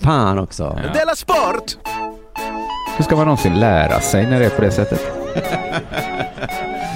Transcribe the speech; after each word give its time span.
Fan 0.00 0.38
också. 0.38 0.78
Della 0.94 1.14
Sport! 1.14 1.76
Hur 2.96 3.04
ska 3.04 3.16
man 3.16 3.24
någonsin 3.24 3.60
lära 3.60 4.00
sig 4.00 4.26
när 4.26 4.40
det 4.40 4.46
är 4.46 4.50
på 4.50 4.62
det 4.62 4.70
sättet? 4.70 5.00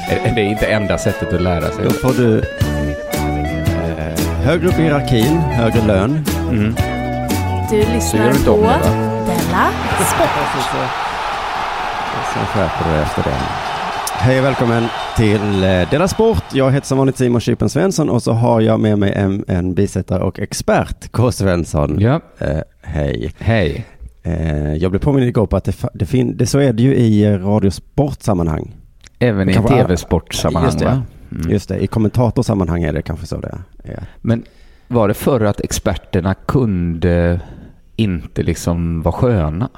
Det 0.09 0.41
är 0.41 0.45
inte 0.45 0.67
enda 0.67 0.99
sättet 0.99 1.33
att 1.33 1.43
lära 1.43 1.71
sig. 1.71 1.85
Då 1.85 1.91
får 1.91 2.13
du 2.13 2.39
eh, 2.39 4.19
högre 4.45 4.69
upp 4.69 4.79
i 4.79 4.83
hierarkin, 4.83 5.39
högre 5.39 5.87
lön. 5.87 6.25
Mm. 6.51 6.75
Du 7.71 7.79
lyssnar 7.79 8.33
du 8.33 8.45
på? 8.45 8.57
Della 8.57 9.71
Sport. 9.99 10.29
Sen 12.35 12.47
skärper 12.47 12.85
du 12.85 12.91
dig 12.91 13.03
efter 13.03 13.23
det. 13.23 13.72
Hej 14.25 14.39
och 14.39 14.45
välkommen 14.45 14.85
till 15.17 15.65
eh, 15.65 15.91
Dela 15.91 16.09
Sport. 16.09 16.45
Jag 16.53 16.71
heter 16.73 16.87
som 16.87 16.99
vanligt 16.99 17.17
Simon 17.17 17.41
Chippen 17.41 17.69
Svensson 17.69 18.11
och 18.11 18.23
så 18.23 18.33
har 18.33 18.61
jag 18.61 18.81
med 18.81 18.99
mig 18.99 19.13
en, 19.13 19.45
en 19.49 19.75
bisättare 19.75 20.23
och 20.23 20.41
expert, 20.41 21.09
K. 21.13 21.33
Svensson. 21.33 22.01
Ja, 22.01 22.21
Eh, 22.39 22.59
hej. 22.83 23.33
hej. 23.39 23.87
Eh, 24.23 24.75
jag 24.75 24.91
blev 24.91 25.01
påmind 25.01 25.29
igår 25.29 25.47
på 25.47 25.57
att 25.57 25.65
det, 25.65 25.77
det, 25.95 26.07
fin- 26.07 26.37
det 26.37 26.47
så 26.47 26.59
är 26.59 26.73
det 26.73 26.83
ju 26.83 26.95
i 26.95 27.39
radiosportsammanhang. 27.39 28.75
Även 29.19 29.49
i 29.49 29.55
tv-sportsammanhang, 29.55 30.67
Just 30.69 30.79
det. 30.79 30.85
va? 30.85 31.03
Mm. 31.33 31.51
Just 31.51 31.69
det, 31.69 31.79
i 31.79 31.87
kommentatorsammanhang 31.87 32.83
är 32.83 32.93
det 32.93 33.03
kanske 33.03 33.27
så 33.27 33.41
det 33.41 33.59
är. 33.85 34.03
Men 34.21 34.45
var 34.89 35.09
det 35.09 35.15
förr 35.15 35.45
att 35.45 35.61
experterna 35.61 36.35
kunde 36.35 37.41
inte 37.97 38.43
liksom 38.43 39.03
vara 39.03 39.15
sköna? 39.15 39.69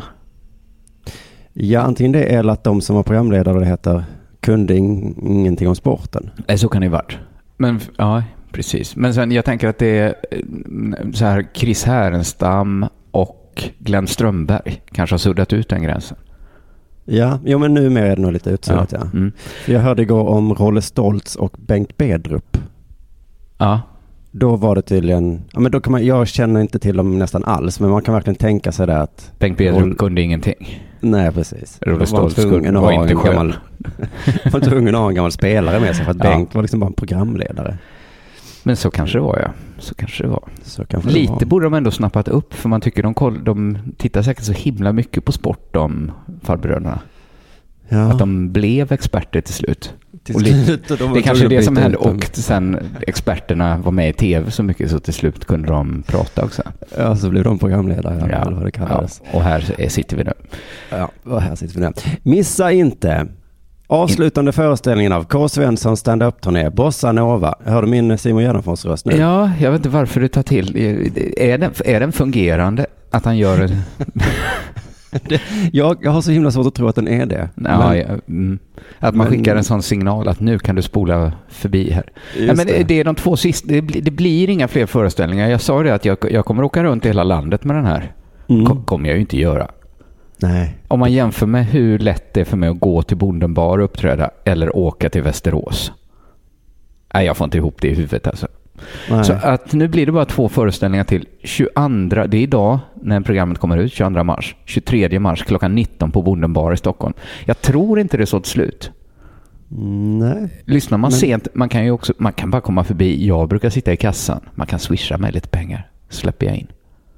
Ja, 1.52 1.80
antingen 1.80 2.12
det 2.12 2.22
eller 2.24 2.52
att 2.52 2.64
de 2.64 2.80
som 2.80 2.96
var 2.96 3.02
programledare, 3.02 3.58
det 3.58 3.66
heter, 3.66 4.04
kunde 4.44 4.76
in, 4.76 5.14
ingenting 5.26 5.68
om 5.68 5.74
sporten. 5.74 6.30
Så 6.56 6.68
kan 6.68 6.80
det 6.80 6.84
ju 6.84 6.90
varit. 6.90 7.18
Men 7.56 7.80
ja, 7.96 8.22
precis. 8.52 8.96
Men 8.96 9.14
sen 9.14 9.32
jag 9.32 9.44
tänker 9.44 9.68
att 9.68 9.78
det 9.78 9.98
är 9.98 10.14
eh, 10.30 11.10
så 11.12 11.24
här 11.24 11.46
Chris 11.54 11.84
Härenstam 11.84 12.86
och 13.10 13.64
Glenn 13.78 14.06
Strömberg 14.06 14.82
kanske 14.92 15.14
har 15.14 15.18
suddat 15.18 15.52
ut 15.52 15.68
den 15.68 15.82
gränsen. 15.82 16.16
Ja, 17.04 17.38
jo 17.44 17.58
men 17.58 17.74
numera 17.74 18.06
är 18.06 18.16
det 18.16 18.22
nog 18.22 18.32
lite 18.32 18.50
utsuddat 18.50 18.92
ja. 18.92 19.00
Mm. 19.00 19.32
Jag 19.66 19.80
hörde 19.80 20.02
igår 20.02 20.28
om 20.28 20.54
Rolle 20.54 20.82
Stoltz 20.82 21.36
och 21.36 21.56
Bengt 21.58 21.96
Bedrup. 21.96 22.58
Ja, 23.58 23.80
Då 24.36 24.56
var 24.56 24.74
det 24.74 24.82
tydligen, 24.82 25.42
ja 25.52 25.60
men 25.60 25.72
då 25.72 25.80
kan 25.80 25.90
man, 25.92 26.06
jag 26.06 26.28
känner 26.28 26.60
inte 26.60 26.78
till 26.78 26.96
dem 26.96 27.18
nästan 27.18 27.44
alls, 27.44 27.80
men 27.80 27.90
man 27.90 28.02
kan 28.02 28.14
verkligen 28.14 28.36
tänka 28.36 28.72
sig 28.72 28.86
det 28.86 28.98
att, 29.00 29.32
Bengt 29.38 29.58
Bedrup 29.58 29.98
kunde 29.98 30.22
ingenting. 30.22 30.82
nej 31.00 31.32
precis. 31.32 31.78
Rolle 31.82 31.98
var 31.98 32.06
Stoltz 32.06 32.38
var 32.44 32.92
inte 32.92 33.14
skön. 33.14 33.24
gammal, 33.32 33.54
var 34.52 34.60
tvungen 34.60 34.94
att 34.94 35.00
ha 35.00 35.08
en 35.08 35.14
gammal 35.14 35.32
spelare 35.32 35.80
med 35.80 35.96
sig 35.96 36.04
för 36.04 36.10
att 36.10 36.16
Ja. 36.24 36.30
Bengt 36.30 36.54
var 36.54 36.62
liksom 36.62 36.80
bara 36.80 36.86
en 36.86 36.92
programledare. 36.92 37.78
Men 38.62 38.76
så 38.76 38.90
kanske 38.90 39.18
det 39.18 39.22
var 39.22 39.38
ja. 39.42 39.48
Så 39.78 39.94
kanske 39.94 40.22
det 40.24 40.28
var. 40.28 40.42
Kanske 40.88 41.10
det 41.10 41.14
Lite 41.14 41.32
var. 41.32 41.44
borde 41.46 41.66
de 41.66 41.74
ändå 41.74 41.90
snappat 41.90 42.28
upp 42.28 42.54
för 42.54 42.68
man 42.68 42.80
tycker 42.80 43.02
de, 43.02 43.14
koll, 43.14 43.44
de 43.44 43.78
tittar 43.96 44.22
säkert 44.22 44.44
så 44.44 44.52
himla 44.52 44.92
mycket 44.92 45.24
på 45.24 45.32
sport 45.32 45.68
de 45.74 46.12
farbröderna. 46.42 46.98
Ja. 47.88 47.98
Att 48.12 48.18
de 48.18 48.52
blev 48.52 48.92
experter 48.92 49.40
till 49.40 49.54
slut. 49.54 49.94
till 50.24 50.34
slut, 50.34 50.90
och 50.90 50.98
de 50.98 51.12
Det 51.12 51.18
är 51.18 51.22
kanske 51.22 51.44
är 51.44 51.48
det 51.48 51.62
som 51.62 51.76
hände 51.76 51.96
och 51.96 52.24
sen 52.32 52.78
experterna 53.06 53.76
var 53.78 53.92
med 53.92 54.10
i 54.10 54.12
tv 54.12 54.50
så 54.50 54.62
mycket 54.62 54.90
så 54.90 54.98
till 54.98 55.14
slut 55.14 55.44
kunde 55.44 55.68
de 55.68 56.02
prata 56.06 56.44
också. 56.44 56.62
Ja, 56.98 57.16
så 57.16 57.30
blev 57.30 57.44
de 57.44 57.58
programledare, 57.58 58.28
ja. 58.30 58.36
eller 58.42 58.52
vad 58.56 58.64
det 58.64 58.70
kallades. 58.70 59.22
och 59.32 59.42
här 59.42 59.74
är- 59.78 59.88
sitter 59.88 60.16
vi 60.16 60.24
nu. 60.24 60.32
Ja, 60.90 61.10
och 61.24 61.42
här 61.42 61.54
sitter 61.54 61.74
vi 61.74 61.80
nu. 61.80 61.92
Missa 62.22 62.72
inte 62.72 63.26
avslutande 63.86 64.52
föreställningen 64.52 65.12
av 65.12 65.24
K. 65.24 65.48
Svenssons 65.48 66.00
stand-up-turné 66.00 66.70
Bossa 66.70 67.12
Nova. 67.12 67.54
Jag 67.64 67.72
hörde 67.72 67.86
min 67.86 68.18
Simon 68.18 68.42
Gärdenfors 68.42 68.84
röst 68.84 69.06
nu. 69.06 69.16
Ja, 69.16 69.50
jag 69.60 69.70
vet 69.70 69.78
inte 69.78 69.88
varför 69.88 70.20
du 70.20 70.28
tar 70.28 70.42
till. 70.42 70.76
Är 71.36 71.58
den, 71.58 71.70
är 71.84 72.00
den 72.00 72.12
fungerande? 72.12 72.86
Att 73.10 73.24
han 73.24 73.38
gör 73.38 73.70
en... 75.14 75.38
Jag, 75.72 75.96
jag 76.02 76.10
har 76.10 76.20
så 76.20 76.30
himla 76.30 76.50
svårt 76.50 76.66
att 76.66 76.74
tro 76.74 76.88
att 76.88 76.94
den 76.96 77.08
är 77.08 77.26
det. 77.26 77.48
Ja, 77.54 77.96
ja, 77.96 78.06
mm. 78.28 78.58
Att 78.98 79.14
man 79.14 79.26
men- 79.28 79.36
skickar 79.36 79.56
en 79.56 79.64
sån 79.64 79.82
signal 79.82 80.28
att 80.28 80.40
nu 80.40 80.58
kan 80.58 80.74
du 80.74 80.82
spola 80.82 81.32
förbi 81.48 81.90
här. 81.90 82.04
Ja, 82.38 82.54
men 82.54 82.66
det. 82.66 82.88
det. 82.88 83.00
är 83.00 83.04
de 83.04 83.14
två 83.14 83.36
sista. 83.36 83.68
Det, 83.68 83.82
blir- 83.82 84.02
det 84.02 84.10
blir 84.10 84.50
inga 84.50 84.68
fler 84.68 84.86
föreställningar. 84.86 85.48
Jag 85.48 85.60
sa 85.60 85.82
det 85.82 85.94
att 85.94 86.04
jag, 86.04 86.18
jag 86.30 86.44
kommer 86.44 86.62
åka 86.62 86.84
runt 86.84 87.04
i 87.04 87.08
hela 87.08 87.24
landet 87.24 87.64
med 87.64 87.76
den 87.76 87.84
här. 87.86 88.12
Mm. 88.48 88.66
Ko- 88.66 88.82
kommer 88.84 89.08
jag 89.08 89.14
ju 89.14 89.20
inte 89.20 89.38
göra. 89.38 89.70
Nej. 90.38 90.78
Om 90.88 91.00
man 91.00 91.12
jämför 91.12 91.46
med 91.46 91.66
hur 91.66 91.98
lätt 91.98 92.34
det 92.34 92.40
är 92.40 92.44
för 92.44 92.56
mig 92.56 92.68
att 92.68 92.80
gå 92.80 93.02
till 93.02 93.16
Bonden 93.16 93.54
bar 93.54 93.78
och 93.78 93.84
uppträda 93.84 94.30
eller 94.44 94.76
åka 94.76 95.10
till 95.10 95.22
Västerås. 95.22 95.92
Nej, 97.14 97.26
jag 97.26 97.36
får 97.36 97.44
inte 97.44 97.58
ihop 97.58 97.76
det 97.80 97.88
i 97.88 97.94
huvudet 97.94 98.26
alltså. 98.26 98.46
Nej. 99.10 99.24
Så 99.24 99.32
att 99.32 99.72
nu 99.72 99.88
blir 99.88 100.06
det 100.06 100.12
bara 100.12 100.24
två 100.24 100.48
föreställningar 100.48 101.04
till. 101.04 101.26
22, 101.42 101.88
det 102.26 102.36
är 102.36 102.42
idag 102.42 102.78
när 103.04 103.20
programmet 103.20 103.58
kommer 103.58 103.76
ut, 103.78 103.92
22 103.92 104.24
mars. 104.24 104.56
23 104.64 105.18
mars 105.18 105.42
klockan 105.44 105.74
19 105.74 106.10
på 106.10 106.22
Bonden 106.22 106.52
bar 106.52 106.72
i 106.72 106.76
Stockholm. 106.76 107.14
Jag 107.44 107.60
tror 107.60 107.98
inte 108.00 108.16
det 108.16 108.24
är 108.24 108.26
så 108.26 108.40
till 108.40 108.50
slut. 108.52 108.90
Mm, 109.70 110.18
Nej. 110.18 110.62
Lyssnar 110.64 110.98
man 110.98 111.10
Men- 111.10 111.18
sent, 111.20 111.48
man 111.54 111.68
kan 111.68 111.84
ju 111.84 111.90
också, 111.90 112.12
man 112.18 112.32
kan 112.32 112.50
bara 112.50 112.60
komma 112.60 112.84
förbi. 112.84 113.26
Jag 113.26 113.48
brukar 113.48 113.70
sitta 113.70 113.92
i 113.92 113.96
kassan. 113.96 114.40
Man 114.54 114.66
kan 114.66 114.78
swisha 114.78 115.18
mig 115.18 115.32
lite 115.32 115.48
pengar. 115.48 115.90
Släpper 116.08 116.46
jag 116.46 116.56
in. 116.56 116.66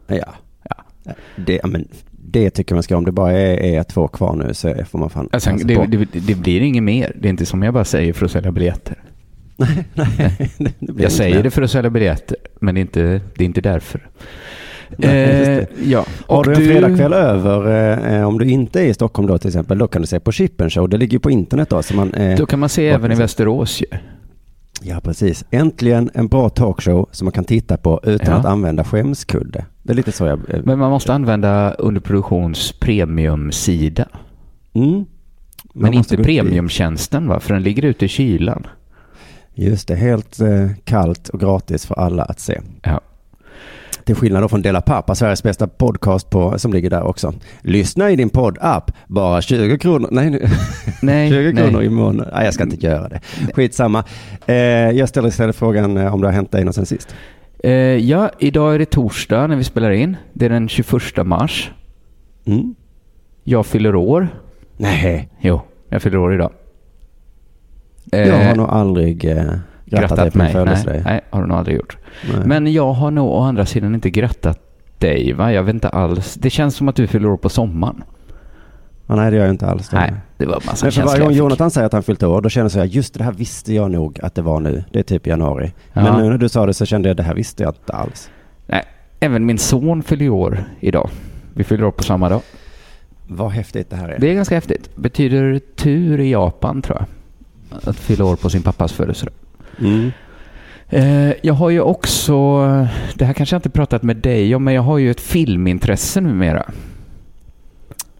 Ja. 0.06 0.34
Ja. 0.69 1.12
Det, 1.36 1.60
men, 1.64 1.88
det 2.10 2.50
tycker 2.50 2.74
man 2.74 2.82
ska 2.82 2.97
om 2.97 3.04
det 3.04 3.12
bara 3.12 3.32
är, 3.32 3.56
är 3.78 3.82
två 3.82 4.08
kvar 4.08 4.36
nu 4.36 4.54
så 4.54 4.74
får 4.84 4.98
man 4.98 5.10
fan 5.10 5.28
Alltså, 5.32 5.50
det, 5.50 5.86
det, 5.86 6.06
det 6.12 6.34
blir 6.34 6.60
inget 6.60 6.82
mer. 6.82 7.12
Det 7.20 7.28
är 7.28 7.30
inte 7.30 7.47
som 7.47 7.62
jag 7.62 7.74
bara 7.74 7.84
säger 7.84 8.12
för 8.12 8.24
att 8.24 8.30
sälja 8.32 8.53
biljetter. 8.53 8.97
Nej, 9.56 9.86
nej. 10.58 10.74
Jag 10.98 11.12
säger 11.12 11.36
mer. 11.36 11.42
det 11.42 11.50
för 11.50 11.62
att 11.62 11.70
sälja 11.70 11.91
biljetter, 11.91 12.36
men 12.60 12.74
det 12.74 12.78
är 12.78 12.82
inte, 12.82 13.20
det 13.36 13.44
är 13.44 13.47
inte 13.47 13.60
därför. 13.60 14.08
Nej, 14.97 15.58
Eh, 15.58 15.66
ja. 15.91 16.04
Har 16.26 16.44
du 16.44 16.50
en 16.50 16.56
fredagkväll 16.56 17.12
över, 17.12 18.16
eh, 18.20 18.28
om 18.28 18.38
du 18.38 18.44
inte 18.50 18.80
är 18.80 18.84
i 18.84 18.94
Stockholm 18.94 19.28
då 19.28 19.38
till 19.38 19.48
exempel, 19.48 19.78
då 19.78 19.88
kan 19.88 20.02
du 20.02 20.06
se 20.08 20.20
på 20.20 20.32
Chippen 20.32 20.70
Show. 20.70 20.88
Det 20.88 20.97
ligger 20.97 21.12
ju 21.12 21.19
på 21.19 21.30
internet 21.30 21.70
då. 21.70 21.82
Så 21.82 21.94
man, 21.94 22.14
eh, 22.14 22.36
Då 22.38 22.47
kan 22.47 22.58
man 22.58 22.69
se 22.69 22.88
även 22.88 23.12
i 23.12 23.14
Västerås 23.14 23.80
ju. 23.80 23.98
Ja, 24.82 25.00
precis. 25.00 25.44
Äntligen 25.50 26.10
en 26.14 26.28
bra 26.28 26.48
talkshow 26.48 27.08
som 27.12 27.24
man 27.24 27.32
kan 27.32 27.44
titta 27.44 27.76
på 27.76 28.00
utan 28.04 28.26
Ja. 28.30 28.34
att 28.34 28.44
använda 28.47 28.84
skämskudde. 28.84 29.64
Det 29.82 29.92
är 29.92 29.97
lite 29.97 30.12
så 30.12 30.26
jag... 30.26 30.41
eh, 30.50 30.60
Men 30.64 30.78
man 30.78 30.91
måste 30.91 31.14
använda 31.14 31.70
underproduktions 31.72 32.72
premiumsida. 32.80 34.09
Mm. 34.72 35.04
Men 35.74 35.94
inte 35.94 36.16
premiumtjänsten 36.16 37.28
va? 37.28 37.41
För 37.41 37.54
den 37.54 37.62
ligger 37.62 37.83
ute 37.84 38.04
i 38.04 38.09
kylan. 38.09 38.66
Just 39.54 39.88
det, 39.88 39.94
helt 39.94 40.41
eh, 40.41 40.68
kallt 40.84 41.28
och 41.28 41.41
gratis 41.41 41.86
för 41.86 41.94
alla 41.94 42.22
att 42.22 42.41
se. 42.41 42.60
Ja. 42.83 43.00
Till 44.06 44.14
skillnad 44.14 44.42
då 44.42 44.48
från 44.48 44.62
Dela 44.62 44.80
Pappa, 44.80 45.14
Sveriges 45.14 45.42
bästa 45.42 45.66
podcast 45.66 46.30
på, 46.30 46.58
som 46.58 46.72
ligger 46.72 46.91
där 46.91 47.03
också. 47.03 47.34
Lyssna 47.60 48.10
i 48.10 48.16
din 48.16 48.28
poddapp, 48.30 48.91
bara 49.06 49.42
20 49.42 49.78
kronor. 49.78 50.08
Nej, 50.12 50.30
nu. 50.30 50.47
Nej, 51.03 51.30
20 51.30 51.53
nej. 51.53 51.64
kronor 51.64 51.82
i 51.82 51.88
månaden. 51.88 52.32
Nej, 52.34 52.44
jag 52.44 52.54
ska 52.54 52.62
inte 52.64 52.86
göra 52.86 53.08
det. 53.08 53.20
Skitsamma. 53.54 54.04
Eh, 54.47 54.54
jag 54.91 55.08
ställer 55.08 55.28
istället 55.28 55.56
frågan 55.56 55.97
eh, 55.97 56.14
om 56.14 56.20
det 56.20 56.26
har 56.28 56.32
hänt 56.32 56.53
dig 56.53 56.64
något 56.64 56.74
sen 56.74 56.86
sist. 56.86 57.14
Eh, 57.58 57.70
ja, 57.72 58.30
idag 58.38 58.74
är 58.74 58.78
det 58.78 58.84
torsdag 58.91 59.47
när 59.47 59.56
vi 59.56 59.64
spelar 59.64 59.91
in. 59.91 60.16
Det 60.32 60.44
är 60.44 60.50
den 60.50 60.68
21 60.68 61.26
mars. 61.26 61.70
Mm. 62.44 62.74
Jag 63.44 63.66
fyller 63.66 63.94
år. 63.94 64.28
Nej, 64.76 65.28
Jo, 65.41 65.60
jag 65.88 66.02
fyller 66.02 66.18
år 66.18 66.34
idag. 66.34 66.52
jag 68.04 68.32
har 68.36 68.50
Eh, 68.50 68.56
nog 68.56 68.68
aldrig 68.68 69.24
eh, 69.24 69.52
grattat, 69.86 70.18
grattat 70.18 70.34
mig. 70.34 70.54
Nej, 70.54 71.03
nej, 71.04 71.21
har 71.30 71.42
du 71.42 71.48
nog 71.48 71.59
aldrig 71.59 71.77
gjort. 71.77 71.98
Nej. 72.33 72.47
Men 72.47 72.72
jag 72.72 72.92
har 72.92 73.10
nog 73.10 73.30
å 73.30 73.41
andra 73.41 73.66
sidan 73.66 73.94
inte 73.94 74.10
grattat 74.10 74.60
dig, 74.98 75.33
va? 75.33 75.53
Jag 75.53 75.62
vet 75.62 75.74
inte 75.74 75.88
alls. 75.88 76.34
Det 76.34 76.50
känns 76.50 76.77
som 76.77 76.88
att 76.88 76.97
du 76.97 77.06
fyller 77.06 77.28
år 77.28 77.36
på 77.36 77.48
sommaren. 77.48 78.04
Ja, 79.06 79.16
nej, 79.16 79.30
det 79.30 79.36
gör 79.36 79.44
jag 79.44 79.53
inte 79.53 79.66
alls. 79.66 79.92
Nej, 79.92 80.12
det 80.36 80.47
var 80.47 80.62
massa 80.66 80.86
Men 80.86 80.92
för 80.92 81.03
varje 81.03 81.24
gång. 81.24 81.33
Jonathan 81.33 81.71
säger 81.71 81.86
att 81.86 81.92
han 81.92 82.03
fyllt 82.03 82.22
år, 82.22 82.41
då 82.41 82.48
känner 82.48 82.71
jag 82.71 82.80
här, 82.80 82.86
just 82.86 83.15
det 83.15 83.24
här 83.24 83.33
visste 83.33 83.74
jag 83.74 83.91
nog 83.91 84.21
att 84.22 84.34
det 84.34 84.42
var 84.42 84.60
nu. 84.60 84.84
Det 84.92 84.98
är 84.98 85.03
typ 85.03 85.27
januari. 85.27 85.72
Ja. 85.92 86.03
Men 86.03 86.22
nu 86.22 86.30
när 86.30 86.38
du 86.38 86.48
sa 86.48 86.66
det 86.66 86.74
så 86.74 86.86
kände 86.86 87.09
jag, 87.09 87.16
det 87.16 87.22
här 87.22 87.34
visste 87.34 87.62
jag 87.62 87.71
inte 87.71 87.92
alls. 87.92 88.30
Nej, 88.66 88.83
även 89.21 89.47
min 89.47 89.59
son 89.59 90.03
fyller 90.03 90.28
år 90.28 90.65
idag. 90.80 91.10
Vi 91.54 91.65
fyller 91.65 91.84
år 91.84 91.91
på 91.91 92.03
samma 92.03 92.28
dag. 92.28 92.41
Vad 93.27 93.50
häftigt 93.50 93.91
det 93.91 93.97
här 93.97 94.09
är. 94.09 94.18
Det 94.18 94.30
är 94.30 94.34
ganska 94.34 94.54
häftigt. 94.54 94.97
Betyder 94.97 95.60
tur 95.77 96.21
i 96.21 96.30
Japan, 96.30 96.83
tror 96.83 96.98
jag. 96.98 97.06
Att 97.88 97.97
fylla 97.97 98.24
år 98.24 98.36
på 98.36 98.50
sin 98.50 98.62
pappas 98.62 98.92
födelsedag. 98.92 99.34
Mm. 99.80 100.12
Eh, 100.88 101.32
jag 101.42 101.54
har 101.54 101.70
ju 101.70 101.80
också, 101.80 102.58
det 103.14 103.24
här 103.24 103.32
kanske 103.32 103.54
jag 103.54 103.58
inte 103.58 103.70
pratat 103.70 104.02
med 104.02 104.16
dig 104.16 104.54
om, 104.54 104.64
men 104.64 104.74
jag 104.74 104.82
har 104.82 104.98
ju 104.98 105.10
ett 105.10 105.20
filmintresse 105.20 106.20
numera. 106.20 106.66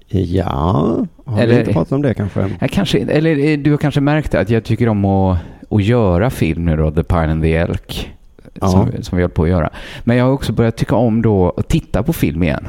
Ja, 0.09 0.97
har 1.25 1.41
Eller- 1.41 1.55
vi 1.55 1.61
inte 1.61 1.73
pratat 1.73 1.93
om 1.93 2.03
det 2.03 2.15
kanske? 2.15 2.51
Jag 2.61 2.71
kanske, 2.71 2.99
eller 2.99 3.39
eh, 3.39 3.59
du 3.59 3.71
har 3.71 3.79
kanske 3.79 4.01
märkt 4.01 4.35
att 4.35 4.51
jag 4.51 4.65
tycker 4.65 4.89
om 4.89 5.05
att, 5.05 5.39
att 5.71 5.85
göra 5.85 6.31
film 6.31 6.65
nu 6.65 6.77
då, 6.77 6.91
The 6.91 7.03
Pine 7.03 7.33
and 7.33 7.43
the 7.43 7.57
Elk. 7.57 8.13
Ja. 8.61 8.69
Som, 8.69 8.93
som 9.03 9.17
vi 9.17 9.23
håller 9.23 9.35
på 9.35 9.43
att 9.43 9.49
göra. 9.49 9.71
Men 10.05 10.17
jag 10.17 10.25
har 10.25 10.33
också 10.33 10.53
börjat 10.53 10.77
tycka 10.77 10.97
om 10.97 11.23
då 11.23 11.55
att 11.57 11.69
titta 11.69 12.03
på 12.03 12.13
film 12.13 12.43
igen. 12.43 12.69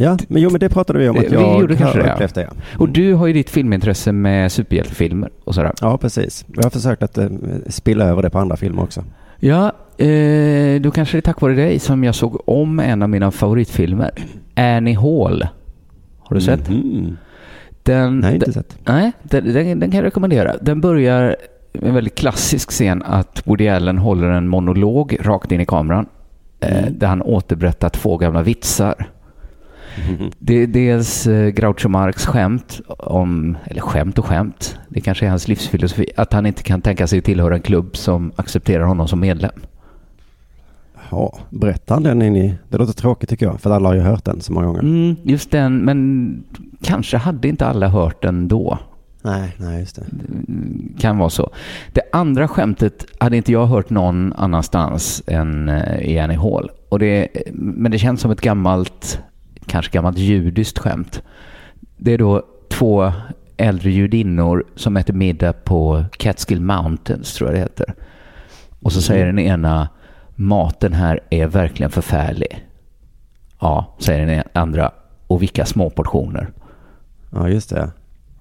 Ja, 0.00 0.16
men 0.28 0.42
jo 0.42 0.50
men 0.50 0.60
det 0.60 0.68
pratade 0.68 0.98
vi 0.98 1.08
om 1.08 1.16
att 1.18 1.24
Vi 1.24 1.34
jag 1.34 1.60
gjorde 1.60 1.76
kanske 1.76 2.02
har 2.02 2.12
upplevt 2.12 2.34
det. 2.34 2.40
Ja. 2.42 2.48
Och 2.78 2.88
du 2.88 3.14
har 3.14 3.26
ju 3.26 3.32
ditt 3.32 3.50
filmintresse 3.50 4.12
med 4.12 4.52
superhjältefilmer 4.52 5.30
och 5.44 5.54
sådär. 5.54 5.72
ja, 5.80 5.98
precis. 5.98 6.44
Jag 6.54 6.62
har 6.62 6.70
försökt 6.70 7.02
att 7.02 7.18
eh, 7.18 7.28
spilla 7.68 8.04
över 8.04 8.22
det 8.22 8.30
på 8.30 8.38
andra 8.38 8.56
filmer 8.56 8.82
också. 8.82 9.04
Ja, 9.38 9.72
eh, 10.04 10.80
då 10.80 10.90
kanske 10.90 11.16
det 11.16 11.18
är 11.18 11.22
tack 11.22 11.40
vare 11.40 11.54
dig 11.54 11.78
som 11.78 12.04
jag 12.04 12.14
såg 12.14 12.48
om 12.48 12.80
en 12.80 13.02
av 13.02 13.08
mina 13.08 13.30
favoritfilmer. 13.30 14.10
Annie 14.54 14.94
Hall. 14.94 15.46
Har 16.18 16.34
du 16.34 16.40
sett? 16.40 16.68
Mhm. 16.68 17.16
Den, 17.82 18.18
Nej, 18.20 18.34
inte 18.34 18.52
sett. 18.52 18.78
nej 18.86 19.12
den, 19.22 19.52
den, 19.52 19.80
den 19.80 19.90
kan 19.90 19.98
jag 19.98 20.04
rekommendera. 20.06 20.56
Den 20.60 20.80
börjar 20.80 21.36
med 21.72 21.88
en 21.88 21.94
väldigt 21.94 22.14
klassisk 22.14 22.70
scen 22.70 23.02
att 23.02 23.42
Woody 23.44 23.68
Allen 23.68 23.98
håller 23.98 24.28
en 24.30 24.48
monolog 24.48 25.16
rakt 25.20 25.52
in 25.52 25.60
i 25.60 25.66
kameran. 25.66 26.06
Eh, 26.60 26.86
där 26.90 27.06
han 27.06 27.22
återberättar 27.22 27.88
två 27.88 28.16
gamla 28.16 28.42
vitsar. 28.42 29.08
Det 30.38 30.54
är 30.54 30.66
dels 30.66 31.26
eh, 31.26 31.48
Groucho 31.48 31.88
Marx 31.88 32.26
skämt 32.26 32.80
om, 32.98 33.56
eller 33.64 33.80
skämt 33.80 34.18
och 34.18 34.26
skämt, 34.26 34.78
det 34.88 35.00
kanske 35.00 35.26
är 35.26 35.30
hans 35.30 35.48
livsfilosofi, 35.48 36.06
att 36.16 36.32
han 36.32 36.46
inte 36.46 36.62
kan 36.62 36.80
tänka 36.80 37.06
sig 37.06 37.20
tillhöra 37.20 37.54
en 37.54 37.62
klubb 37.62 37.96
som 37.96 38.32
accepterar 38.36 38.84
honom 38.84 39.08
som 39.08 39.20
medlem. 39.20 39.60
Ja, 41.10 41.38
berättar 41.50 41.94
han 41.94 42.02
den 42.02 42.22
in 42.22 42.36
i... 42.36 42.54
Det 42.68 42.78
låter 42.78 42.92
tråkigt 42.92 43.28
tycker 43.28 43.46
jag, 43.46 43.60
för 43.60 43.70
alla 43.70 43.88
har 43.88 43.94
ju 43.94 44.00
hört 44.00 44.24
den 44.24 44.40
så 44.40 44.52
många 44.52 44.66
gånger. 44.66 44.80
Mm, 44.80 45.16
just 45.22 45.50
den, 45.50 45.78
men 45.78 46.44
kanske 46.82 47.16
hade 47.16 47.48
inte 47.48 47.66
alla 47.66 47.88
hört 47.88 48.22
den 48.22 48.48
då. 48.48 48.78
Nej, 49.22 49.56
nej, 49.56 49.80
just 49.80 49.96
det. 49.96 50.04
Kan 50.98 51.18
vara 51.18 51.30
så. 51.30 51.50
Det 51.92 52.00
andra 52.12 52.48
skämtet 52.48 53.06
hade 53.18 53.36
inte 53.36 53.52
jag 53.52 53.66
hört 53.66 53.90
någon 53.90 54.32
annanstans 54.32 55.22
än 55.26 55.68
eh, 55.68 55.98
i 55.98 56.18
Annie 56.18 56.36
Hall. 56.36 56.70
Och 56.88 56.98
det, 56.98 57.28
men 57.52 57.92
det 57.92 57.98
känns 57.98 58.20
som 58.20 58.30
ett 58.30 58.40
gammalt, 58.40 59.20
kanske 59.68 59.92
gammalt 59.92 60.18
judiskt 60.18 60.78
skämt. 60.78 61.22
Det 61.96 62.12
är 62.12 62.18
då 62.18 62.42
två 62.68 63.12
äldre 63.56 63.90
judinnor 63.90 64.64
som 64.74 64.96
äter 64.96 65.14
middag 65.14 65.52
på 65.52 66.04
Catskill 66.16 66.60
Mountains, 66.60 67.34
tror 67.34 67.50
jag 67.50 67.56
det 67.56 67.60
heter. 67.60 67.94
Och 68.80 68.92
så 68.92 69.02
säger 69.02 69.26
den 69.26 69.38
ena, 69.38 69.88
maten 70.34 70.92
här 70.92 71.20
är 71.30 71.46
verkligen 71.46 71.90
förfärlig. 71.90 72.66
Ja, 73.60 73.96
säger 73.98 74.26
den 74.26 74.42
andra, 74.52 74.90
och 75.26 75.42
vilka 75.42 75.66
små 75.66 75.90
portioner. 75.90 76.50
Ja, 77.30 77.48
just 77.48 77.70
det. 77.70 77.90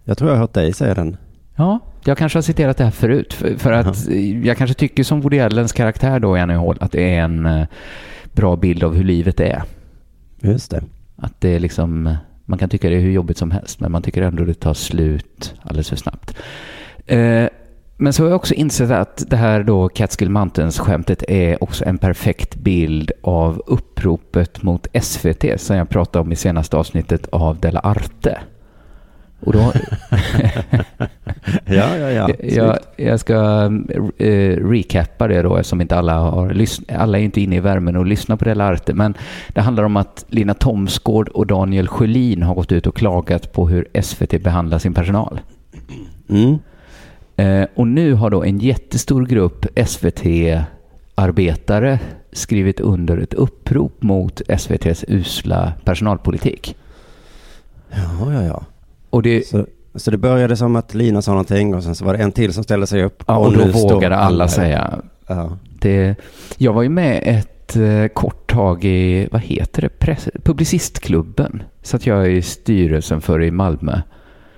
Jag 0.03 0.17
tror 0.17 0.29
jag 0.29 0.35
har 0.35 0.41
hört 0.41 0.53
dig 0.53 0.73
säga 0.73 0.93
den. 0.93 1.17
Ja, 1.55 1.79
jag 2.05 2.17
kanske 2.17 2.37
har 2.37 2.41
citerat 2.41 2.77
det 2.77 2.83
här 2.83 2.91
förut. 2.91 3.33
För, 3.33 3.57
för 3.57 3.71
att 3.71 4.07
jag 4.43 4.57
kanske 4.57 4.73
tycker 4.73 5.03
som 5.03 5.21
Woody 5.21 5.39
Allens 5.39 5.73
karaktär 5.73 6.19
då 6.19 6.37
i 6.37 6.39
Annie 6.39 6.57
Hall 6.57 6.77
att 6.79 6.91
det 6.91 7.15
är 7.15 7.21
en 7.21 7.45
eh, 7.45 7.67
bra 8.31 8.55
bild 8.55 8.83
av 8.83 8.95
hur 8.95 9.03
livet 9.03 9.39
är. 9.39 9.63
Just 10.41 10.71
det. 10.71 10.83
Att 11.17 11.41
det 11.41 11.49
är 11.49 11.59
liksom, 11.59 12.15
man 12.45 12.59
kan 12.59 12.69
tycka 12.69 12.89
det 12.89 12.95
är 12.95 12.99
hur 12.99 13.11
jobbigt 13.11 13.37
som 13.37 13.51
helst, 13.51 13.79
men 13.79 13.91
man 13.91 14.01
tycker 14.01 14.21
ändå 14.21 14.43
det 14.43 14.53
tar 14.53 14.73
slut 14.73 15.55
alldeles 15.61 15.89
för 15.89 15.95
snabbt. 15.95 16.35
Eh, 17.05 17.47
men 17.99 18.13
så 18.13 18.23
har 18.23 18.29
jag 18.29 18.35
också 18.35 18.53
insett 18.53 18.91
att 18.91 19.23
det 19.27 19.37
här 19.37 19.63
då 19.63 19.89
Catskill 19.89 20.29
Mountains-skämtet 20.29 21.23
är 21.27 21.63
också 21.63 21.85
en 21.85 21.97
perfekt 21.97 22.55
bild 22.55 23.11
av 23.23 23.63
uppropet 23.65 24.63
mot 24.63 24.87
SVT 25.01 25.45
som 25.61 25.75
jag 25.75 25.89
pratade 25.89 26.21
om 26.25 26.31
i 26.31 26.35
senaste 26.35 26.77
avsnittet 26.77 27.27
av 27.27 27.59
Della 27.59 27.79
Arte. 27.79 28.39
Och 29.39 29.53
då, 29.53 29.59
Ja, 31.65 31.97
ja, 31.97 32.11
ja. 32.11 32.29
jag, 32.39 32.77
jag 32.95 33.19
ska 33.19 33.69
eh, 34.17 34.57
recappa 34.69 35.27
det 35.27 35.41
då 35.41 35.57
eftersom 35.57 35.81
inte 35.81 35.97
alla 35.97 36.13
har 36.13 36.49
lyssnat. 36.49 36.99
Alla 36.99 37.19
är 37.19 37.23
inte 37.23 37.41
inne 37.41 37.55
i 37.55 37.59
värmen 37.59 37.95
och 37.95 38.05
lyssnar 38.05 38.35
på 38.35 38.45
Della 38.45 38.65
Arte. 38.65 38.93
Men 38.93 39.13
det 39.47 39.61
handlar 39.61 39.83
om 39.83 39.97
att 39.97 40.25
Lina 40.27 40.53
Thomsgård 40.53 41.29
och 41.29 41.47
Daniel 41.47 41.87
Sjölin 41.87 42.43
har 42.43 42.55
gått 42.55 42.71
ut 42.71 42.87
och 42.87 42.95
klagat 42.95 43.53
på 43.53 43.69
hur 43.69 43.87
SVT 44.01 44.43
behandlar 44.43 44.79
sin 44.79 44.93
personal. 44.93 45.39
Mm. 46.29 46.57
Eh, 47.35 47.67
och 47.75 47.87
nu 47.87 48.13
har 48.13 48.29
då 48.29 48.43
en 48.43 48.59
jättestor 48.59 49.25
grupp 49.25 49.65
SVT-arbetare 49.87 51.99
skrivit 52.31 52.79
under 52.79 53.17
ett 53.17 53.33
upprop 53.33 54.03
mot 54.03 54.41
SVTs 54.47 55.05
usla 55.07 55.73
personalpolitik. 55.83 56.75
Ja, 57.89 58.33
ja, 58.33 58.43
ja. 58.43 58.65
Och 59.09 59.23
det, 59.23 59.47
Så, 59.47 59.65
så 59.97 60.11
det 60.11 60.17
började 60.17 60.57
som 60.57 60.75
att 60.75 60.93
Lina 60.93 61.21
sa 61.21 61.31
någonting 61.31 61.75
och 61.75 61.83
sen 61.83 61.95
så 61.95 62.05
var 62.05 62.13
det 62.13 62.23
en 62.23 62.31
till 62.31 62.53
som 62.53 62.63
ställde 62.63 62.87
sig 62.87 63.03
upp. 63.03 63.23
ja, 63.27 63.37
och 63.37 63.53
då 63.53 63.65
nu 63.65 63.71
vågade 63.71 64.17
alla 64.17 64.47
säga 64.47 65.01
Ja. 65.27 65.57
Det, 65.79 66.15
jag 66.57 66.73
var 66.73 66.81
ju 66.81 66.89
med 66.89 67.21
ett 67.25 67.75
eh, 67.75 68.07
kort 68.07 68.51
tag 68.51 68.85
i, 68.85 69.27
vad 69.31 69.41
heter 69.41 69.81
det, 69.81 69.89
Press, 69.89 70.29
Publicistklubben. 70.43 71.63
Satt 71.81 72.05
jag 72.05 72.31
i 72.31 72.41
styrelsen 72.41 73.21
för 73.21 73.41
i 73.43 73.51
Malmö. 73.51 74.01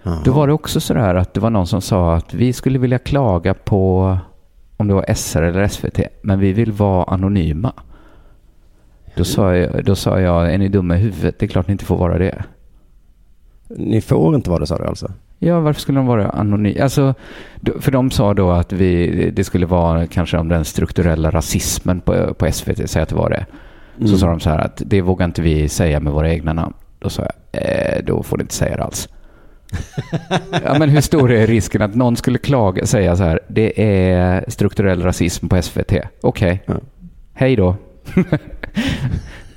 Jaha. 0.03 0.21
Då 0.25 0.31
var 0.31 0.47
det 0.47 0.53
också 0.53 0.79
sådär 0.79 1.15
att 1.15 1.33
det 1.33 1.39
var 1.39 1.49
någon 1.49 1.67
som 1.67 1.81
sa 1.81 2.15
att 2.15 2.33
vi 2.33 2.53
skulle 2.53 2.79
vilja 2.79 2.99
klaga 2.99 3.53
på 3.53 4.17
om 4.77 4.87
det 4.87 4.93
var 4.93 5.13
SR 5.13 5.41
eller 5.41 5.67
SVT, 5.67 5.99
men 6.21 6.39
vi 6.39 6.53
vill 6.53 6.71
vara 6.71 7.03
anonyma. 7.03 7.73
Då 9.15 9.23
sa 9.23 9.55
jag, 9.55 9.85
då 9.85 9.95
sa 9.95 10.19
jag 10.19 10.53
är 10.53 10.57
ni 10.57 10.67
dumma 10.67 10.97
i 10.97 10.99
huvudet? 10.99 11.39
Det 11.39 11.45
är 11.45 11.47
klart 11.47 11.67
ni 11.67 11.71
inte 11.71 11.85
får 11.85 11.97
vara 11.97 12.17
det. 12.17 12.43
Ni 13.67 14.01
får 14.01 14.35
inte 14.35 14.49
vara 14.49 14.59
det 14.59 14.67
sa 14.67 14.77
du 14.77 14.85
alltså? 14.85 15.11
Ja, 15.39 15.59
varför 15.59 15.81
skulle 15.81 15.99
de 15.99 16.05
vara 16.05 16.29
anonyma? 16.29 16.83
Alltså, 16.83 17.13
för 17.79 17.91
de 17.91 18.11
sa 18.11 18.33
då 18.33 18.51
att 18.51 18.71
vi, 18.73 19.31
det 19.35 19.43
skulle 19.43 19.65
vara 19.65 20.07
kanske 20.07 20.37
om 20.37 20.47
den 20.47 20.65
strukturella 20.65 21.31
rasismen 21.31 22.01
på, 22.01 22.33
på 22.33 22.51
SVT, 22.51 22.89
säg 22.89 23.01
att 23.01 23.09
det 23.09 23.15
var 23.15 23.29
det. 23.29 23.45
Så 23.97 24.03
Mm. 24.05 24.17
sa 24.17 24.27
de 24.27 24.39
så 24.39 24.49
här 24.49 24.57
att 24.59 24.81
det 24.85 25.01
vågar 25.01 25.25
inte 25.25 25.41
vi 25.41 25.69
säga 25.69 25.99
med 25.99 26.13
våra 26.13 26.29
egna 26.33 26.53
namn. 26.53 26.73
Då 26.99 27.09
sa 27.09 27.21
jag, 27.51 27.61
eh, 27.63 28.03
då 28.05 28.23
får 28.23 28.37
ni 28.37 28.41
inte 28.41 28.53
säga 28.53 28.77
det 28.77 28.83
alls. 28.83 29.09
ja, 30.65 30.75
men 30.79 30.89
hur 30.89 31.01
stor 31.01 31.31
är 31.31 31.47
risken 31.47 31.81
att 31.81 31.95
någon 31.95 32.15
skulle 32.15 32.37
klaga, 32.37 32.85
säga 32.85 33.15
så 33.15 33.23
här, 33.23 33.39
det 33.47 33.83
är 33.83 34.45
strukturell 34.47 35.03
rasism 35.03 35.47
på 35.47 35.61
SVT. 35.61 35.93
Okej, 36.21 36.63
Ja. 36.65 36.73
hej 37.33 37.55
då. 37.55 37.75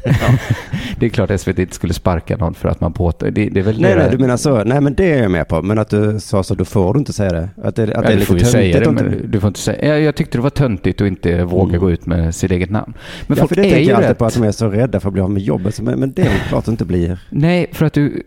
Det 0.99 1.07
är 1.07 1.11
klart 1.11 1.41
SVT 1.41 1.59
inte 1.59 1.75
skulle 1.75 1.95
sparka 1.95 2.37
någon 2.37 2.55
för 2.55 2.69
att 2.69 2.81
man 2.81 2.93
påstår, 2.93 3.31
det, 3.31 3.49
det 3.49 3.61
är 3.61 3.65
väl 3.65 3.81
Nej, 3.81 3.91
deras- 3.91 4.03
nej, 4.03 4.11
du 4.11 4.19
menar 4.19 4.37
så. 4.37 4.65
Nej, 4.65 4.81
men 4.81 4.95
det 4.95 5.13
är 5.13 5.23
jag 5.23 5.31
med 5.31 5.49
på. 5.49 5.63
Men 5.63 5.79
att 5.79 5.91
du 5.91 6.21
sa 6.21 6.43
så, 6.43 6.55
då 6.55 6.65
får 6.65 6.95
du 6.95 6.99
inte 6.99 7.13
säga 7.13 7.33
det. 7.33 7.49
Att 7.63 7.77
det, 7.77 7.83
att 7.83 7.89
Ja, 7.91 8.01
det 8.01 8.07
är 8.07 8.11
du 8.11 8.15
lite 8.15 8.27
får 8.27 8.39
ju 8.39 8.45
säga 8.45 8.79
det, 8.79 8.85
töntigt. 8.85 9.11
men 9.23 9.31
du 9.31 9.41
får 9.41 9.49
inte 9.49 9.61
säga. 9.61 9.89
Jag, 9.89 10.01
jag 10.01 10.15
tyckte 10.15 10.39
det 10.39 10.43
var 10.43 10.51
töntigt 10.51 11.01
att 11.01 11.07
inte 11.07 11.45
våga 11.45 11.69
Mm. 11.69 11.81
gå 11.81 11.91
ut 11.91 12.07
med 12.07 12.35
sitt 12.35 12.51
eget 12.51 12.71
namn. 12.71 12.93
Men 13.27 13.37
ja, 13.37 13.41
folk 13.43 13.49
för 13.49 13.57
det 13.57 13.69
är 13.69 13.71
tänker 13.71 13.91
jag 13.91 13.97
alltid 13.97 14.09
rätt. 14.11 14.19
på 14.19 14.25
att 14.25 14.35
de 14.35 14.43
är 14.43 14.53
så 14.53 14.69
rädda 14.69 15.01
för 15.01 15.09
att 15.09 15.13
bli 15.13 15.23
av 15.23 15.31
med 15.31 15.43
jobbet. 15.43 15.81
Men, 15.81 16.01
men 16.01 16.13
det 16.13 16.23
är 16.23 16.49
klart 16.49 16.69
inte 16.69 16.85
blir. 16.85 17.19
Nej, 17.31 17.67
för 17.73 17.87
att 17.87 17.93
du... 17.93 18.23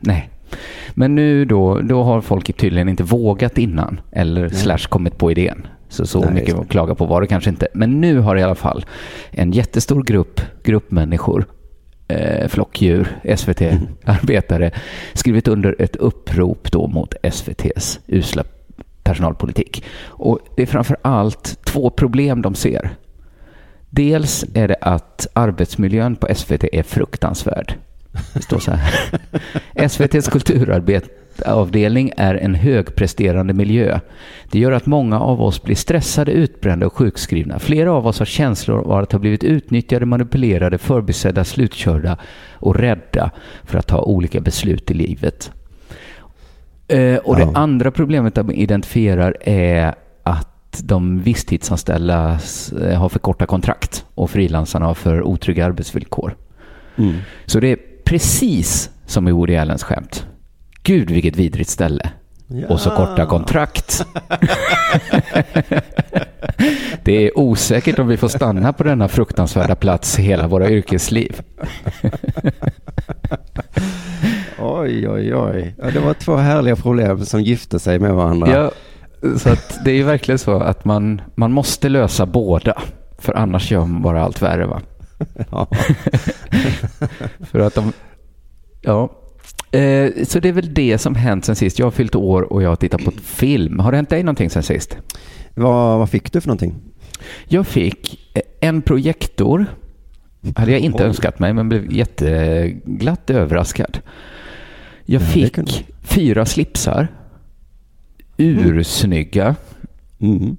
Nej. 0.00 0.30
Men 0.94 1.14
nu 1.14 1.44
då, 1.44 1.80
då 1.80 2.02
har 2.02 2.20
folk 2.20 2.56
tydligen 2.56 2.88
inte 2.88 3.02
vågat 3.02 3.58
innan. 3.58 4.00
Eller 4.12 4.48
slash 4.48 4.78
kommit 4.88 5.18
på 5.18 5.30
idén. 5.30 5.66
Så 5.88 6.06
så 6.06 6.20
Nej, 6.20 6.34
mycket 6.34 6.54
att 6.54 6.68
klaga 6.68 6.94
på 6.94 7.06
var 7.06 7.20
det 7.20 7.26
kanske 7.26 7.50
inte. 7.50 7.68
Men 7.74 8.00
nu 8.00 8.18
har 8.18 8.36
i 8.36 8.42
alla 8.42 8.54
fall 8.54 8.84
en 9.30 9.52
jättestor 9.52 10.02
grupp, 10.02 10.40
grupp 10.62 10.90
människor, 10.90 11.46
eh, 12.08 12.48
flockdjur, 12.48 13.20
SVT-arbetare, 13.36 14.70
skrivit 15.14 15.48
under 15.48 15.76
ett 15.78 15.96
upprop 15.96 16.72
då 16.72 16.86
mot 16.86 17.14
SVTs 17.22 18.00
usla 18.06 18.44
personalpolitik. 19.02 19.84
Och 20.06 20.38
det 20.56 20.62
är 20.62 20.66
framför 20.66 20.96
allt 21.02 21.64
två 21.64 21.90
problem 21.90 22.42
de 22.42 22.54
ser. 22.54 22.90
Dels 23.90 24.44
är 24.54 24.68
det 24.68 24.76
att 24.80 25.26
arbetsmiljön 25.32 26.16
på 26.16 26.34
SVT 26.34 26.64
är 26.72 26.82
fruktansvärd. 26.82 27.74
Det 28.34 28.42
står 28.42 28.58
så 28.58 28.70
här. 28.70 29.20
SVTs 29.88 30.28
kulturarbet, 30.28 31.04
akutavdelning 31.40 32.12
är 32.16 32.34
en 32.34 32.54
högpresterande 32.54 33.54
miljö. 33.54 34.00
Det 34.50 34.58
gör 34.58 34.72
att 34.72 34.86
många 34.86 35.20
av 35.20 35.42
oss 35.42 35.62
blir 35.62 35.76
stressade, 35.76 36.32
utbrända 36.32 36.86
och 36.86 36.92
sjukskrivna. 36.92 37.58
Flera 37.58 37.92
av 37.92 38.06
oss 38.06 38.18
har 38.18 38.26
känslor 38.26 38.78
av 38.78 38.92
att 38.92 39.12
ha 39.12 39.18
blivit 39.18 39.44
utnyttjade, 39.44 40.06
manipulerade, 40.06 40.78
förbisedda, 40.78 41.44
slutkörda 41.44 42.16
och 42.52 42.76
rädda 42.76 43.30
för 43.64 43.78
att 43.78 43.86
ta 43.86 44.02
olika 44.02 44.40
beslut 44.40 44.90
i 44.90 44.94
livet. 44.94 45.52
Eh, 46.88 47.16
och 47.16 47.40
Ja. 47.40 47.44
det 47.44 47.58
andra 47.58 47.90
problemet 47.90 48.34
de 48.34 48.50
identifierar 48.52 49.36
är 49.40 49.94
att 50.22 50.80
de 50.84 51.20
visstidsanställda 51.22 52.38
eh, 52.82 52.98
har 53.00 53.08
för 53.08 53.18
korta 53.18 53.46
kontrakt 53.46 54.04
och 54.14 54.30
frilansarna 54.30 54.86
har 54.86 54.94
för 54.94 55.22
otrygga 55.22 55.66
arbetsvillkor. 55.66 56.36
Mm. 56.96 57.14
Så 57.46 57.60
det 57.60 57.72
är 57.72 57.78
precis 58.04 58.90
som 59.06 59.28
i 59.28 59.32
Woody 59.32 59.56
Allens 59.56 59.82
skämt. 59.82 60.26
Gud 60.88 61.10
vilket 61.10 61.36
vidrigt 61.36 61.70
ställe. 61.70 62.10
Och 62.68 62.80
så 62.80 62.90
korta 62.90 63.26
kontrakt. 63.26 64.06
det 67.02 67.26
är 67.26 67.38
osäkert 67.38 67.98
om 67.98 68.08
vi 68.08 68.16
får 68.16 68.28
stanna 68.28 68.72
på 68.72 68.82
denna 68.82 69.08
fruktansvärda 69.08 69.74
plats 69.74 70.18
hela 70.18 70.48
våra 70.48 70.70
yrkesliv. 70.70 71.40
Oj, 74.58 75.08
oj, 75.08 75.34
oj. 75.34 75.74
Ja, 75.78 75.90
det 75.90 76.00
var 76.00 76.14
två 76.14 76.36
härliga 76.36 76.76
problem 76.76 77.24
som 77.24 77.42
gifte 77.42 77.78
sig 77.78 77.98
med 77.98 78.14
varandra. 78.14 78.52
Ja, 78.52 78.70
så 79.38 79.56
det 79.84 79.90
är 79.90 79.94
ju 79.94 80.02
verkligen 80.02 80.38
så 80.38 80.60
att 80.60 80.84
man, 80.84 81.20
man 81.34 81.52
måste 81.52 81.88
lösa 81.88 82.26
båda. 82.26 82.82
För 83.18 83.32
annars 83.32 83.70
gör 83.70 83.86
man 83.86 84.02
bara 84.02 84.22
allt 84.22 84.42
värre. 84.42 84.66
Va? 84.66 84.80
Ja. 85.50 85.68
För 87.50 87.58
att 87.58 87.74
de... 87.74 87.92
Ja. 88.82 89.10
Eh, 89.70 90.24
så 90.24 90.40
det 90.40 90.48
är 90.48 90.52
väl 90.52 90.74
det 90.74 90.98
som 90.98 91.14
hänt 91.14 91.44
sen 91.44 91.56
sist. 91.56 91.78
Jag 91.78 91.86
har 91.86 91.90
fyllt 91.90 92.14
år 92.14 92.42
och 92.52 92.62
jag 92.62 92.68
har 92.68 92.76
tittat 92.76 93.04
på 93.04 93.10
film. 93.10 93.78
Har 93.78 93.90
det 93.92 93.96
hänt 93.98 94.10
dig 94.10 94.22
någonting 94.22 94.50
sen 94.50 94.62
sist? 94.62 94.96
Vad, 95.54 95.98
vad 95.98 96.10
fick 96.10 96.32
du 96.32 96.40
för 96.40 96.48
någonting? 96.48 96.74
Jag 97.48 97.66
fick 97.66 98.30
eh, 98.34 98.42
en 98.68 98.82
projektor. 98.82 99.66
Hade 100.56 100.70
jag 100.72 100.80
inte 100.80 101.02
Oj. 101.02 101.08
önskat 101.08 101.38
mig, 101.38 101.52
men 101.52 101.68
blev 101.68 101.92
jätteglatt 101.92 103.30
överraskad. 103.30 103.98
Jag 105.04 105.22
Ja, 105.22 105.26
det 105.26 105.32
fick 105.32 105.54
kunde- 105.54 105.70
fyra 106.02 106.46
slipsar. 106.46 107.08
Ursnygga. 108.36 109.56
Mm. 110.20 110.56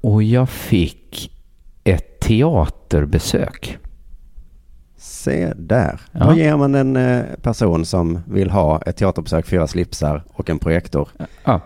Och 0.00 0.22
jag 0.22 0.48
fick 0.50 1.30
ett 1.84 2.20
teaterbesök. 2.20 3.78
Se 5.04 5.52
där. 5.56 6.00
Ja. 6.12 6.26
Vad 6.26 6.36
ger 6.36 6.56
man 6.56 6.74
en 6.74 6.96
eh, 6.96 7.22
person 7.42 7.84
som 7.84 8.18
vill 8.28 8.50
ha 8.50 8.82
ett 8.82 8.96
teaterbesök, 8.96 9.46
fyra 9.46 9.66
slipsar 9.66 10.22
och 10.32 10.50
en 10.50 10.58
projektor? 10.58 11.08
Ja, 11.44 11.60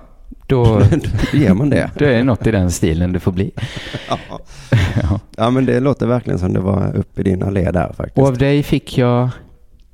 då, 0.46 0.64
Då 1.32 1.38
ger 1.38 1.54
man 1.54 1.70
det. 1.70 1.90
då 1.98 2.04
är 2.04 2.12
det 2.12 2.24
något 2.24 2.46
i 2.46 2.50
den 2.50 2.70
stilen 2.70 3.12
det 3.12 3.20
får 3.20 3.32
bli. 3.32 3.50
Ja. 4.08 5.20
Ja, 5.36 5.50
men 5.50 5.66
det 5.66 5.80
låter 5.80 6.06
verkligen 6.06 6.38
som 6.38 6.52
det 6.52 6.60
var 6.60 6.96
uppe 6.96 7.20
i 7.20 7.24
din 7.24 7.42
allé 7.42 7.70
där 7.70 7.92
faktiskt. 7.92 8.18
Och 8.18 8.26
av 8.26 8.38
dig 8.38 8.62
fick 8.62 8.98
jag 8.98 9.28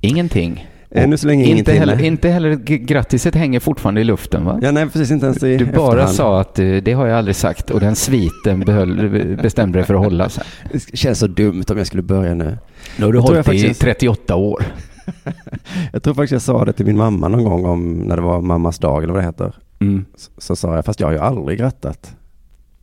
ingenting. 0.01 0.67
Ännu 0.95 1.17
så 1.17 1.27
länge 1.27 1.45
inte 1.45 1.73
heller, 1.73 2.03
inte 2.05 2.29
heller 2.29 2.55
grattiset 2.65 3.35
hänger 3.35 3.61
fortfarande 3.61 4.01
i 4.01 4.05
luften 4.05 4.45
va? 4.45 4.59
Ja, 4.63 4.71
nej, 4.71 4.85
precis 4.89 5.11
inte 5.11 5.27
ens 5.27 5.43
i 5.43 5.57
Du 5.57 5.65
bara 5.65 5.87
efterhand. 5.89 6.15
sa 6.15 6.41
att 6.41 6.59
eh, 6.59 6.67
det 6.77 6.93
har 6.93 7.07
jag 7.07 7.19
aldrig 7.19 7.37
sagt 7.37 7.71
och 7.71 7.81
den 7.81 7.97
sviten 7.97 8.61
behöll, 8.61 9.37
bestämde 9.43 9.79
dig 9.79 9.87
för 9.87 9.95
att 9.95 10.01
hålla. 10.01 10.29
Så. 10.29 10.41
här. 10.41 10.71
Det 10.73 10.97
känns 10.97 11.19
så 11.19 11.27
dumt 11.27 11.65
om 11.71 11.79
jag 11.79 11.87
skulle 11.87 12.03
börja 12.03 12.35
nu. 12.35 12.59
Nu 12.97 13.05
har 13.05 13.13
du 13.13 13.19
hållit 13.19 13.47
jag 13.47 13.55
i 13.55 13.61
faktiskt- 13.61 13.81
38 13.81 14.37
år. 14.37 14.65
Jag 15.93 16.03
tror 16.03 16.15
faktiskt 16.15 16.33
jag 16.33 16.43
sa 16.43 16.65
det 16.65 16.73
till 16.73 16.87
min 16.87 16.97
mamma 16.97 17.29
någon 17.29 17.45
gång 17.45 17.65
om 17.65 17.93
när 17.93 18.17
det 18.17 18.23
var 18.23 18.41
mammas 18.41 18.79
dag 18.79 19.03
eller 19.03 19.13
vad 19.13 19.23
det 19.23 19.27
heter. 19.27 19.55
Mm. 19.81 20.05
Så, 20.17 20.31
så 20.39 20.57
sa 20.57 20.75
jag, 20.75 20.85
fast 20.85 21.01
jag 21.01 21.07
har 21.07 21.13
ju 21.13 21.19
aldrig 21.19 21.59
grattat. 21.59 22.15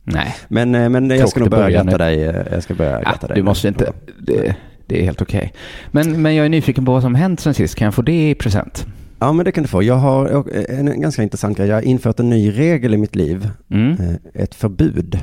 Nej, 0.04 0.34
Men, 0.48 0.74
eh, 0.74 0.88
men 0.88 1.10
jag 1.10 1.28
ska 1.28 1.40
nog 1.40 1.50
börja 1.50 1.70
gratta 1.70 1.98
dig. 1.98 2.24
eh, 2.24 2.34
Jag 2.52 2.62
ska 2.62 2.74
börja 2.74 2.90
ja, 2.92 3.00
gratta 3.10 3.26
dig. 3.26 3.36
du 3.36 3.42
måste 3.42 3.68
inte. 3.68 3.92
Det, 4.18 4.56
det 4.90 5.00
är 5.00 5.04
helt 5.04 5.22
okej. 5.22 5.52
Men, 5.90 6.22
men 6.22 6.34
jag 6.34 6.44
är 6.46 6.50
nyfiken 6.50 6.84
på 6.84 6.92
vad 6.92 7.02
som 7.02 7.14
hänt 7.14 7.40
sen 7.40 7.54
sist. 7.54 7.74
Kan 7.74 7.84
jag 7.84 7.94
få 7.94 8.02
det 8.02 8.30
i 8.30 8.34
present? 8.34 8.86
Ja, 9.18 9.32
men 9.32 9.44
det 9.44 9.52
kan 9.52 9.62
du 9.62 9.68
få. 9.68 9.82
Jag 9.82 9.94
har 9.94 10.46
eh, 10.54 10.78
en 10.78 11.00
ganska 11.00 11.22
intressant 11.22 11.56
grej. 11.56 11.68
Jag 11.68 11.76
har 11.76 11.82
infört 11.82 12.20
en 12.20 12.30
ny 12.30 12.50
regel 12.50 12.94
i 12.94 12.96
mitt 12.96 13.16
liv. 13.16 13.48
Mm. 13.70 13.92
Eh, 13.92 14.42
Ett 14.42 14.54
förbud. 14.54 15.18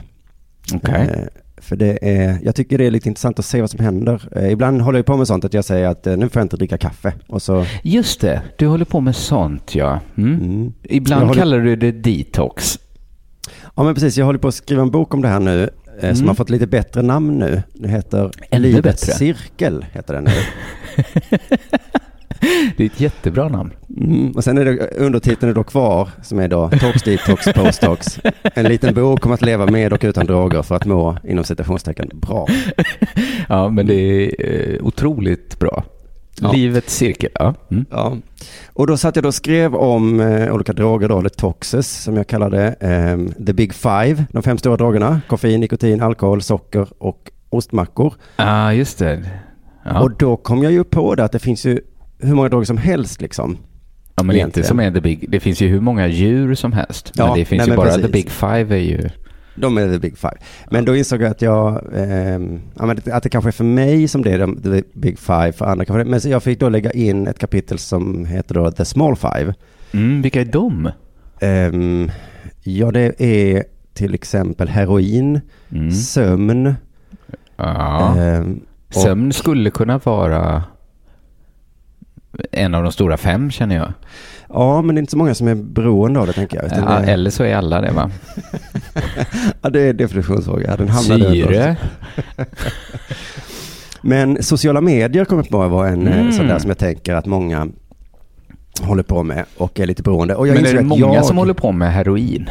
Okej. 0.74 1.10
Eh, 1.14 1.22
För 1.58 1.76
det 1.76 2.00
är, 2.02 2.38
jag 2.44 2.56
tycker 2.56 2.78
det 2.78 2.86
är 2.86 2.92
lite 2.92 3.10
intressant 3.10 3.40
att 3.40 3.46
se 3.46 3.62
vad 3.62 3.70
som 3.70 3.80
händer. 3.80 4.48
Ibland 4.52 4.82
håller 4.82 5.00
jag 5.00 5.06
på 5.06 5.18
med 5.18 5.28
sånt 5.28 5.46
att 5.46 5.54
jag 5.54 5.66
säger 5.66 5.88
att 5.88 6.06
nu 6.06 6.30
får 6.30 6.40
jag 6.40 6.46
inte 6.46 6.58
dricka 6.58 6.78
kaffe. 6.78 7.14
Och 7.28 7.42
så, 7.42 7.66
Just 7.84 8.22
det, 8.22 8.42
du 8.58 8.68
håller 8.68 8.86
på 8.86 9.02
med 9.02 9.16
sånt 9.16 9.76
ja. 9.76 10.00
Mm. 10.18 10.34
mm. 10.34 10.74
Ibland 10.84 11.24
håller- 11.28 11.40
kallar 11.42 11.60
du 11.60 11.76
det 11.76 11.92
detox. 11.92 12.80
Ja 13.76 13.84
men 13.84 13.94
precis, 13.94 14.18
jag 14.18 14.26
håller 14.26 14.40
på 14.40 14.48
att 14.48 14.56
skriva 14.56 14.82
en 14.82 14.92
bok 14.92 15.14
om 15.14 15.22
det 15.22 15.28
här 15.28 15.40
nu. 15.40 15.70
Eh, 16.01 16.10
Som 16.13 16.18
Mm. 16.18 16.27
har 16.27 16.36
fått 16.36 16.50
lite 16.50 16.68
bättre 16.68 17.01
namn 17.01 17.39
nu. 17.39 17.62
Det 17.74 17.88
heter 17.89 18.32
Ännu 18.51 18.68
Livets 18.68 18.84
bättre. 19.06 19.18
cirkel. 19.18 19.86
Heter 19.94 20.13
den 20.13 20.24
nu. 20.24 20.32
Det 22.77 22.84
är 22.84 22.88
ett 22.88 23.00
jättebra 23.01 23.48
namn. 23.50 23.74
Mm. 23.98 24.32
Och 24.32 24.44
sen 24.44 24.58
är 24.58 24.66
det 24.66 24.88
undertiteln 24.98 25.50
är 25.50 25.56
då 25.56 25.63
kvar 25.63 26.10
som 26.24 26.39
är 26.39 26.48
då 26.48 26.70
Tox, 26.70 27.04
Detox, 27.04 27.46
Posttox. 27.56 28.20
En 28.44 28.66
liten 28.66 28.94
bok 28.94 29.25
om 29.25 29.32
att 29.32 29.42
leva 29.42 29.66
med 29.66 29.94
och 29.94 30.00
utan 30.04 30.25
droger 30.25 30.62
för 30.62 30.75
att 30.75 30.86
må 30.86 31.18
inom 31.24 31.44
citationstecken 31.44 32.10
bra. 32.13 32.48
Ja, 33.50 33.70
men 33.70 33.88
det 33.88 33.94
är 33.94 34.32
eh, 34.75 34.86
otroligt 34.86 35.60
bra. 35.60 35.84
Ja. 36.41 36.51
Livets 36.51 36.96
cirkel, 36.96 37.29
ja. 37.34 37.53
Mm. 37.72 37.86
Ja. 37.91 38.17
Och 38.74 38.88
då 38.88 38.98
satt 38.98 39.15
jag 39.15 39.24
då 39.24 39.27
och 39.27 39.36
skrev 39.36 39.75
om 39.75 40.20
eh, 40.20 40.53
olika 40.53 40.74
droger 40.74 41.10
då, 41.10 41.20
eller 41.20 41.29
toxes 41.29 42.03
som 42.03 42.17
jag 42.17 42.27
kallar 42.27 42.50
det. 42.50 42.75
ehm, 42.79 43.34
the 43.46 43.53
big 43.53 43.74
five, 43.74 44.25
de 44.32 44.44
fem 44.44 44.58
stora 44.58 44.77
drogerna. 44.77 45.22
Koffein, 45.27 45.60
nikotin, 45.60 46.01
alkohol, 46.01 46.41
socker 46.41 46.88
och 46.98 47.32
ostmackor. 47.50 48.13
ah, 48.36 48.72
just 48.72 48.98
det. 49.00 49.29
Ja, 49.86 50.01
Och 50.01 50.12
då 50.17 50.38
kom 50.38 50.63
jag 50.63 50.72
ju 50.72 50.84
på 50.84 51.15
det 51.15 51.24
att 51.24 51.32
det 51.32 51.39
finns 51.39 51.65
ju 51.65 51.79
hur 52.20 52.36
många 52.36 52.50
droger 52.50 52.65
som 52.65 52.77
helst 52.77 53.22
liksom. 53.22 53.58
ja 54.15 54.24
men 54.24 54.36
inte 54.36 54.39
egentligen. 54.39 54.67
som 54.67 54.79
är 54.79 54.91
the 54.91 55.01
big. 55.01 55.25
Det 55.29 55.39
finns 55.39 55.62
ju 55.62 55.67
hur 55.67 55.79
många 55.82 56.08
djur 56.08 56.56
som 56.56 56.74
helst. 56.74 57.12
Ja, 57.15 57.25
men 57.27 57.39
det 57.39 57.46
finns 57.46 57.60
nej, 57.60 57.70
ju 57.70 57.75
bara 57.75 57.88
precis. 57.88 58.06
the 58.06 58.12
big 58.12 58.29
five 58.29 58.75
är 58.75 58.82
ju... 58.82 59.10
De 59.58 59.78
är 59.78 59.90
the 59.94 60.00
big 60.00 60.18
five. 60.18 60.38
Men 60.72 60.86
då 60.86 60.96
insåg 60.96 61.22
jag 61.22 61.32
att 61.32 61.42
jag, 61.42 61.82
ja, 62.76 62.86
men 62.86 63.02
att 63.12 63.24
det 63.24 63.30
kanske 63.30 63.50
är 63.50 63.52
för 63.52 63.64
mig 63.64 64.08
som 64.08 64.22
det 64.22 64.32
är 64.32 64.62
the 64.64 64.84
big 64.94 65.20
five, 65.20 65.52
för 65.52 65.66
andra 65.66 65.86
kanske. 65.86 66.04
Men 66.04 66.22
så 66.22 66.30
jag 66.30 66.44
fick 66.44 66.60
då 66.60 66.70
lägga 66.70 66.92
in 66.92 67.28
ett 67.28 67.40
kapitel 67.40 67.80
som 67.80 68.26
heter 68.26 68.56
då 68.56 68.72
the 68.72 68.86
small 68.86 69.16
five. 69.16 69.54
Mm, 69.94 70.22
vilka 70.22 70.42
är 70.42 70.46
de? 70.46 70.92
Ehm, 71.40 72.12
ja, 72.64 72.92
det 72.92 73.22
är 73.22 73.64
till 73.94 74.14
exempel 74.14 74.68
heroin, 74.70 75.42
Mm. 75.72 75.92
sömn. 75.92 76.76
Ja. 77.56 78.14
och- 78.88 78.94
Sömn 78.94 79.34
skulle 79.34 79.70
kunna 79.70 79.98
vara 80.04 80.64
en 82.52 82.76
av 82.76 82.84
de 82.84 82.92
stora 82.92 83.18
fem 83.18 83.52
känner 83.52 83.76
jag. 83.76 83.94
Ja, 84.50 84.82
men 84.82 84.96
det 84.96 85.00
är 85.00 85.01
inte 85.01 85.12
så 85.12 85.18
många 85.18 85.36
som 85.36 85.48
är 85.48 85.56
beroende 85.56 86.20
av 86.20 86.27
det 86.27 86.34
tänker 86.34 86.58
jag. 86.58 86.66
Ja, 86.77 87.00
det, 87.00 87.12
eller 87.12 87.30
så 87.30 87.44
är 87.44 87.56
alla 87.56 87.82
det 87.82 87.92
va? 87.92 88.12
ja, 89.62 89.70
det 89.70 89.82
är 89.82 89.89
en 89.89 89.98
definitionsfråga. 89.98 90.75
Den 90.75 90.89
underst. 90.89 91.08
Syre. 91.32 91.77
Men 94.01 94.44
sociala 94.44 94.82
medier 94.82 95.25
kommer 95.25 95.44
att 95.44 95.51
vara 95.51 95.89
en 95.89 96.01
Mm. 96.01 96.13
mm. 96.20 96.32
sån 96.32 96.48
där 96.48 96.60
som 96.60 96.70
jag 96.70 96.77
tänker 96.77 97.13
att 97.16 97.25
många 97.25 97.68
håller 98.82 99.04
på 99.04 99.24
med 99.24 99.46
och 99.58 99.80
är 99.80 99.86
lite 99.86 100.04
beroende. 100.04 100.36
Och 100.36 100.48
jag 100.48 100.56
Men 100.56 100.66
är 100.66 100.74
det 100.74 100.84
många 100.84 101.16
jag... 101.16 101.25
som 101.25 101.38
håller 101.38 101.54
på 101.54 101.72
med 101.72 101.94
heroin? 101.94 102.50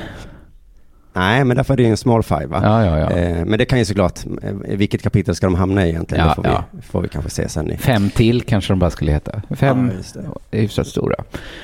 Nej, 1.16 1.44
men 1.44 1.56
därför 1.56 1.74
är 1.74 1.76
det 1.76 1.82
ju 1.82 1.88
en 1.88 1.96
small 1.96 2.22
five? 2.22 2.48
Ja, 2.50 2.84
ja, 2.84 2.98
ja. 2.98 3.10
Eh, 3.10 3.44
men 3.44 3.58
det 3.58 3.64
kan 3.64 3.78
ju 3.78 3.84
såklart, 3.84 4.20
eh, 4.42 4.52
vilket 4.54 5.02
kapitel 5.02 5.34
ska 5.34 5.46
de 5.46 5.54
hamna 5.54 5.86
i 5.86 5.88
egentligen? 5.88 6.24
Ja, 6.24 6.28
det 6.28 6.34
får, 6.34 6.46
ja. 6.46 6.64
vi, 6.70 6.82
får 6.82 7.02
vi 7.02 7.08
kanske 7.08 7.30
se 7.30 7.48
sen. 7.48 7.70
I, 7.70 7.76
Fem 7.76 8.10
till 8.10 8.42
kanske 8.42 8.72
de 8.72 8.78
bara 8.78 8.90
skulle 8.90 9.12
heta. 9.12 9.42
Fem 9.50 9.90
Ja, 10.14 10.20
är 10.50 10.60
hyfsat 10.60 10.86
stora. 10.86 11.14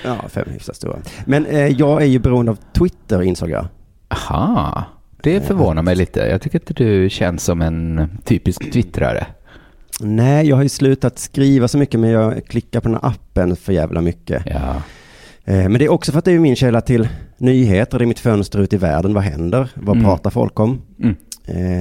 ja, 0.05 0.17
fem 0.29 0.45
hyfsat 0.53 0.77
stora. 0.77 0.97
Men 1.25 1.47
eh, 1.47 1.67
jag 1.67 2.03
är 2.03 2.07
ju 2.07 2.19
beroende 2.19 2.51
av 2.53 2.59
Twitter 2.79 3.23
insåg 3.23 3.51
jag. 3.51 3.67
Aha, 4.09 4.85
det 5.23 5.41
förvånar 5.41 5.83
mig 5.83 5.97
lite. 5.97 6.21
Jag 6.21 6.41
tycker 6.43 6.59
inte 6.59 6.75
du 6.75 7.11
känns 7.11 7.45
som 7.45 7.63
en 7.63 8.09
typisk 8.25 8.73
twittrare. 8.73 9.27
Nej, 10.01 10.49
jag 10.49 10.57
har 10.57 10.63
ju 10.63 10.69
slutat 10.69 11.19
skriva 11.19 11.69
så 11.69 11.79
mycket 11.79 12.01
men 12.01 12.11
jag 12.11 12.47
klickar 12.47 12.81
på 12.81 12.89
den 12.89 12.99
här 13.03 13.09
appen 13.11 13.57
för 13.57 13.73
jävla 13.73 14.01
mycket. 14.01 14.43
Ja. 14.47 14.75
Eh, 15.45 15.55
Men 15.69 15.73
det 15.73 15.85
är 15.85 15.89
också 15.89 16.13
för 16.13 16.19
att 16.19 16.25
det 16.25 16.33
är 16.33 16.39
min 16.39 16.57
källa 16.57 16.81
till 16.81 17.09
nyheter. 17.39 17.99
Det 17.99 18.05
är 18.05 18.07
mitt 18.07 18.19
fönster 18.21 18.59
ut 18.59 18.73
i 18.73 18.77
världen. 18.77 19.15
Vad 19.15 19.23
händer? 19.23 19.71
Vad 19.75 19.97
Mm. 19.97 20.05
pratar 20.09 20.31
folk 20.31 20.61
om? 20.61 20.83
Mm. 21.03 21.17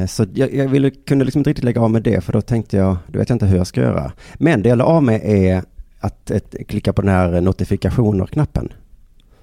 Eh, 0.02 0.08
Så 0.08 0.26
jag, 0.34 0.54
jag 0.54 0.68
ville, 0.68 0.90
kunde 0.90 1.26
liksom 1.26 1.40
inte 1.40 1.50
riktigt 1.50 1.66
lägga 1.66 1.82
av 1.82 1.92
med 1.92 2.04
det 2.04 2.24
för 2.24 2.34
då 2.34 2.42
tänkte 2.42 2.78
jag, 2.78 2.98
då 3.08 3.20
vet 3.20 3.30
jag 3.30 3.36
inte 3.36 3.46
hur 3.46 3.58
jag 3.58 3.68
ska 3.68 3.82
göra. 3.82 4.12
Men 4.36 4.62
det 4.62 4.70
jag 4.70 4.78
la 4.78 4.84
av 4.84 5.04
med 5.04 5.22
är 5.24 5.64
att 6.00 6.32
ett, 6.32 6.56
klicka 6.68 6.94
på 6.94 7.02
den 7.02 7.12
här 7.12 7.42
notifikationer-knappen. 7.42 8.70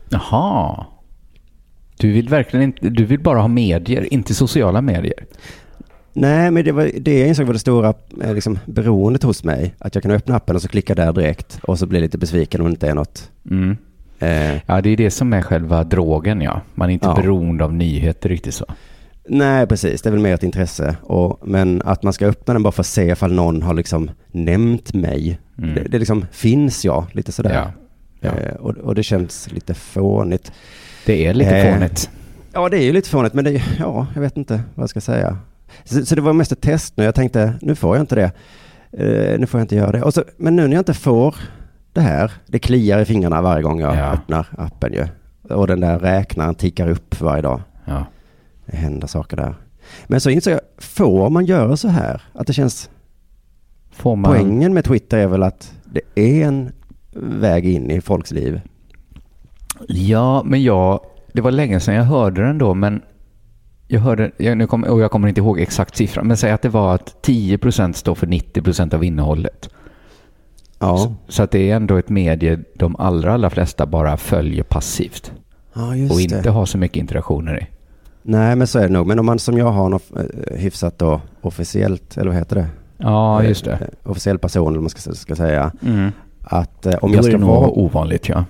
Jaha. 0.08 0.87
Du 1.96 2.12
vill 2.12 2.28
verkligen 2.28 2.62
inte, 2.64 2.88
du 2.88 3.04
vill 3.04 3.20
bara 3.20 3.40
ha 3.40 3.48
medier, 3.48 4.12
inte 4.14 4.34
sociala 4.34 4.80
medier. 4.82 5.25
Nej, 6.12 6.50
men 6.50 6.64
det 6.64 6.72
var 6.72 6.90
det 7.00 7.18
jag 7.18 7.28
insåg 7.28 7.46
var 7.46 7.52
det 7.52 7.58
stora 7.58 7.94
eh, 8.22 8.34
liksom, 8.34 8.58
beroendet 8.66 9.22
hos 9.22 9.44
mig. 9.44 9.75
Att 9.78 9.94
jag 9.94 10.02
kan 10.02 10.10
öppna 10.12 10.37
appen 10.37 10.56
och 10.56 10.62
så 10.62 10.68
klicka 10.68 10.94
där 10.94 11.12
direkt 11.12 11.58
och 11.62 11.78
så 11.78 11.87
blir 11.87 11.98
jag 12.00 12.02
lite 12.04 12.18
besviken 12.18 12.60
om 12.60 12.66
det 12.66 12.70
inte 12.70 12.88
är 12.88 12.94
något. 12.94 13.30
Mm. 13.50 13.76
Eh, 14.18 14.54
Ja, 14.66 14.80
det 14.80 14.90
är 14.90 14.96
det 14.96 15.10
som 15.10 15.32
är 15.32 15.42
själva 15.42 15.84
drogen, 15.84 16.40
ja. 16.40 16.60
Man 16.75 16.88
är 16.88 16.92
inte 16.92 17.06
Ja. 17.06 17.14
beroende 17.14 17.64
av 17.64 17.75
nyheter 17.75 18.28
riktigt 18.28 18.54
så. 18.54 18.64
nej, 19.28 19.66
precis. 19.66 20.02
Det 20.02 20.08
är 20.08 20.10
väl 20.10 20.20
mer 20.20 20.34
ett 20.34 20.42
intresse. 20.42 20.96
Och, 21.02 21.48
men 21.48 21.82
att 21.84 22.02
man 22.02 22.12
ska 22.12 22.26
öppna 22.26 22.54
den 22.54 22.62
bara 22.62 22.72
för 22.72 22.80
att 22.82 22.87
se 22.87 23.10
ifall 23.10 23.32
någon 23.32 23.62
har 23.62 23.75
liksom 23.75 24.10
nämnt 24.32 24.94
mig. 24.94 25.38
Mm. 25.58 25.75
Det, 25.75 25.80
det 25.88 25.98
liksom, 25.98 26.26
finns 26.32 26.84
jag? 26.84 27.04
Lite 27.12 27.32
sådär. 27.32 27.54
Ja. 27.54 27.70
Ja. 28.20 28.28
Eh, 28.40 28.54
och, 28.54 28.70
och 28.76 28.94
det 28.94 29.02
känns 29.02 29.52
lite 29.52 29.75
fånigt. 29.75 30.52
Det 31.06 31.26
är 31.26 31.34
lite 31.34 31.56
Eh, 31.56 31.75
fånigt. 31.75 32.10
Ja, 32.52 32.68
det 32.68 32.76
är 32.78 32.82
ju 32.82 32.92
lite 32.92 33.08
fånigt, 33.08 33.34
men 33.34 33.44
det, 33.44 33.62
ja, 33.78 34.06
jag 34.14 34.20
vet 34.22 34.37
inte 34.37 34.60
vad 34.75 34.82
jag 34.82 34.90
ska 34.90 35.00
säga. 35.00 35.38
Så, 35.84 36.06
så 36.06 36.14
det 36.14 36.20
var 36.20 36.32
mest 36.32 36.52
ett 36.52 36.60
test 36.60 36.96
nu. 36.96 37.04
Jag 37.04 37.14
tänkte, 37.14 37.52
nu 37.60 37.75
får 37.75 37.96
jag 37.96 38.02
inte 38.02 38.14
det. 38.14 38.30
Eh, 38.92 39.38
nu 39.40 39.46
får 39.46 39.60
jag 39.60 39.64
inte 39.64 39.76
göra 39.76 39.92
det. 39.92 40.12
Så, 40.12 40.25
men 40.37 40.56
nu 40.56 40.62
när 40.66 40.72
jag 40.72 40.80
inte 40.80 40.94
får 40.94 41.34
det 41.98 42.02
här, 42.04 42.32
det 42.46 42.58
kliar 42.58 42.98
i 43.00 43.04
fingrarna 43.04 43.42
varje 43.42 43.62
gång 43.62 43.80
jag 43.80 43.96
Ja. 43.96 44.12
öppnar 44.12 44.46
appen 44.58 44.92
ju. 44.92 45.06
Och 45.54 45.66
den 45.66 45.80
där 45.80 45.98
räknaren 45.98 46.54
tickar 46.54 46.88
upp 46.88 47.20
varje 47.20 47.42
dag. 47.42 47.60
Ja. 47.84 48.04
Det 48.66 48.76
händer 48.76 49.06
saker 49.06 49.36
där. 49.36 49.54
Men 50.06 50.20
så 50.20 50.30
insåg 50.30 50.52
jag, 50.54 50.60
får 50.78 51.30
man 51.30 51.44
göra 51.44 51.76
så 51.76 51.88
här? 51.88 52.22
Att 52.32 52.46
det 52.46 52.52
känns, 52.52 52.90
Får 53.90 54.16
man... 54.16 54.32
poängen 54.32 54.74
med 54.74 54.84
Twitter 54.84 55.18
är 55.18 55.26
väl 55.26 55.42
att 55.42 55.72
det 55.84 56.00
är 56.14 56.46
en 56.46 56.72
väg 57.40 57.66
in 57.66 57.90
i 57.90 58.00
folks 58.00 58.30
liv. 58.30 58.60
Ja, 59.88 60.42
men 60.44 60.62
jag... 60.62 61.00
Det 61.32 61.40
var 61.40 61.50
länge 61.50 61.80
sedan 61.80 61.94
jag 61.94 62.04
hörde 62.04 62.42
den 62.46 62.58
då, 62.58 62.74
men 62.74 63.02
jag 63.86 64.00
hörde, 64.00 64.30
jag, 64.36 64.58
nu 64.58 64.66
kom, 64.66 64.84
och 64.84 65.00
jag 65.00 65.10
kommer 65.10 65.28
inte 65.28 65.40
ihåg 65.40 65.60
exakt 65.60 65.96
siffran, 65.96 66.26
men 66.26 66.36
säg 66.36 66.50
att 66.50 66.62
det 66.62 66.68
var 66.68 66.94
att 66.94 67.16
10% 67.26 67.92
står 67.92 68.14
för 68.14 68.26
90% 68.26 68.94
av 68.94 69.04
innehållet. 69.04 69.68
Ja, 70.78 71.14
Så, 71.28 71.42
att 71.42 71.50
det 71.50 71.70
är 71.70 71.76
ändå 71.76 71.97
ett 71.97 72.08
medie 72.08 72.58
de 72.76 72.97
allra, 72.97 73.32
allra 73.35 73.50
flesta 73.50 73.87
bara 73.87 74.16
följer 74.16 74.62
passivt 74.62 75.32
ja 75.78 75.97
just 75.97 76.12
och 76.12 76.18
det. 76.18 76.23
inte 76.37 76.50
har 76.50 76.66
så 76.66 76.78
mycket 76.78 76.97
interaktioner 76.97 77.61
i. 77.62 77.66
Nej, 78.23 78.56
men 78.56 78.66
så 78.66 78.78
är 78.78 78.82
det 78.82 78.92
nog. 78.92 79.06
Men 79.06 79.18
om 79.18 79.26
man 79.26 79.38
som 79.38 79.58
jag 79.58 79.73
har 79.73 79.88
något 79.88 80.02
eh, 80.16 80.56
hyfsat 80.58 80.99
då 80.99 81.20
officiellt, 81.40 82.16
eller 82.16 82.26
vad 82.26 82.37
heter 82.38 82.56
det? 82.56 82.66
Ja, 82.97 83.42
just 83.42 83.64
det. 83.64 83.73
Eh, 83.73 84.11
Officiell 84.11 84.38
person, 84.38 84.73
eller 84.73 84.80
man 84.80 84.90
ska, 84.90 85.12
ska 85.12 85.37
säga. 85.37 85.73
Mm. 85.87 86.11
Att 86.42 86.87
eh, 86.87 86.94
om 86.94 87.12
jag 87.12 87.25
ska 87.25 87.38
det 87.38 87.44
vara... 87.44 87.68
ovanligt, 87.68 88.28
ja. 88.28 88.44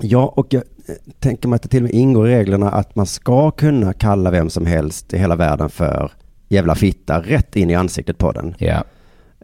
Ja, 0.00 0.32
och 0.36 0.46
jag 0.50 0.62
eh, 0.88 0.94
tänker 1.18 1.48
mig 1.48 1.56
att 1.56 1.62
det 1.62 1.68
till 1.68 1.82
och 1.82 1.90
med 1.90 1.92
ingår 1.94 2.28
i 2.28 2.36
reglerna 2.36 2.70
att 2.70 2.96
man 2.96 3.06
ska 3.06 3.50
kunna 3.50 3.92
kalla 3.92 4.30
vem 4.30 4.50
som 4.50 4.66
helst 4.66 5.12
i 5.14 5.18
hela 5.18 5.36
världen 5.36 5.68
för 5.70 6.10
jävla 6.48 6.74
fitta 6.74 7.20
rätt 7.20 7.56
in 7.56 7.70
i 7.70 7.74
ansiktet 7.74 8.18
på 8.18 8.32
den. 8.32 8.54
Ja, 8.58 8.74
Eh, 8.74 8.80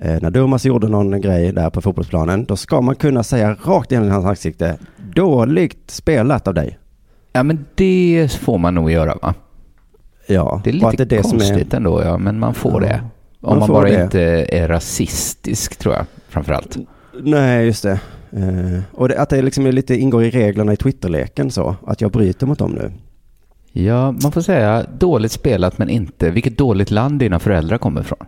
när 0.05 0.31
Durmaz 0.31 0.65
gjorde 0.65 0.89
någon 0.89 1.21
grej 1.21 1.53
där 1.53 1.71
på 1.71 1.81
fotbollsplanen, 1.81 2.45
då 2.45 2.57
ska 2.57 2.81
man 2.81 2.95
kunna 2.95 3.23
säga 3.23 3.57
rakt 3.65 3.93
in 3.93 4.05
i 4.05 4.09
hans 4.09 4.25
ansikte, 4.27 4.79
dåligt 5.15 5.91
spelat 5.91 6.49
av 6.49 6.55
dig. 6.55 6.79
ja 7.33 7.43
men 7.43 7.65
det 7.75 8.29
får 8.41 8.59
man 8.59 8.75
nog 8.75 8.91
göra, 8.91 9.15
va? 9.23 9.35
Ja, 10.27 10.61
Det 10.65 10.71
är 10.71 10.75
lite 10.75 10.91
det 10.97 11.03
är 11.03 11.07
det 11.07 11.23
som 11.23 11.39
är- 11.39 11.49
konstigt 11.49 11.75
ändå, 11.75 12.03
ja, 12.03 12.19
men 12.19 12.39
man 12.39 12.55
får 12.55 12.83
Ja, 12.83 12.89
det. 12.89 13.01
Om 13.41 13.49
man 13.51 13.59
man, 13.59 13.69
bara 13.69 13.89
det. 13.89 14.03
inte 14.05 14.21
är 14.49 14.69
rasistisk, 14.69 15.77
tror 15.77 15.95
jag, 15.95 16.05
framförallt. 16.29 16.77
Nej, 17.23 17.67
just 17.67 17.83
det. 17.83 18.01
Eh, 18.33 18.81
och 18.93 19.09
det, 19.09 19.21
att 19.21 19.29
det 19.29 19.43
liksom 19.43 19.67
är 19.67 19.73
lite 19.73 19.97
ingår 19.97 20.25
i 20.25 20.31
reglerna 20.31 20.73
i 20.73 20.77
Twitterleken 20.77 21.51
så, 21.51 21.77
att 21.87 22.01
jag 22.01 22.11
bryter 22.11 22.47
mot 22.47 22.59
dem 22.59 22.71
nu. 22.71 22.93
Ja, 23.73 24.13
man 24.13 24.33
får 24.33 24.41
säga 24.41 24.87
dåligt 24.99 25.33
spelat, 25.33 25.79
men 25.79 25.89
inte 25.89 26.31
vilket 26.31 26.59
dåligt 26.59 26.91
land 26.91 27.19
dina 27.19 27.39
föräldrar 27.39 27.79
kommer 27.79 28.01
ifrån. 28.01 28.19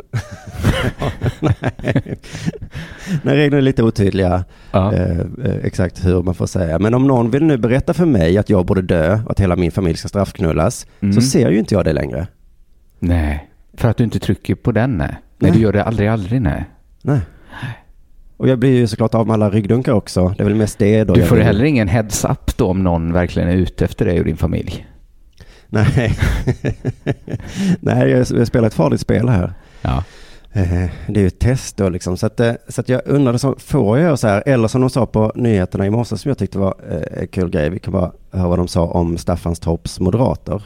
Nej, 3.22 3.36
reglerna 3.36 3.56
är 3.56 3.60
lite 3.60 3.82
otydliga 3.82 4.44
Ja. 4.70 4.92
eh, 4.94 5.18
eh, 5.18 5.56
exakt 5.62 6.04
hur 6.06 6.22
man 6.22 6.34
får 6.34 6.46
säga. 6.46 6.78
Men 6.78 6.94
om 6.94 7.06
någon 7.06 7.30
vill 7.30 7.44
nu 7.44 7.56
berätta 7.58 7.94
för 7.94 8.06
mig 8.06 8.38
att 8.38 8.50
jag 8.50 8.66
borde 8.66 8.82
dö 8.82 9.20
och 9.24 9.30
att 9.30 9.40
hela 9.40 9.56
min 9.56 9.70
familj 9.70 9.96
ska 9.96 10.08
straffknullas, 10.08 10.86
Mm. 11.00 11.12
så 11.12 11.20
ser 11.20 11.50
ju 11.50 11.58
inte 11.58 11.74
jag 11.74 11.84
det 11.84 11.92
längre. 11.92 12.26
Nej, 12.98 13.48
för 13.74 13.88
att 13.88 13.96
du 13.96 14.04
inte 14.04 14.18
trycker 14.18 14.54
på 14.54 14.72
den, 14.72 14.90
nej. 14.98 15.08
Nej, 15.08 15.18
Nej. 15.38 15.50
du 15.50 15.58
gör 15.58 15.72
det 15.72 15.84
aldrig, 15.84 16.08
aldrig, 16.08 16.42
nej. 16.42 16.64
Nej. 17.02 17.20
Och 18.36 18.48
jag 18.48 18.58
blir 18.58 18.74
ju 18.76 18.86
såklart 18.86 19.14
av 19.14 19.26
med 19.26 19.34
alla 19.34 19.50
ryggdunkar 19.50 19.92
också. 19.92 20.28
Det 20.36 20.42
är 20.42 20.44
väl 20.44 20.54
mest 20.54 20.78
det 20.78 21.04
då. 21.04 21.14
Du 21.14 21.22
får 21.22 21.36
heller 21.36 21.64
ingen 21.64 21.88
heads-up 21.88 22.56
då 22.56 22.66
om 22.66 22.82
någon 22.82 23.12
verkligen 23.12 23.48
är 23.48 23.52
ute 23.56 23.84
efter 23.84 24.04
dig 24.04 24.18
och 24.18 24.24
din 24.24 24.36
familj. 24.36 24.86
Nej. 25.68 26.14
Nej, 27.80 28.10
jag 28.10 28.46
spelar 28.46 28.66
ett 28.66 28.74
farligt 28.74 29.00
spel 29.00 29.28
här. 29.28 29.52
Ja. 29.82 30.04
Eh, 30.52 30.90
Det 31.08 31.20
är 31.20 31.22
ju 31.22 31.26
ett 31.26 31.38
test 31.38 31.76
då 31.76 31.88
liksom. 31.88 32.16
Så 32.16 32.26
att, 32.26 32.40
eh, 32.40 32.52
så 32.68 32.80
att 32.80 32.88
jag 32.88 33.02
undrade, 33.04 33.38
så, 33.38 33.54
får 33.58 33.98
jag 33.98 34.06
göra 34.06 34.16
så 34.16 34.28
här? 34.28 34.42
Eller 34.46 34.68
som 34.68 34.80
de 34.80 34.90
sa 34.90 35.06
på 35.06 35.32
nyheterna 35.34 35.86
i 35.86 35.90
morse 35.90 36.18
som 36.18 36.28
jag 36.28 36.38
tyckte 36.38 36.58
var 36.58 36.74
eh, 36.90 37.20
en 37.20 37.28
kul 37.28 37.50
grej. 37.50 37.70
Vi 37.70 37.78
kan 37.78 37.92
bara 37.92 38.12
höra 38.32 38.48
vad 38.48 38.58
de 38.58 38.68
sa 38.68 38.82
om 38.82 39.18
Staffanstorps 39.18 40.00
moderater. 40.00 40.62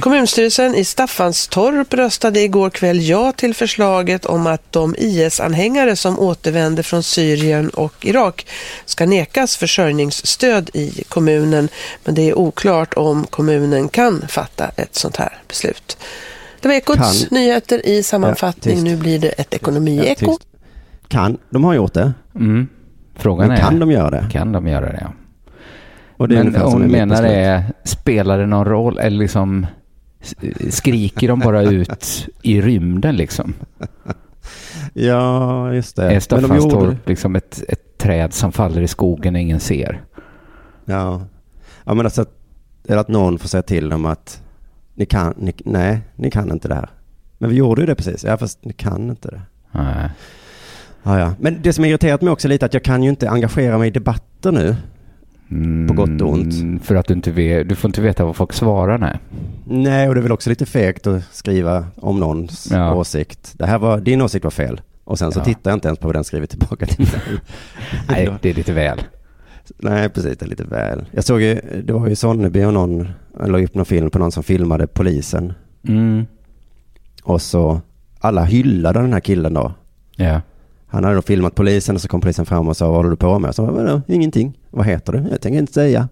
Kommunstyrelsen 0.00 0.74
i 0.74 0.84
Staffanstorp 0.84 1.94
röstade 1.94 2.40
igår 2.40 2.70
kväll 2.70 3.08
ja 3.08 3.32
till 3.32 3.54
förslaget 3.54 4.26
om 4.26 4.46
att 4.46 4.72
de 4.72 4.94
IS-anhängare 4.98 5.96
som 5.96 6.18
återvänder 6.18 6.82
från 6.82 7.02
Syrien 7.02 7.68
och 7.68 8.06
Irak 8.06 8.46
ska 8.84 9.06
nekas 9.06 9.56
försörjningsstöd 9.56 10.70
i 10.74 11.04
kommunen. 11.08 11.68
Men 12.04 12.14
det 12.14 12.22
är 12.30 12.38
oklart 12.38 12.94
om 12.94 13.26
kommunen 13.26 13.88
kan 13.88 14.24
fatta 14.28 14.68
ett 14.76 14.94
sånt 14.94 15.16
här 15.16 15.38
beslut. 15.48 15.96
Det 16.64 16.68
var 16.68 16.74
Ekots 16.74 17.26
Kan. 17.28 17.38
nyheter 17.38 17.86
i 17.86 18.02
sammanfattning. 18.02 18.74
tyst. 18.74 18.84
nu 18.84 18.96
blir 18.96 19.18
det 19.18 19.28
ett 19.28 19.46
Ja, 19.50 19.56
ekonomi-eko. 19.56 20.26
tyst. 20.26 20.46
Kan, 21.08 21.38
de 21.50 21.64
har 21.64 21.74
gjort 21.74 21.92
det. 21.94 22.12
Mm. 22.34 22.68
Frågan 23.14 23.48
Men 23.48 23.56
är, 23.56 23.60
kan 23.60 23.78
de 23.78 23.90
göra 23.90 24.10
det? 24.10 24.26
kan 24.32 24.52
de 24.52 24.66
göra 24.66 24.86
det? 24.86 24.98
Ja. 25.00 25.12
Och 26.16 26.28
det 26.28 26.44
Men 26.44 26.54
hon 26.54 26.82
menar 26.82 27.22
är, 27.22 27.64
spelar 27.84 28.38
det 28.38 28.46
någon 28.46 28.64
roll? 28.64 28.98
Eller 28.98 29.18
liksom, 29.18 29.66
skriker 30.70 31.28
de 31.28 31.40
bara 31.40 31.62
ut 31.62 32.26
i 32.42 32.60
rymden 32.60 33.16
liksom? 33.16 33.54
Ja, 34.92 35.72
just 35.72 35.96
det. 35.96 36.02
Är 36.02 36.34
Men 36.34 36.42
de 36.42 36.56
gjorde 36.56 36.60
Staffanstorp 36.70 37.08
liksom 37.08 37.36
ett, 37.36 37.62
ett 37.68 37.98
träd 37.98 38.32
som 38.34 38.52
faller 38.52 38.80
i 38.82 38.88
skogen 38.88 39.34
och 39.34 39.40
ingen 39.40 39.60
ser? 39.60 40.02
Ja. 40.84 41.22
ja, 41.84 41.94
men 41.94 42.06
alltså 42.06 42.22
att, 42.22 42.32
eller 42.88 42.98
att 43.00 43.08
någon 43.08 43.38
får 43.38 43.48
säga 43.48 43.62
till 43.62 43.88
dem 43.88 44.04
att 44.06 44.42
ni 44.94 45.06
kan, 45.06 45.34
ni, 45.38 45.52
nej, 45.64 46.00
ni 46.16 46.30
kan 46.30 46.50
inte 46.50 46.68
det 46.68 46.74
här. 46.74 46.88
Men 47.38 47.50
vi 47.50 47.56
gjorde 47.56 47.80
ju 47.82 47.86
det 47.86 47.94
precis. 47.94 48.24
Ja, 48.24 48.36
fast 48.36 48.64
ni 48.64 48.72
kan 48.72 49.10
inte 49.10 49.28
det. 49.30 49.40
Nej. 49.72 50.10
Ja, 51.02 51.18
ja. 51.18 51.34
Men 51.40 51.62
det 51.62 51.72
som 51.72 51.84
irriterat 51.84 52.22
mig 52.22 52.32
också 52.32 52.48
lite 52.48 52.64
är 52.64 52.66
att 52.66 52.74
jag 52.74 52.82
kan 52.84 53.02
ju 53.02 53.10
inte 53.10 53.30
engagera 53.30 53.78
mig 53.78 53.88
i 53.88 53.90
debatter 53.90 54.52
nu. 54.52 54.76
Mm, 55.50 55.88
På 55.88 55.94
gott 55.94 56.20
och 56.22 56.28
ont. 56.32 56.84
För 56.84 56.94
att 56.94 57.06
du 57.06 57.14
inte 57.14 57.30
vet, 57.30 57.68
du 57.68 57.74
får 57.74 57.88
inte 57.88 58.00
veta 58.00 58.24
vad 58.24 58.36
folk 58.36 58.52
svarar, 58.52 58.98
nej. 58.98 59.18
Nej, 59.64 60.08
och 60.08 60.14
det 60.14 60.20
är 60.20 60.22
väl 60.22 60.32
också 60.32 60.50
lite 60.50 60.66
fegt 60.66 61.06
att 61.06 61.22
skriva 61.32 61.86
om 61.96 62.20
någons 62.20 62.68
Ja. 62.72 62.94
åsikt. 62.94 63.52
Det 63.58 63.66
här 63.66 63.78
var, 63.78 64.00
din 64.00 64.22
åsikt 64.22 64.44
var 64.44 64.50
fel. 64.50 64.80
Och 65.04 65.18
sen 65.18 65.32
så 65.32 65.40
Ja. 65.40 65.44
tittar 65.44 65.70
jag 65.70 65.76
inte 65.76 65.88
ens 65.88 65.98
på 65.98 66.08
vad 66.08 66.16
den 66.16 66.24
skriver 66.24 66.46
tillbaka 66.46 66.86
till 66.86 67.00
mig. 67.00 67.38
Nej, 68.08 68.30
det 68.42 68.50
är 68.50 68.54
lite 68.54 68.72
väl. 68.72 69.00
Nej, 69.78 70.08
precis. 70.08 70.38
Det 70.38 70.44
är 70.44 70.48
lite 70.48 70.64
väl. 70.64 71.04
Jag 71.10 71.24
såg 71.24 71.40
ju, 71.40 71.60
det 71.84 71.92
var 71.92 72.08
ju 72.08 72.16
Sonneby 72.16 72.64
och 72.64 72.74
någon, 72.74 73.08
jag 73.38 73.50
la 73.50 73.58
upp 73.64 73.74
någon 73.74 73.84
film 73.84 74.10
på 74.10 74.18
någon 74.18 74.32
som 74.32 74.42
filmade 74.42 74.86
polisen. 74.86 75.52
Mm. 75.88 76.26
Och 77.22 77.42
så, 77.42 77.80
alla 78.20 78.44
hyllade 78.44 79.00
den 79.00 79.12
här 79.12 79.20
killen 79.20 79.54
då. 79.54 79.72
Ja. 80.16 80.40
Han 80.86 81.04
hade 81.04 81.16
då 81.16 81.22
filmat 81.22 81.54
polisen 81.54 81.94
och 81.94 82.00
så 82.00 82.08
kom 82.08 82.20
polisen 82.20 82.46
fram 82.46 82.68
och 82.68 82.76
sa 82.76 82.86
vad 82.86 82.96
håller 82.96 83.10
du 83.10 83.16
på 83.16 83.38
med? 83.38 83.54
Så 83.54 83.64
vadå, 83.64 84.02
ingenting. 84.08 84.58
Vad 84.70 84.86
heter 84.86 85.12
du? 85.12 85.18
Jag 85.30 85.40
tänker 85.40 85.58
inte 85.58 85.72
säga. 85.72 86.08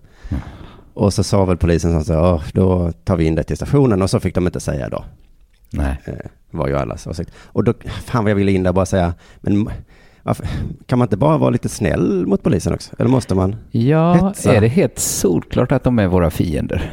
Och 0.94 1.14
så 1.14 1.22
sa 1.24 1.44
väl 1.44 1.56
polisen 1.56 2.04
så 2.04 2.12
här, 2.12 2.22
"Åh, 2.34 2.42
då 2.52 2.92
tar 3.04 3.16
vi 3.16 3.24
in 3.24 3.34
det 3.34 3.42
till 3.42 3.56
stationen 3.56 4.02
och 4.02 4.10
så 4.10 4.20
fick 4.20 4.34
de 4.34 4.46
inte 4.46 4.60
säga 4.60 4.88
då. 4.88 5.04
Nej. 5.70 5.96
Eh, 6.04 6.14
var 6.50 6.68
ju 6.68 6.76
allas 6.76 7.06
åsikt. 7.06 7.30
Och 7.44 7.64
då, 7.64 7.74
fan 8.04 8.24
vad 8.24 8.30
jag 8.30 8.36
ville 8.36 8.52
in 8.52 8.62
där 8.62 8.70
och 8.70 8.74
bara 8.74 8.86
säga, 8.86 9.14
men 9.40 9.68
varför, 10.22 10.46
kan 10.86 10.98
man 10.98 11.06
inte 11.06 11.16
bara 11.16 11.38
vara 11.38 11.50
lite 11.50 11.68
snäll 11.68 12.26
mot 12.26 12.42
polisen 12.42 12.74
också? 12.74 12.94
Eller 12.98 13.10
måste 13.10 13.34
man? 13.34 13.56
Ja, 13.70 14.12
Hetsa. 14.28 14.54
är 14.56 14.60
det 14.60 14.68
helt 14.68 14.98
solklart 14.98 15.72
att 15.72 15.84
de 15.84 15.98
är 15.98 16.06
våra 16.06 16.30
fiender? 16.30 16.90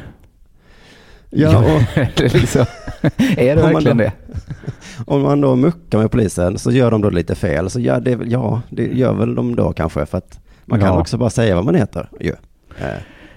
Ja, 1.30 1.58
och 1.58 2.08
liksom, 2.34 2.66
är 3.18 3.56
det 3.56 3.64
Om 3.64 3.72
man 3.72 3.74
verkligen 3.74 3.98
då- 3.98 4.04
det? 4.04 4.12
om 5.06 5.22
man 5.22 5.42
då 5.42 5.56
muckar 5.56 5.98
med 5.98 6.12
polisen 6.12 6.58
så 6.60 6.72
gör 6.72 6.92
de 6.92 7.02
då 7.02 7.10
lite 7.10 7.36
fel. 7.36 7.70
Så 7.70 7.80
ja, 7.80 8.00
det, 8.00 8.20
ja, 8.26 8.62
det 8.70 8.86
gör 8.88 9.14
väl 9.14 9.36
de 9.36 9.56
då 9.56 9.74
kanske 9.74 10.06
för 10.06 10.18
att 10.18 10.40
man 10.66 10.80
kan 10.80 10.88
Ja. 10.90 11.00
också 11.02 11.18
bara 11.18 11.30
säga 11.30 11.56
vad 11.56 11.66
man 11.66 11.76
heter. 11.76 12.10
Eh, 12.20 12.32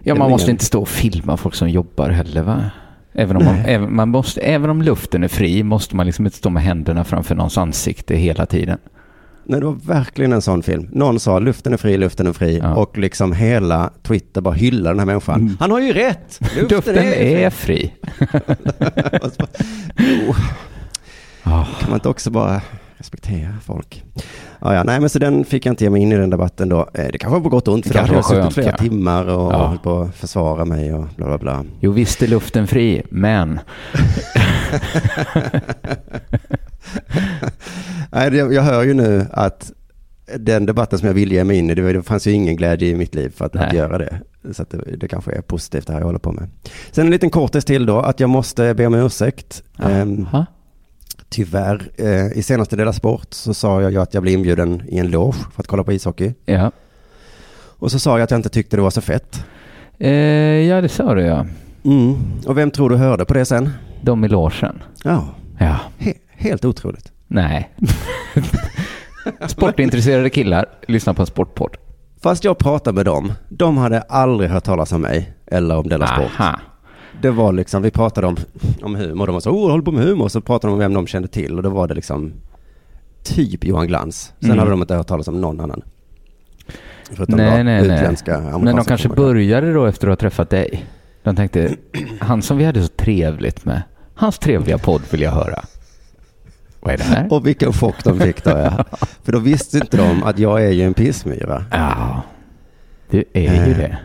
Ja, 0.04 0.14
är 0.14 0.18
man 0.18 0.26
väl 0.26 0.30
måste 0.30 0.44
ingen- 0.44 0.54
inte 0.54 0.64
stå 0.64 0.80
och 0.80 0.88
filma 0.88 1.36
folk 1.36 1.54
som 1.54 1.68
jobbar 1.70 2.08
heller, 2.10 2.42
va? 2.42 2.64
Även 3.12 3.36
om, 3.36 3.44
man, 3.44 3.54
även, 3.66 3.94
man 3.96 4.08
måste, 4.08 4.40
även 4.40 4.70
om 4.70 4.82
luften 4.82 5.24
är 5.24 5.28
fri 5.28 5.62
måste 5.62 5.96
man 5.96 6.06
liksom 6.06 6.24
inte 6.26 6.36
stå 6.38 6.50
med 6.50 6.62
händerna 6.62 7.04
framför 7.04 7.34
någons 7.34 7.58
ansikte 7.58 8.14
hela 8.16 8.46
tiden. 8.46 8.78
Nej, 9.44 9.60
det 9.60 9.66
var 9.66 9.72
verkligen 9.86 10.32
en 10.32 10.42
sån 10.42 10.62
film. 10.62 10.88
Någon 10.92 11.20
sa 11.20 11.38
luften 11.38 11.72
är 11.72 11.76
fri, 11.76 11.96
luften 11.96 12.26
är 12.26 12.32
fri. 12.32 12.58
Ja. 12.62 12.74
Och 12.74 12.98
liksom 12.98 13.32
hela 13.32 13.90
Twitter 14.02 14.40
bara 14.40 14.54
hyllar 14.54 14.90
den 14.90 14.98
här 14.98 15.06
människan. 15.06 15.40
Mm. 15.40 15.56
Han 15.60 15.70
har 15.70 15.80
ju 15.80 15.92
rätt! 15.92 16.38
Luften, 16.40 16.68
Luften 16.68 16.96
är, 16.98 17.12
är 17.12 17.50
fri. 17.50 17.92
Ah, 21.44 21.64
kan 21.80 21.90
man 21.90 21.94
inte 21.96 22.08
också 22.08 22.30
bara 22.30 22.60
respektera 22.96 23.54
folk. 23.64 24.04
Ja, 24.60 24.74
ja, 24.74 24.82
nej, 24.84 25.00
men 25.00 25.08
så 25.08 25.18
den 25.18 25.44
fick 25.44 25.66
jag 25.66 25.72
inte 25.72 25.84
ge 25.84 25.90
mig 25.90 26.02
in 26.02 26.12
i 26.12 26.16
den 26.16 26.30
debatten 26.30 26.68
då. 26.68 26.88
Eh, 26.94 27.06
Det 27.12 27.18
kanske 27.18 27.38
var 27.38 27.40
på 27.40 27.48
gott 27.48 27.68
och 27.68 27.74
ont, 27.74 27.86
för 27.86 27.94
då 27.94 28.00
hade 28.00 28.14
jag 28.14 28.24
suttit 28.24 28.54
flera 28.54 28.70
ja. 28.70 28.76
timmar 28.76 29.24
och 29.26 29.52
Ja. 29.52 29.66
hållit 29.66 29.82
på 29.82 30.00
att 30.00 30.14
försvara 30.16 30.64
mig 30.64 30.94
och 30.94 31.06
bla 31.16 31.26
bla 31.26 31.38
bla. 31.38 31.64
Jo, 31.80 31.92
visst 31.92 32.22
är 32.22 32.26
luften 32.28 32.66
fri, 32.66 33.02
men 33.10 33.60
Nej, 38.12 38.34
jag 38.36 38.62
hör 38.62 38.82
ju 38.82 38.94
nu 38.94 39.26
att 39.30 39.72
den 40.38 40.66
debatten 40.66 40.98
som 40.98 41.06
jag 41.08 41.14
ville 41.14 41.34
ge 41.34 41.44
mig 41.44 41.58
in 41.58 41.70
i, 41.70 41.74
det, 41.74 42.02
fanns 42.02 42.26
ju 42.26 42.30
ingen 42.32 42.56
glädje 42.56 42.88
i 42.88 42.94
mitt 42.94 43.14
liv 43.14 43.32
för 43.36 43.44
att, 43.44 43.56
att 43.56 43.72
göra 43.72 43.98
det. 43.98 44.20
Så 44.52 44.64
det, 44.70 44.96
det 44.96 45.08
kanske 45.08 45.32
är 45.32 45.40
positivt 45.42 45.86
det 45.86 45.92
här 45.92 46.00
jag 46.00 46.06
håller 46.06 46.18
på 46.18 46.32
med. 46.32 46.48
Sen 46.92 47.04
en 47.06 47.10
liten 47.10 47.30
kortis 47.30 47.64
till 47.64 47.86
då, 47.86 47.98
att 48.00 48.20
jag 48.20 48.30
måste 48.30 48.74
be 48.74 48.86
om 48.86 48.94
ursäkt. 48.94 49.62
Jaha. 49.76 50.46
tyvärr, 51.28 51.90
eh, 51.96 52.38
i 52.38 52.42
senaste 52.42 52.76
Dela 52.76 52.92
Sport 52.92 53.26
så 53.34 53.54
sa 53.54 53.82
jag 53.82 53.90
ju 53.92 53.98
att 54.00 54.14
jag 54.14 54.22
blev 54.22 54.34
inbjuden 54.34 54.82
i 54.88 54.98
en 54.98 55.10
loge 55.10 55.36
för 55.54 55.62
att 55.62 55.66
kolla 55.66 55.84
på 55.84 55.92
ishockey. 55.92 56.34
ja. 56.44 56.72
Och 57.78 57.90
så 57.90 57.98
sa 57.98 58.18
jag 58.18 58.24
att 58.24 58.30
jag 58.30 58.38
inte 58.38 58.48
tyckte 58.48 58.76
det 58.76 58.82
var 58.82 58.90
så 58.90 59.00
fett. 59.00 59.44
Eh, 59.98 60.10
ja, 60.68 60.80
det 60.80 60.88
sa 60.88 61.14
du 61.14 61.22
ja. 61.22 61.46
Mm. 61.84 62.14
Och 62.46 62.58
vem 62.58 62.70
tror 62.70 62.90
du 62.90 62.96
hörde 62.96 63.24
på 63.24 63.34
det 63.34 63.44
sen? 63.44 63.70
De 64.02 64.24
i 64.24 64.28
logen. 64.28 64.82
Ja, 65.04 65.28
Ja. 65.58 65.80
he- 65.98 66.16
helt 66.42 66.64
otroligt. 66.64 67.12
Nej. 67.28 67.70
Sportintresserade 69.46 70.30
killar 70.30 70.66
lyssnar 70.88 71.14
på 71.14 71.22
en 71.22 71.26
sportpodd. 71.26 71.76
Fast 72.22 72.44
jag 72.44 72.58
pratade 72.58 72.94
med 72.94 73.04
dem, 73.06 73.32
de 73.48 73.76
hade 73.76 74.00
aldrig 74.00 74.50
hört 74.50 74.64
talas 74.64 74.92
om 74.92 75.00
mig 75.00 75.32
eller 75.46 75.76
om 75.76 75.88
Della 75.88 76.06
Sport. 76.06 76.30
Aha. 76.40 76.60
Det 77.22 77.30
var 77.30 77.52
liksom, 77.52 77.82
vi 77.82 77.90
pratade 77.90 78.26
om, 78.26 78.36
om 78.82 78.94
humor, 78.94 79.26
de 79.26 79.32
var 79.32 79.40
så, 79.40 79.50
oh, 79.50 79.70
håller 79.70 79.84
på 79.84 79.92
med 79.92 80.04
humor, 80.04 80.28
så 80.28 80.40
pratade 80.40 80.70
de 80.70 80.72
om 80.72 80.78
vem 80.78 80.94
de 80.94 81.06
kände 81.06 81.28
till 81.28 81.56
och 81.56 81.62
då 81.62 81.70
var 81.70 81.88
det 81.88 81.94
liksom 81.94 82.32
typ 83.24 83.64
Johan 83.64 83.86
Glans. 83.86 84.32
Sen 84.40 84.48
Mm. 84.50 84.58
hade 84.58 84.70
de 84.70 84.80
inte 84.80 84.94
hört 84.94 85.06
talas 85.06 85.28
om 85.28 85.40
någon 85.40 85.60
annan. 85.60 85.82
Förutom 87.12 87.36
Nej, 87.36 87.64
nej, 87.64 87.88
nej. 87.88 87.96
utländska, 87.98 88.40
Men 88.58 88.76
de 88.76 88.84
kanske 88.84 89.08
började 89.08 89.72
då 89.72 89.86
efter 89.86 90.06
att 90.08 90.10
ha 90.10 90.16
träffat 90.16 90.50
dig. 90.50 90.84
De 91.22 91.36
tänkte, 91.36 91.76
han 92.20 92.42
som 92.42 92.56
vi 92.58 92.64
hade 92.64 92.82
så 92.82 92.88
trevligt 92.88 93.64
med, 93.64 93.82
hans 94.14 94.38
trevliga 94.38 94.78
podd 94.78 95.02
vill 95.10 95.20
jag 95.20 95.30
höra. 95.32 95.64
Vad 96.84 96.94
är 96.94 96.98
det 96.98 97.04
här? 97.04 97.32
Och 97.32 97.46
vilken 97.46 97.72
chock 97.72 98.04
de 98.04 98.20
fick 98.20 98.44
då 98.44 98.50
ja. 98.50 98.84
För 99.22 99.32
då 99.32 99.38
visste 99.38 99.78
inte 99.78 99.96
de 99.96 100.22
att 100.22 100.38
jag 100.38 100.64
är 100.64 100.70
ju 100.70 100.82
en 100.82 100.94
pissmyra. 100.94 101.64
Ja, 101.70 102.22
du 103.10 103.24
är 103.32 103.40
ju 103.66 103.72
Eh. 103.72 103.78
det. 103.78 103.98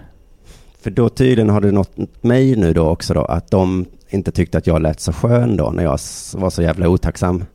För 0.82 0.92
då 0.92 1.10
tydligen 1.10 1.50
har 1.50 1.62
det 1.62 1.72
nått 1.72 1.98
mig 2.24 2.56
nu 2.56 2.74
då 2.74 2.88
också 2.88 3.14
då 3.14 3.26
att 3.26 3.52
de 3.52 3.86
inte 4.10 4.32
tyckte 4.32 4.58
att 4.58 4.68
jag 4.68 4.82
lät 4.82 5.00
så 5.00 5.14
skön 5.14 5.58
då 5.58 5.70
när 5.72 5.84
jag 5.84 6.00
var 6.34 6.50
så 6.50 6.62
jävla 6.62 6.88
otacksam. 6.90 7.46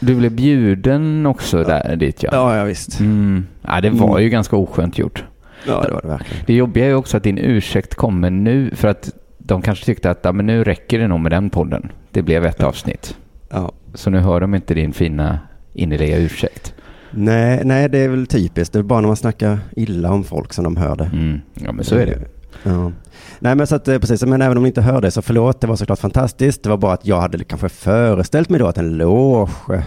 Du 0.00 0.14
blev 0.14 0.32
bjuden 0.32 1.26
också 1.26 1.64
där 1.64 1.96
dit 1.96 2.22
ja. 2.22 2.30
Ja, 2.32 2.56
ja 2.56 2.64
visst. 2.64 3.00
Mm. 3.00 3.46
Ja, 3.62 3.80
det 3.80 3.90
var 3.90 4.08
Mm. 4.08 4.22
ju 4.22 4.28
ganska 4.28 4.56
oskönt 4.56 4.98
gjort. 4.98 5.24
Ja, 5.66 5.82
det 5.86 5.92
var 5.92 6.02
det 6.02 6.08
verkligen. 6.08 6.44
Det 6.46 6.54
jobbiga 6.54 6.84
är 6.84 6.88
ju 6.88 6.94
också 6.94 7.16
att 7.16 7.22
din 7.22 7.38
ursäkt 7.38 7.94
kommer 7.94 8.30
nu 8.30 8.70
för 8.74 8.88
att 8.88 9.10
de 9.38 9.62
kanske 9.62 9.84
tyckte 9.84 10.10
att 10.10 10.18
ja, 10.22 10.32
men 10.32 10.46
nu 10.46 10.64
räcker 10.64 10.98
det 10.98 11.08
nog 11.08 11.20
med 11.20 11.32
den 11.32 11.50
podden. 11.50 11.92
Det 12.10 12.22
blev 12.22 12.44
ett 12.46 12.62
avsnitt. 12.62 13.16
Ja. 13.50 13.72
Så 13.94 14.10
nu 14.10 14.18
hör 14.18 14.40
de 14.40 14.54
inte 14.54 14.74
din 14.74 14.92
fina 14.92 15.38
innerliga 15.74 16.16
ursäkt. 16.18 16.74
Nej, 17.10 17.62
nej, 17.64 17.88
det 17.88 17.98
är 17.98 18.08
väl 18.08 18.26
typiskt. 18.26 18.72
Det 18.72 18.78
är 18.78 18.82
bara 18.82 19.00
när 19.00 19.06
man 19.06 19.16
snackar 19.16 19.58
illa 19.76 20.10
om 20.12 20.24
folk 20.24 20.52
som 20.52 20.64
de 20.64 20.76
hör 20.76 20.96
det. 20.96 21.04
Mm. 21.12 21.40
Ja, 21.54 21.72
men 21.72 21.84
så 21.84 21.94
är 21.94 22.06
det. 22.06 22.18
Ja. 22.62 22.92
Nej, 23.38 23.54
men 23.54 23.66
så 23.66 23.74
att 23.76 23.88
eh, 23.88 23.98
precis, 23.98 24.24
men 24.24 24.42
även 24.42 24.56
om 24.56 24.62
ni 24.62 24.68
inte 24.68 24.80
hör 24.82 25.00
det 25.00 25.10
så 25.10 25.22
förlåt, 25.22 25.60
det 25.60 25.66
var 25.66 25.76
såklart 25.76 25.98
fantastiskt. 25.98 26.62
Det 26.62 26.68
var 26.68 26.76
bara 26.76 26.92
att 26.92 27.06
jag 27.06 27.20
hade 27.20 27.44
kanske 27.44 27.68
föreställt 27.68 28.48
mig 28.48 28.60
då 28.60 28.66
att 28.66 28.78
en 28.78 28.96
loge, 28.96 29.82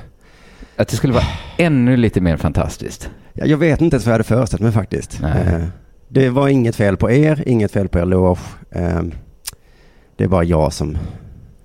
Att 0.76 0.88
det 0.88 0.95
skulle 0.95 1.13
vara 1.13 1.24
ännu 1.58 1.97
lite 1.97 2.21
mer 2.21 2.38
fantastiskt. 2.38 3.10
ja, 3.34 3.45
jag 3.45 3.58
vet 3.58 3.82
inte 3.82 3.95
ens 3.95 4.06
vad 4.06 4.12
jag 4.12 4.13
hade 4.13 4.24
föreställt 4.24 4.62
mig 4.62 4.71
faktiskt. 4.71 5.19
Nej. 5.21 5.32
Eh, 5.56 5.63
Det 6.08 6.30
var 6.30 6.47
inget 6.47 6.76
fel 6.76 6.97
på 6.97 7.12
er, 7.12 7.43
inget 7.45 7.71
fel 7.71 7.88
på 7.88 8.00
er 8.00 8.06
loge. 8.06 8.39
Eh, 8.71 9.02
Det 10.15 10.24
är 10.24 10.28
bara 10.28 10.43
jag 10.43 10.74
som, 10.74 10.97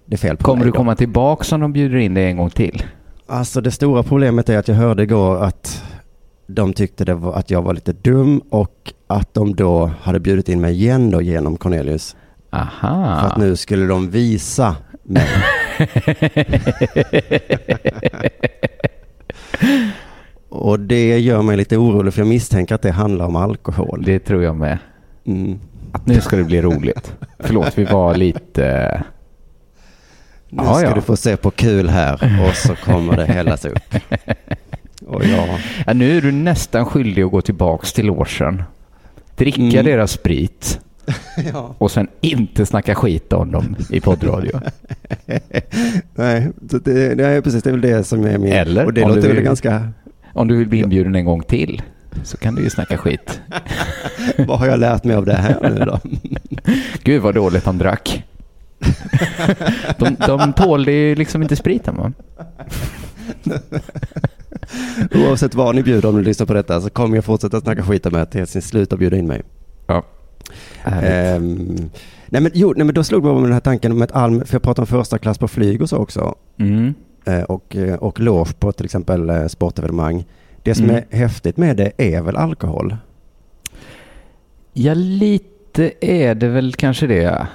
det 0.07 0.15
är 0.15 0.19
fel 0.19 0.37
på 0.37 0.45
Kommer 0.45 0.65
du 0.65 0.73
komma 0.73 0.95
tillbaka 0.97 1.55
om 1.55 1.61
de 1.61 1.73
bjuder 1.73 1.97
in 1.97 2.15
dig 2.15 2.25
en 2.25 2.37
gång 2.37 2.51
till? 2.51 2.83
Alltså 3.27 3.61
det 3.61 3.71
stora 3.71 4.03
problemet 4.03 4.49
är 4.49 4.59
att 4.59 4.69
jag 4.69 4.75
hörde 4.75 5.03
igår 5.03 5.45
att 5.45 5.85
de 6.47 6.73
tyckte 6.73 7.15
var, 7.15 7.33
att 7.33 7.51
jag 7.51 7.63
var 7.63 7.75
lite 7.75 7.93
dum 7.93 8.39
och 8.51 8.93
att 9.07 9.35
de 9.35 9.55
då 9.55 9.91
hade 10.01 10.21
bjudit 10.21 10.49
in 10.49 10.61
mig 10.61 10.75
igen 10.75 11.11
då 11.11 11.23
genom 11.23 11.57
Cornelius. 11.57 12.17
Aha. 12.51 13.21
För 13.21 13.27
att 13.27 13.37
nu 13.37 13.57
skulle 13.57 13.87
de 13.87 14.11
visa 14.11 14.77
mig. 15.03 15.29
Och 20.49 20.81
det 20.81 21.19
gör 21.19 21.43
mig 21.43 21.57
lite 21.57 21.77
orolig 21.77 22.15
för 22.15 22.21
jag 22.21 22.29
misstänker 22.29 22.75
att 22.75 22.83
det 22.83 22.91
handlar 22.91 23.27
om 23.27 23.37
alkohol. 23.37 24.03
Det 24.05 24.19
tror 24.19 24.43
jag 24.43 24.57
med. 24.57 24.79
Mm. 25.27 25.59
Att 25.93 26.07
nu 26.07 26.21
ska 26.21 26.37
det 26.37 26.45
bli 26.45 26.63
roligt. 26.63 27.17
Förlåt, 27.39 27.79
vi 27.79 27.85
var 27.85 28.15
lite... 28.15 29.03
Nu 30.49 30.63
ska 30.65 30.83
ja. 30.83 30.95
du 30.95 31.01
få 31.01 31.17
se 31.17 31.37
på 31.37 31.51
kul 31.51 31.89
här 31.89 32.41
och 32.49 32.57
så 32.57 32.75
kommer 32.77 33.17
det 33.17 33.25
hällas 33.25 33.65
upp. 33.65 33.79
Och 35.07 35.25
jag, 35.25 35.49
Ja, 35.87 35.93
nu 35.93 36.17
är 36.17 36.21
du 36.21 36.33
nästan 36.33 36.85
skyldig 36.87 37.23
att 37.23 37.31
gå 37.31 37.41
tillbaks 37.41 37.93
till 37.93 38.07
logen. 38.07 38.63
Dricka 39.37 39.61
Mm. 39.61 39.85
deras 39.85 40.11
sprit 40.13 40.81
ja. 41.53 41.75
och 41.79 41.91
sen 41.91 42.09
inte 42.21 42.67
snacka 42.67 42.95
skit 42.95 43.33
om 43.33 43.51
dem 43.53 43.77
i 43.91 44.01
poddradio. 44.01 44.61
Nej, 46.15 46.49
det, 46.61 47.15
det 47.15 47.27
är 47.27 47.41
precis 47.41 47.63
det 47.63 47.71
är 47.71 47.73
väl 47.73 47.81
det 47.81 48.05
som 48.05 48.25
är 48.25 48.39
min... 48.39 48.53
Eller 48.53 48.85
och 48.87 48.93
det 48.95 49.03
om 49.03 49.09
låter 49.09 49.21
du 49.23 49.27
väl 49.29 49.37
vill- 49.37 49.45
ganska... 49.45 49.89
Om 50.33 50.49
du 50.49 50.57
vill 50.57 50.69
bli 50.69 50.79
inbjuden 50.79 51.15
en 51.15 51.25
gång 51.25 51.43
till 51.43 51.83
så 52.25 52.37
kan 52.37 52.55
du 52.55 52.63
ju 52.63 52.71
snacka 52.71 52.97
skit. 52.99 53.41
Vad 54.39 54.59
har 54.59 54.67
jag 54.67 54.81
lärt 54.81 55.05
mig 55.05 55.17
av 55.17 55.25
det 55.27 55.35
här 55.37 55.71
nu 55.71 55.85
då? 55.85 56.01
Gud 57.03 57.23
vad 57.23 57.35
dåligt 57.35 57.65
han 57.67 57.79
drack. 57.79 58.25
De, 59.99 60.17
de 60.27 60.53
tålde 60.53 60.93
ju 60.93 61.15
liksom 61.15 61.43
inte 61.43 61.57
spriten 61.57 61.97
va? 61.97 62.13
Oavsett 65.15 65.55
vad 65.55 65.75
ni 65.75 65.83
bjuder 65.83 66.09
om 66.09 66.17
ni 66.19 66.23
lyssnar 66.25 66.47
på 66.47 66.55
detta 66.55 66.81
så 66.81 66.91
kommer 66.91 67.17
jag 67.17 67.25
fortsätta 67.25 67.61
snacka 67.61 67.83
skit 67.83 68.07
om 68.07 68.15
er 68.15 68.25
tills 68.25 68.55
ni 68.55 68.61
slutar 68.63 68.97
bjuda 68.97 69.17
in 69.17 69.27
mig. 69.27 69.43
Ja. 69.87 70.03
Ehm, 70.85 71.91
nej 72.27 72.41
men 72.43 72.51
jo, 72.55 72.73
nej 72.77 72.85
men 72.85 72.95
då 72.95 73.05
slog 73.05 73.23
det 73.23 73.27
mig 73.27 73.35
med 73.35 73.45
den 73.45 73.53
här 73.53 73.61
tanken 73.61 73.93
om 73.93 74.03
ett 74.03 74.13
Alm, 74.13 74.45
för 74.47 74.55
jag 74.55 74.63
pratar 74.63 74.83
om 74.83 74.87
första 74.87 75.19
klass 75.19 75.39
på 75.39 75.49
flyg 75.49 75.83
och 75.83 75.89
så 75.89 75.97
också. 75.97 76.35
Mm. 76.59 76.95
Eh, 77.25 77.43
och, 77.43 77.77
eh, 77.77 77.95
och 77.95 78.21
loge 78.21 78.53
på 78.59 78.73
till 78.73 78.85
exempel 78.85 79.31
eh, 79.31 79.47
sportevenemang. 79.47 80.25
Det 80.63 80.75
som 80.75 80.85
Mm. 80.85 80.97
är 81.11 81.17
häftigt 81.17 81.57
med 81.57 81.77
det 81.77 81.93
är 81.97 82.23
väl 82.23 82.37
alkohol? 82.37 82.97
Ja, 84.73 84.95
lite 84.95 85.93
är 86.01 86.35
det 86.35 86.49
väl 86.49 86.73
kanske 86.75 87.07
det. 87.07 87.47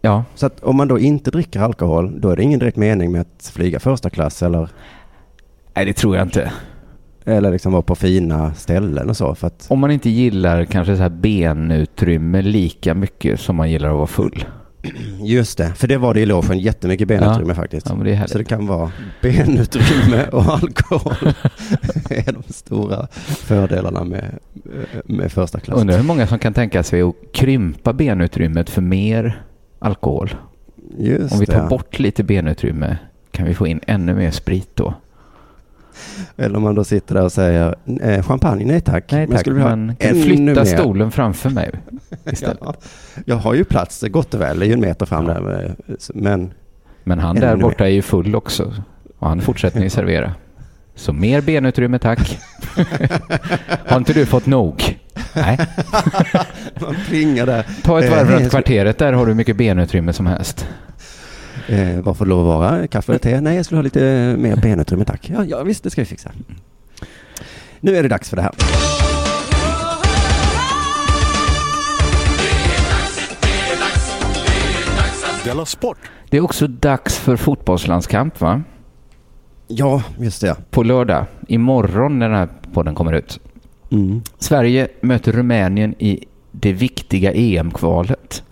Ja. 0.00 0.10
Ja, 0.10 0.24
Så 0.34 0.46
att 0.46 0.60
om 0.64 0.76
man 0.76 0.88
då 0.88 0.98
inte 0.98 1.30
dricker 1.30 1.60
alkohol, 1.60 2.20
då 2.20 2.30
är 2.30 2.36
det 2.36 2.42
ingen 2.42 2.58
direkt 2.60 2.76
mening 2.76 3.12
med 3.12 3.20
att 3.20 3.50
flyga 3.54 3.80
första 3.80 4.10
klass 4.10 4.42
eller, 4.42 4.68
nej 5.74 5.84
det 5.86 5.92
tror 5.92 6.16
jag 6.16 6.26
inte. 6.26 6.52
eller 7.24 7.50
liksom 7.50 7.72
vara 7.72 7.82
på 7.82 7.94
fina 7.94 8.54
ställen 8.54 9.08
och 9.10 9.16
så. 9.16 9.34
För 9.34 9.46
att, 9.46 9.66
Om 9.70 9.78
man 9.78 9.90
inte 9.90 10.10
gillar 10.10 10.64
kanske 10.64 10.96
så 10.96 11.02
här 11.02 11.08
benutrymme 11.08 12.42
lika 12.42 12.94
mycket 12.94 13.40
som 13.40 13.56
man 13.56 13.70
gillar 13.70 13.88
att 13.88 13.96
vara 13.96 14.06
full. 14.06 14.44
just 15.24 15.58
det, 15.58 15.72
för 15.76 15.88
det 15.88 15.96
var 15.96 16.14
det 16.14 16.20
i 16.20 16.26
logen, 16.26 16.58
jättemycket 16.58 17.08
benutrymme 17.08 17.54
faktiskt. 17.54 17.86
Ja, 17.88 17.94
det. 18.04 18.28
Så 18.28 18.38
det 18.38 18.44
kan 18.44 18.66
vara 18.66 18.92
benutrymme 19.22 20.26
och 20.32 20.44
alkohol. 20.54 21.14
är 22.10 22.32
de 22.32 22.42
stora 22.52 23.06
fördelarna 23.26 24.04
med, 24.04 24.38
med 25.04 25.32
första 25.32 25.60
klass. 25.60 25.80
Undrar 25.80 25.96
hur 25.96 26.04
många 26.04 26.26
som 26.26 26.38
kan 26.38 26.54
tänka 26.54 26.82
sig 26.82 27.02
att 27.02 27.14
krympa 27.32 27.92
benutrymmet 27.92 28.70
för 28.70 28.82
mer 28.82 29.42
alkohol. 29.78 30.34
Just 30.98 31.32
Om 31.34 31.40
vi 31.40 31.46
tar 31.46 31.62
det. 31.62 31.68
bort 31.68 31.98
lite 31.98 32.22
benutrymme 32.24 32.96
kan 33.30 33.46
vi 33.46 33.54
få 33.54 33.66
in 33.66 33.80
ännu 33.86 34.14
mer 34.14 34.30
sprit 34.30 34.70
då. 34.74 34.94
Eller 36.36 36.56
om 36.56 36.62
man 36.62 36.74
då 36.74 36.84
sitter 36.84 37.14
där 37.14 37.24
och 37.24 37.32
säger 37.32 37.74
eh, 38.02 38.22
champagne, 38.22 38.64
nej 38.64 38.80
tack. 38.80 39.12
Nej 39.12 39.20
Men 39.26 39.30
tack, 39.30 39.40
skulle 39.40 39.56
vi 39.56 39.62
ha 39.62 39.68
men 39.76 39.96
kan 39.96 40.12
du 40.12 40.16
ännu 40.20 40.22
flytta 40.36 40.42
mer? 40.54 40.64
stolen 40.64 41.10
framför 41.10 41.50
mig 41.50 41.70
istället? 42.24 42.58
Ja, 42.62 42.74
jag 43.24 43.36
har 43.36 43.54
ju 43.54 43.64
plats 43.64 44.02
gott 44.08 44.34
och 44.34 44.40
väl, 44.40 44.58
det 44.58 44.64
är 44.64 44.66
ju 44.66 44.72
en 44.72 44.80
meter 44.80 45.06
fram 45.06 45.24
där. 45.24 45.64
eh, 45.88 45.94
Men 46.14 46.50
Men 47.04 47.18
han 47.18 47.36
där 47.36 47.56
mer. 47.56 47.62
borta 47.62 47.84
är 47.84 47.90
ju 47.92 48.02
full 48.02 48.36
också. 48.36 48.74
Och 49.18 49.28
han 49.28 49.40
fortsätter 49.40 49.80
ju 49.80 49.90
servera. 49.90 50.32
Så 50.94 51.12
mer 51.12 51.40
benutrymme 51.40 51.98
tack. 51.98 52.38
Har 53.86 53.96
inte 53.96 54.12
du 54.12 54.26
fått 54.26 54.46
nog? 54.46 54.97
Nej. 55.34 55.58
man 56.80 56.96
plingar 57.08 57.46
där. 57.46 57.66
Ta 57.82 57.98
ett 57.98 58.04
Eh, 58.04 58.10
varv 58.10 58.30
jag 58.30 58.40
runt 58.40 58.50
kvarteret, 58.50 58.98
där 58.98 59.12
har 59.12 59.26
du 59.26 59.34
mycket 59.34 59.56
benutrymme 59.56 60.12
som 60.12 60.26
helst. 60.26 60.68
Eh, 61.68 62.00
vad 62.00 62.16
får 62.16 62.24
det 62.24 62.28
lov 62.28 62.50
att 62.50 62.58
vara? 62.60 62.86
Kaffe 62.86 63.12
eller 63.12 63.18
te? 63.18 63.40
Nej, 63.40 63.56
jag 63.56 63.64
skulle 63.64 63.78
ha 63.78 63.82
lite 63.82 64.34
mer 64.38 64.56
benutrymme 64.56 65.04
tack. 65.04 65.30
Ja, 65.34 65.44
ja 65.44 65.62
visst, 65.62 65.84
det 65.84 65.90
ska 65.90 66.00
vi 66.00 66.06
fixa. 66.06 66.30
Nu 67.80 67.96
är 67.96 68.02
det 68.02 68.08
dags 68.08 68.30
för 68.30 68.36
det 68.36 68.42
här. 68.42 68.52
Della 75.44 75.66
Sport! 75.66 75.98
Det 76.30 76.36
är 76.36 76.40
också 76.40 76.66
dags 76.66 77.18
för 77.18 77.36
fotbollslandskamp 77.36 78.40
va? 78.40 78.62
Ja, 79.66 80.02
just 80.18 80.40
det. 80.40 80.56
På 80.70 80.82
lördag, 80.82 81.24
imorgon 81.48 82.18
när 82.18 82.28
den 82.28 82.38
här 82.38 82.48
podden 82.72 82.94
kommer 82.94 83.12
ut. 83.12 83.40
Mm. 83.90 84.22
Sverige 84.38 84.88
möter 85.00 85.32
Rumänien 85.32 85.94
i 85.98 86.24
det 86.52 86.72
viktiga 86.72 87.32
EM-kvalet. 87.32 88.42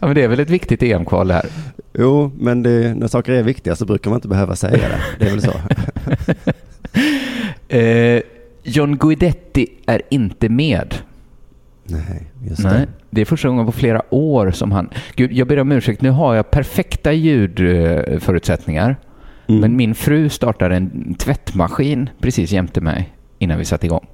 ja, 0.00 0.06
men 0.06 0.14
det 0.14 0.22
är 0.22 0.28
väl 0.28 0.40
ett 0.40 0.50
viktigt 0.50 0.82
EM-kval 0.82 1.30
här. 1.30 1.46
Jo, 1.92 2.32
men 2.38 2.62
det, 2.62 2.94
när 2.94 3.08
saker 3.08 3.32
är 3.32 3.42
viktiga 3.42 3.76
så 3.76 3.84
brukar 3.84 4.10
man 4.10 4.16
inte 4.16 4.28
behöva 4.28 4.56
säga 4.56 4.88
det. 4.88 5.00
Det 5.18 5.26
är 5.26 5.30
väl 5.30 5.42
så. 5.42 5.52
Eh, 7.70 8.22
John 8.62 8.96
Guidetti 8.96 9.66
är 9.86 10.02
inte 10.10 10.48
med. 10.48 10.94
Nej, 11.84 12.30
just 12.48 12.64
Nej, 12.64 12.72
det. 12.72 12.86
det 13.10 13.20
är 13.20 13.24
första 13.24 13.48
gången 13.48 13.66
på 13.66 13.72
flera 13.72 14.14
år 14.14 14.50
som 14.50 14.72
han... 14.72 14.90
Gud, 15.14 15.32
jag 15.32 15.48
ber 15.48 15.58
om 15.58 15.72
ursäkt. 15.72 16.02
Nu 16.02 16.10
har 16.10 16.34
jag 16.34 16.50
perfekta 16.50 17.12
ljudförutsättningar. 17.12 18.96
Mm. 19.48 19.60
Men 19.60 19.76
min 19.76 19.94
fru 19.94 20.28
startade 20.28 20.76
en 20.76 21.14
tvättmaskin 21.14 22.10
precis 22.20 22.50
jämte 22.50 22.80
mig 22.80 23.12
innan 23.38 23.58
vi 23.58 23.64
satte 23.64 23.86
igång. 23.86 24.06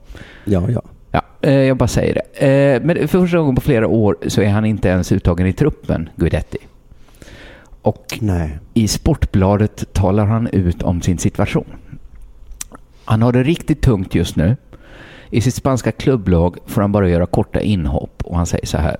Ja, 0.44 0.70
ja. 0.70 0.82
Ja, 1.10 1.22
eh, 1.40 1.52
jag 1.52 1.76
bara 1.76 1.88
säger 1.88 2.14
det. 2.14 2.46
Eh, 2.46 2.82
men 2.82 3.08
för 3.08 3.20
första 3.20 3.38
gången 3.38 3.54
på 3.54 3.60
flera 3.60 3.88
år 3.88 4.16
så 4.26 4.42
är 4.42 4.48
han 4.48 4.64
inte 4.64 4.88
ens 4.88 5.12
uttagen 5.12 5.46
i 5.46 5.52
truppen, 5.52 6.08
Guidetti. 6.16 6.58
Och 7.82 8.18
Nej. 8.20 8.58
i 8.74 8.88
Sportbladet 8.88 9.92
talar 9.92 10.26
han 10.26 10.46
ut 10.46 10.82
om 10.82 11.02
sin 11.02 11.18
situation. 11.18 11.66
Han 13.04 13.22
har 13.22 13.32
det 13.32 13.42
riktigt 13.42 13.82
tungt 13.82 14.14
just 14.14 14.36
nu. 14.36 14.56
I 15.30 15.40
sitt 15.40 15.54
spanska 15.54 15.92
klubblag 15.92 16.56
får 16.66 16.80
han 16.80 16.92
bara 16.92 17.08
göra 17.08 17.26
korta 17.26 17.60
inhopp 17.60 18.22
och 18.24 18.36
han 18.36 18.46
säger 18.46 18.66
så 18.66 18.78
här. 18.78 18.96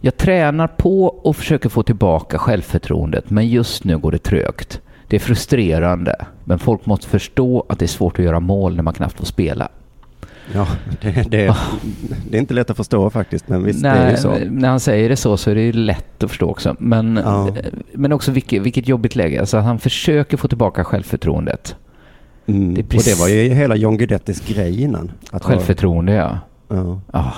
Jag 0.00 0.16
tränar 0.16 0.66
på 0.66 1.04
och 1.04 1.36
försöker 1.36 1.68
få 1.68 1.82
tillbaka 1.82 2.38
självförtroendet 2.38 3.30
men 3.30 3.48
just 3.48 3.84
nu 3.84 3.98
går 3.98 4.12
det 4.12 4.18
trögt. 4.18 4.80
Det 5.08 5.16
är 5.16 5.20
frustrerande 5.20 6.14
men 6.44 6.58
folk 6.58 6.86
måste 6.86 7.06
förstå 7.08 7.64
att 7.68 7.78
det 7.78 7.84
är 7.84 7.88
svårt 7.88 8.18
att 8.18 8.24
göra 8.24 8.40
mål 8.40 8.76
när 8.76 8.82
man 8.82 8.94
knappt 8.94 9.18
får 9.18 9.26
spela. 9.26 9.68
Ja, 10.54 10.66
det, 11.00 11.10
det, 11.30 11.56
det 12.30 12.36
är 12.36 12.40
inte 12.40 12.54
lätt 12.54 12.70
att 12.70 12.76
förstå 12.76 13.10
faktiskt, 13.10 13.48
men 13.48 13.64
visst, 13.64 13.82
det 13.82 13.88
är 13.88 14.10
ju 14.10 14.16
så. 14.16 14.38
när 14.50 14.68
han 14.68 14.80
säger 14.80 15.08
det 15.08 15.16
så 15.16 15.36
så 15.36 15.50
är 15.50 15.54
det 15.54 15.60
ju 15.60 15.72
lätt 15.72 16.22
att 16.22 16.30
förstå 16.30 16.50
också. 16.50 16.76
Men, 16.78 17.20
Ja. 17.24 17.48
men 17.92 18.12
också 18.12 18.32
vilket, 18.32 18.62
vilket 18.62 18.88
jobbigt 18.88 19.16
läge. 19.16 19.40
Alltså 19.40 19.58
han 19.58 19.78
försöker 19.78 20.36
få 20.36 20.48
tillbaka 20.48 20.84
självförtroendet. 20.84 21.76
Mm. 22.46 22.74
det 22.74 22.80
är 22.80 22.84
och 22.84 22.90
precis- 22.90 23.14
det 23.14 23.20
var 23.20 23.28
ju 23.28 23.48
hela 23.54 23.76
John 23.76 23.96
Guidettis 23.98 24.40
grej 24.48 24.82
innan. 24.82 25.12
Att 25.30 25.42
ha- 25.44 25.50
Självförtroende, 25.50 26.12
ja. 26.12 26.38
Ja. 26.68 27.00
Ah. 27.12 27.32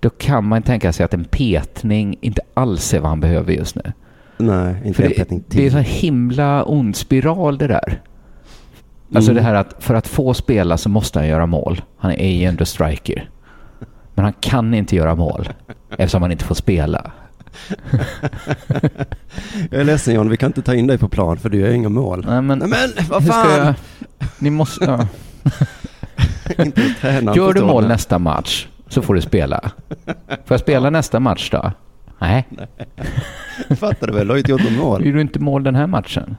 Då 0.00 0.10
kan 0.10 0.44
man 0.44 0.62
tänka 0.62 0.92
sig 0.92 1.04
att 1.04 1.14
en 1.14 1.24
petning 1.24 2.16
inte 2.20 2.40
alls 2.54 2.94
är 2.94 3.00
vad 3.00 3.08
han 3.08 3.20
behöver 3.20 3.52
just 3.52 3.76
nu. 3.76 3.92
Nej, 4.46 4.74
inte 4.84 4.96
För 4.96 5.02
en 5.02 5.08
det, 5.28 5.34
är 5.34 5.50
till. 5.50 5.72
så 5.72 5.78
himla 5.78 6.64
ond 6.64 6.96
spiral 6.96 7.58
det 7.58 7.66
där. 7.66 8.00
Alltså 9.14 9.30
Mm. 9.30 9.42
det 9.42 9.48
här 9.48 9.54
att 9.54 9.74
för 9.78 9.94
att 9.94 10.06
få 10.08 10.34
spela 10.34 10.76
så 10.76 10.88
måste 10.88 11.18
han 11.18 11.28
göra 11.28 11.46
mål. 11.46 11.82
Han 11.98 12.10
är 12.12 12.28
ju 12.32 12.44
ändå 12.44 12.64
striker. 12.64 13.30
Men 14.14 14.24
han 14.24 14.34
kan 14.40 14.74
inte 14.74 14.96
göra 14.96 15.14
mål 15.14 15.48
eftersom 15.90 16.22
han 16.22 16.32
inte 16.32 16.44
får 16.44 16.54
spela. 16.54 17.10
Jag 19.70 19.80
är 19.80 19.84
ledsen 19.84 20.14
John, 20.14 20.28
vi 20.28 20.36
kan 20.36 20.46
inte 20.46 20.62
ta 20.62 20.74
in 20.74 20.86
dig 20.86 20.98
på 20.98 21.08
plan 21.08 21.36
för 21.38 21.48
du 21.48 21.58
gör 21.58 21.70
inga 21.70 21.88
mål. 21.88 22.24
Nej, 22.28 22.42
men, 22.42 22.58
Nej 22.58 22.68
men 22.68 23.06
vad 23.08 23.26
fan! 23.26 23.66
jag, 23.66 23.74
ni 24.38 24.50
måste, 24.50 24.84
ja. 24.84 25.06
inte 26.64 26.82
Gör 27.36 27.52
du 27.52 27.60
mål 27.62 27.88
nästa 27.88 28.18
match 28.18 28.66
så 28.88 29.02
får 29.02 29.14
du 29.14 29.20
spela. 29.20 29.60
Får 30.28 30.54
jag 30.54 30.60
spela 30.60 30.90
nästa 30.90 31.20
match 31.20 31.50
då? 31.50 31.72
Nej. 32.22 32.46
Fattar 33.76 34.06
du 34.06 34.12
väl? 34.12 34.26
Du 34.26 34.30
har 34.32 34.36
ju 34.36 34.40
inte 34.40 34.50
gjort 34.50 34.64
något 34.64 34.72
mål. 34.84 35.04
Gjorde 35.06 35.18
du 35.18 35.20
inte 35.20 35.38
mål 35.38 35.62
den 35.64 35.74
här 35.74 35.86
matchen? 35.86 36.36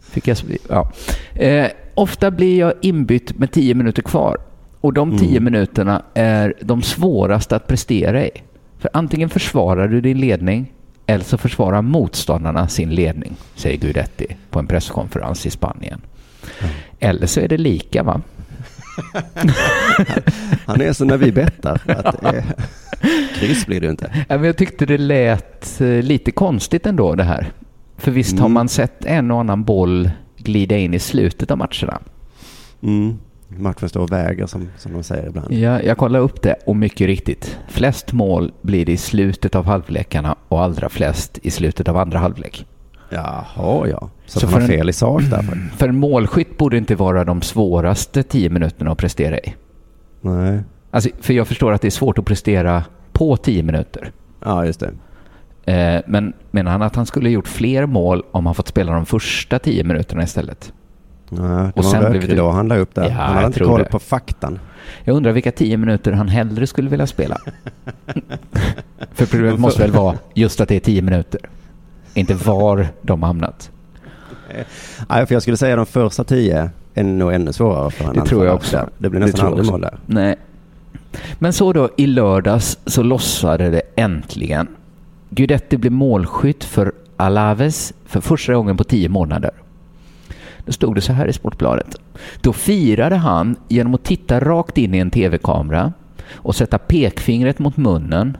Fick 0.00 0.28
jag, 0.28 0.36
ja. 0.68 0.90
eh, 1.34 1.66
ofta 1.94 2.30
blir 2.30 2.58
jag 2.58 2.72
inbytt 2.82 3.38
med 3.38 3.52
tio 3.52 3.74
minuter 3.74 4.02
kvar. 4.02 4.38
Och 4.80 4.92
de 4.92 5.18
tio 5.18 5.30
Mm. 5.38 5.44
minuterna 5.44 6.02
är 6.14 6.54
de 6.60 6.82
svåraste 6.82 7.56
att 7.56 7.66
prestera 7.66 8.24
i. 8.26 8.30
För 8.78 8.90
antingen 8.92 9.28
försvarar 9.28 9.88
du 9.88 10.00
din 10.00 10.20
ledning 10.20 10.72
eller 11.06 11.24
så 11.24 11.38
försvarar 11.38 11.82
motståndarna 11.82 12.68
sin 12.68 12.90
ledning, 12.94 13.36
säger 13.54 13.76
Guidetti 13.78 14.36
på 14.50 14.58
en 14.58 14.66
presskonferens 14.66 15.46
i 15.46 15.50
Spanien. 15.50 16.00
Eller 17.00 17.26
så 17.26 17.40
är 17.40 17.48
det 17.48 17.56
lika 17.58 18.02
va? 18.02 18.20
Han 20.66 20.80
är 20.80 20.92
så 20.92 21.04
när 21.04 21.16
vi 21.16 21.32
bettar. 21.32 21.80
Att, 21.86 22.24
eh, 22.24 22.44
kryss 23.34 23.66
blir 23.66 23.80
det 23.80 23.88
inte. 23.88 24.10
Ja, 24.28 24.36
men 24.38 24.44
jag 24.44 24.56
tyckte 24.56 24.86
det 24.86 24.98
lät 24.98 25.80
eh, 25.80 25.86
lite 25.88 26.30
konstigt 26.30 26.86
ändå 26.86 27.14
det 27.14 27.24
här. 27.24 27.52
För 27.96 28.10
visst 28.10 28.32
har 28.38 28.46
Mm. 28.46 28.52
man 28.52 28.68
sett 28.68 29.04
en 29.04 29.30
och 29.30 29.40
annan 29.40 29.64
boll 29.64 30.10
glida 30.36 30.76
in 30.76 30.94
i 30.94 30.98
slutet 30.98 31.50
av 31.50 31.58
matcherna. 31.58 31.98
Mm. 32.82 33.18
Matchen 33.48 33.88
står 33.88 34.00
och 34.00 34.12
väger 34.12 34.46
som, 34.46 34.68
som 34.78 34.92
de 34.92 35.02
säger 35.02 35.26
ibland. 35.28 35.52
Ja, 35.52 35.82
jag 35.82 35.96
kollade 35.98 36.24
upp 36.24 36.42
det 36.42 36.54
och 36.66 36.76
mycket 36.76 37.06
riktigt. 37.06 37.58
Flest 37.68 38.12
mål 38.12 38.52
blir 38.62 38.86
det 38.86 38.92
i 38.92 38.96
slutet 38.96 39.54
av 39.54 39.64
halvlekarna 39.66 40.36
och 40.48 40.62
allra 40.62 40.88
flest 40.88 41.38
i 41.42 41.50
slutet 41.50 41.88
av 41.88 41.96
andra 41.96 42.18
halvlek. 42.18 42.66
Jaha, 43.10 43.88
ja. 43.88 44.10
Så, 44.26 44.40
Så 44.40 44.46
han 44.46 44.54
har 44.54 44.60
en- 44.60 44.66
fel 44.66 44.88
i 44.88 44.92
sak 44.92 45.22
därför. 45.30 45.58
För 45.76 45.88
en 45.88 45.96
målskytt 45.96 46.58
borde 46.58 46.76
inte 46.76 46.94
vara 46.94 47.24
de 47.24 47.42
svåraste 47.42 48.22
tio 48.22 48.50
minuterna 48.50 48.90
att 48.90 48.98
prestera 48.98 49.38
i. 49.38 49.54
Nej. 50.20 50.60
Alltså, 50.90 51.10
för 51.20 51.34
jag 51.34 51.48
förstår 51.48 51.72
att 51.72 51.82
det 51.82 51.88
är 51.88 51.90
svårt 51.90 52.18
att 52.18 52.24
prestera 52.24 52.84
på 53.12 53.36
tio 53.36 53.62
minuter. 53.62 54.12
Ja, 54.44 54.66
just 54.66 54.80
det. 54.80 54.90
Eh, 55.72 56.02
men 56.06 56.32
menar 56.50 56.70
han 56.72 56.82
att 56.82 56.96
han 56.96 57.06
skulle 57.06 57.30
gjort 57.30 57.48
fler 57.48 57.86
mål 57.86 58.22
om 58.30 58.46
han 58.46 58.54
fått 58.54 58.68
spela 58.68 58.92
de 58.92 59.06
första 59.06 59.58
tio 59.58 59.84
minuterna 59.84 60.22
istället? 60.22 60.72
Ja, 61.30 61.36
det 61.38 61.72
Och 61.76 61.84
var 61.84 61.90
sen 61.92 62.04
en 62.04 62.12
rökridå 62.12 62.50
han 62.50 62.68
la 62.68 62.76
upp 62.76 62.94
där. 62.94 63.04
Ja, 63.08 63.10
han 63.14 63.34
hade 63.34 63.46
inte 63.46 63.60
koll 63.64 63.78
det. 63.78 63.84
på 63.84 63.98
faktan. 63.98 64.58
Jag 65.04 65.16
undrar 65.16 65.32
vilka 65.32 65.52
tio 65.52 65.76
minuter 65.76 66.12
han 66.12 66.28
hellre 66.28 66.66
skulle 66.66 66.90
vilja 66.90 67.06
spela. 67.06 67.36
För 69.12 69.26
problemet 69.26 69.60
måste 69.60 69.82
väl 69.82 69.90
vara 69.92 70.16
just 70.34 70.60
att 70.60 70.68
det 70.68 70.76
är 70.76 70.80
tio 70.80 71.02
minuter. 71.02 71.40
Inte 72.14 72.34
var 72.34 72.88
de 73.02 73.22
hamnat. 73.22 73.70
Nej, 75.08 75.26
för 75.26 75.34
jag 75.34 75.42
skulle 75.42 75.56
säga 75.56 75.76
de 75.76 75.86
första 75.86 76.24
tio 76.24 76.70
är 76.94 77.04
nog 77.04 77.32
ännu 77.32 77.52
svårare 77.52 77.90
för 77.90 78.04
en 78.04 78.14
Det 78.14 78.24
tror 78.24 78.46
jag 78.46 78.54
också. 78.54 78.76
Där. 78.76 78.88
Det 78.98 79.10
blir 79.10 79.20
nästan 79.20 79.46
aldrig 79.46 79.66
mål 79.66 79.80
där. 79.80 79.98
Nej. 80.06 80.36
Men 81.38 81.52
så 81.52 81.72
då 81.72 81.90
i 81.96 82.06
lördags 82.06 82.78
så 82.86 83.02
lossade 83.02 83.70
det 83.70 83.82
äntligen. 83.96 84.68
Guidetti 85.30 85.76
blev 85.76 85.92
målskytt 85.92 86.64
för 86.64 86.92
Alaves 87.16 87.92
för 88.06 88.20
första 88.20 88.54
gången 88.54 88.76
på 88.76 88.84
tio 88.84 89.08
månader. 89.08 89.50
Då 90.64 90.72
stod 90.72 90.94
det 90.94 91.00
så 91.00 91.12
här 91.12 91.26
i 91.26 91.32
Sportbladet. 91.32 91.96
Då 92.40 92.52
firade 92.52 93.16
han 93.16 93.56
genom 93.68 93.94
att 93.94 94.04
titta 94.04 94.40
rakt 94.40 94.78
in 94.78 94.94
i 94.94 94.98
en 94.98 95.10
tv-kamera 95.10 95.92
och 96.34 96.56
sätta 96.56 96.78
pekfingret 96.78 97.58
mot 97.58 97.76
munnen. 97.76 98.36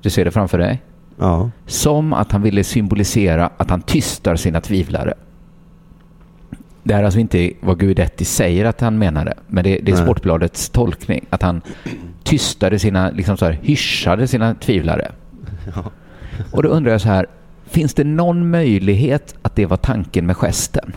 Du 0.00 0.10
ser 0.10 0.24
det 0.24 0.30
framför 0.30 0.58
dig? 0.58 0.82
Ja. 1.18 1.50
Som 1.66 2.12
att 2.12 2.32
han 2.32 2.42
ville 2.42 2.64
symbolisera 2.64 3.50
att 3.56 3.70
han 3.70 3.82
tystar 3.82 4.36
sina 4.36 4.60
tvivlare. 4.60 5.14
Det 6.82 6.94
här 6.94 7.00
är 7.00 7.04
alltså 7.04 7.20
inte 7.20 7.52
vad 7.60 7.78
Guidetti 7.78 8.24
säger 8.24 8.64
att 8.64 8.80
han 8.80 8.98
menade, 8.98 9.34
men 9.46 9.64
det, 9.64 9.70
det 9.70 9.92
är 9.92 9.94
Nej. 9.94 10.04
Sportbladets 10.04 10.70
tolkning. 10.70 11.26
Att 11.30 11.42
han 11.42 11.62
tystade 12.22 12.78
sina, 12.78 13.10
liksom 13.10 13.36
så 13.36 13.44
här, 13.44 13.58
hyschade 13.62 14.26
sina 14.26 14.54
tvivlare. 14.54 15.12
Och 16.52 16.62
då 16.62 16.68
undrar 16.68 16.92
jag 16.92 17.00
så 17.00 17.08
här, 17.08 17.26
finns 17.64 17.94
det 17.94 18.04
någon 18.04 18.50
möjlighet 18.50 19.34
att 19.42 19.56
det 19.56 19.66
var 19.66 19.76
tanken 19.76 20.26
med 20.26 20.36
gesten? 20.36 20.92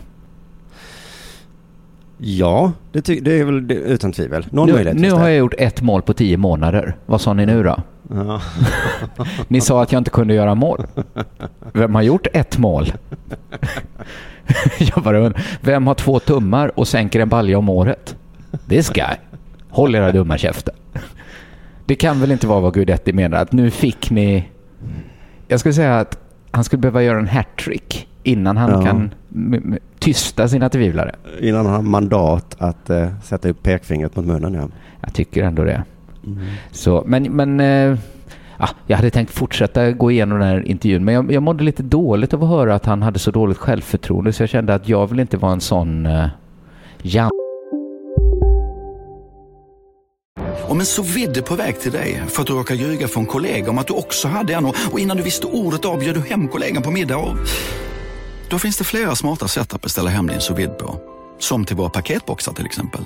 Ja, 2.17 2.71
det, 2.91 3.01
det 3.01 3.39
är 3.39 3.45
väl 3.45 3.67
det, 3.67 3.73
utan 3.73 4.12
tvivel. 4.12 4.45
Någon 4.51 4.67
nu 4.67 4.73
möjlighet 4.73 4.99
nu 4.99 5.12
har 5.12 5.27
jag 5.27 5.38
gjort 5.38 5.53
ett 5.58 5.82
mål 5.82 6.01
på 6.01 6.13
tio 6.13 6.38
månader. 6.38 6.95
Vad 7.06 7.21
sa 7.21 7.34
ni 7.34 7.45
nu 7.45 7.63
då? 7.63 7.77
Ja. 8.10 8.41
Ni 9.48 9.62
sa 9.62 9.82
att 9.84 9.91
jag 9.91 10.00
inte 10.00 10.10
kunde 10.12 10.34
göra 10.34 10.56
mål. 10.56 10.86
Vem 11.74 11.96
har 11.96 12.02
gjort 12.02 12.28
ett 12.34 12.58
mål? 12.58 12.93
Jag 14.80 15.04
bara 15.04 15.17
undrar, 15.20 15.41
vem 15.62 15.88
har 15.88 15.93
två 15.96 16.20
tummar 16.20 16.80
och 16.80 16.88
sänker 16.88 17.20
en 17.20 17.30
balja 17.30 17.58
om 17.58 17.70
året? 17.70 18.15
This 18.70 18.89
guy. 18.89 19.15
Håll 19.70 19.96
era 19.96 20.12
dumma 20.12 20.38
käften. 20.38 20.76
Det 21.86 21.96
kan 21.96 22.20
väl 22.20 22.32
inte 22.32 22.48
vara 22.48 22.60
vad 22.60 22.74
Guidetti 22.74 23.13
menar, 23.13 23.38
att 23.38 23.52
nu 23.52 23.72
fick 23.72 24.10
ni... 24.10 24.50
Jag 25.48 25.60
skulle 25.60 25.74
säga 25.74 26.00
att 26.00 26.20
han 26.52 26.63
skulle 26.63 26.80
behöva 26.80 27.04
göra 27.04 27.20
en 27.20 27.28
hattrick 27.28 28.08
innan 28.24 28.58
han 28.58 28.72
Ja. 28.72 28.82
kan 28.82 29.12
tysta 30.00 30.48
sina 30.48 30.70
tvivlare. 30.70 31.15
Innan 31.41 31.65
han 31.65 31.76
har 31.76 31.82
mandat 31.82 32.56
att 32.60 32.89
eh, 32.89 33.08
sätta 33.24 33.50
upp 33.50 33.63
pekfingret 33.63 34.15
mot 34.15 34.26
munnen. 34.26 34.54
Ja. 34.54 34.67
Jag 35.02 35.13
tycker 35.13 35.43
ändå 35.43 35.63
det. 35.63 35.84
Så, 36.71 37.03
men 37.05 37.23
men 37.23 37.59
eh, 37.59 37.97
ah, 38.57 38.69
jag 38.87 38.97
hade 38.97 39.09
tänkt 39.09 39.31
fortsätta 39.31 39.91
gå 39.91 40.11
igenom 40.11 40.39
den 40.39 40.47
här 40.47 40.67
intervjun, 40.67 41.05
men 41.05 41.13
jag, 41.13 41.31
jag 41.31 41.43
mådde 41.43 41.63
lite 41.63 41.83
dåligt 41.83 42.33
av 42.33 42.43
att 42.43 42.49
höra 42.49 42.75
att 42.75 42.85
han 42.85 43.01
hade 43.01 43.19
så 43.19 43.31
dåligt 43.31 43.57
självförtroende, 43.57 44.33
så 44.33 44.43
jag 44.43 44.49
kände 44.49 44.73
att 44.73 44.89
jag 44.89 45.07
vill 45.07 45.19
inte 45.19 45.37
vara 45.37 45.51
en 45.51 45.61
sån 45.61 46.05
eh, 46.05 46.27
jam. 47.01 47.29
Om 50.67 50.79
en 50.79 50.85
så 50.85 51.01
vidde 51.01 51.41
på 51.41 51.55
väg 51.55 51.79
till 51.79 51.91
dig 51.91 52.23
för 52.27 52.41
att 52.41 52.47
du 52.47 52.53
råkar 52.53 52.75
ljuga 52.75 53.07
från 53.07 53.25
kollega 53.25 53.69
om 53.69 53.77
att 53.77 53.87
du 53.87 53.93
också 53.93 54.27
hade 54.27 54.53
en 54.53 54.65
och 54.65 54.75
och 54.91 54.99
innan 54.99 55.17
du 55.17 55.23
visste 55.23 55.47
ordet 55.47 55.85
av 55.85 55.99
bjöd 55.99 56.15
du 56.15 56.21
hem 56.21 56.47
kollegan 56.47 56.83
på 56.83 56.91
middag 56.91 57.17
och... 57.17 57.37
Då 58.49 58.59
finns 58.59 58.77
det 58.77 58.83
flera 58.83 59.15
smarta 59.15 59.47
sätt 59.47 59.73
att 59.73 59.81
beställa 59.81 60.09
hem 60.09 60.27
din 60.27 60.39
sous 60.39 60.59
vide 60.59 60.73
på. 60.73 60.95
Som 61.39 61.65
till 61.65 61.75
våra 61.75 61.89
paketboxar 61.89 62.53
till 62.53 62.65
exempel. 62.65 63.01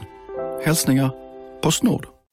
Hälsningar 0.65 1.11
Postnord. 1.61 2.20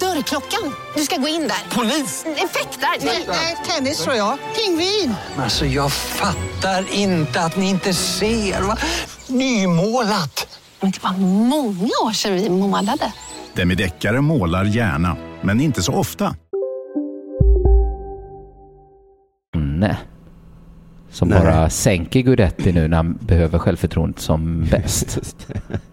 Dörrklockan. 0.00 0.74
Du 0.96 1.02
ska 1.02 1.16
gå 1.16 1.28
in 1.28 1.40
där. 1.48 1.76
Polis? 1.76 2.24
Effektar? 2.36 2.88
Nej, 3.28 3.56
tennis 3.66 4.04
tror 4.04 4.16
jag. 4.16 4.38
Pingvin. 4.56 5.14
Alltså 5.36 5.66
jag 5.66 5.92
fattar 5.92 6.84
inte 6.94 7.40
att 7.40 7.56
ni 7.56 7.68
inte 7.68 7.94
ser. 7.94 8.62
Va? 8.62 8.76
Nymålat! 9.28 10.58
Men 10.80 10.90
det 10.90 11.02
var 11.02 11.12
många 11.48 11.90
år 12.04 12.12
sedan 12.12 12.32
vi 12.34 12.50
målade. 12.50 13.12
Demideckare 13.54 14.20
målar 14.20 14.64
gärna, 14.64 15.16
men 15.42 15.60
inte 15.60 15.82
så 15.82 15.92
ofta. 15.92 16.34
Nej. 19.56 19.96
Som 21.10 21.28
Nej. 21.28 21.40
bara 21.40 21.70
sänker 21.70 22.20
Guidetti 22.20 22.72
nu 22.72 22.88
när 22.88 22.96
han 22.96 23.18
behöver 23.20 23.58
självförtroendet 23.58 24.20
som 24.20 24.64
bäst. 24.70 25.18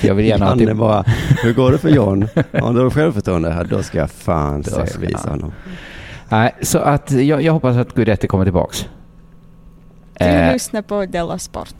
Jag 0.00 0.14
vill 0.14 0.26
gärna 0.26 0.46
Janne 0.46 0.64
det... 0.64 0.74
bara, 0.74 1.04
hur 1.42 1.52
går 1.54 1.72
det 1.72 1.78
för 1.78 1.88
John? 1.88 2.28
Har 2.52 2.74
du 2.84 2.90
självförtroende? 2.90 3.48
Ja, 3.58 3.64
Då 3.76 3.82
ska 3.82 3.98
jag 3.98 4.10
fan 4.10 4.62
Då 4.62 4.70
se, 4.70 4.86
ska 4.86 4.98
visa 4.98 5.20
jag. 5.24 5.30
honom. 5.30 5.52
Nej, 6.28 6.54
så 6.62 6.78
att 6.78 7.10
jag, 7.10 7.42
jag 7.42 7.52
hoppas 7.52 7.76
att 7.76 7.94
Guidetti 7.94 8.26
kommer 8.26 8.44
tillbaks. 8.44 8.86
Du 10.18 10.24
Eh, 10.24 10.52
lyssnar 10.52 10.82
på 10.82 11.06
Della 11.06 11.38
Sport. 11.38 11.74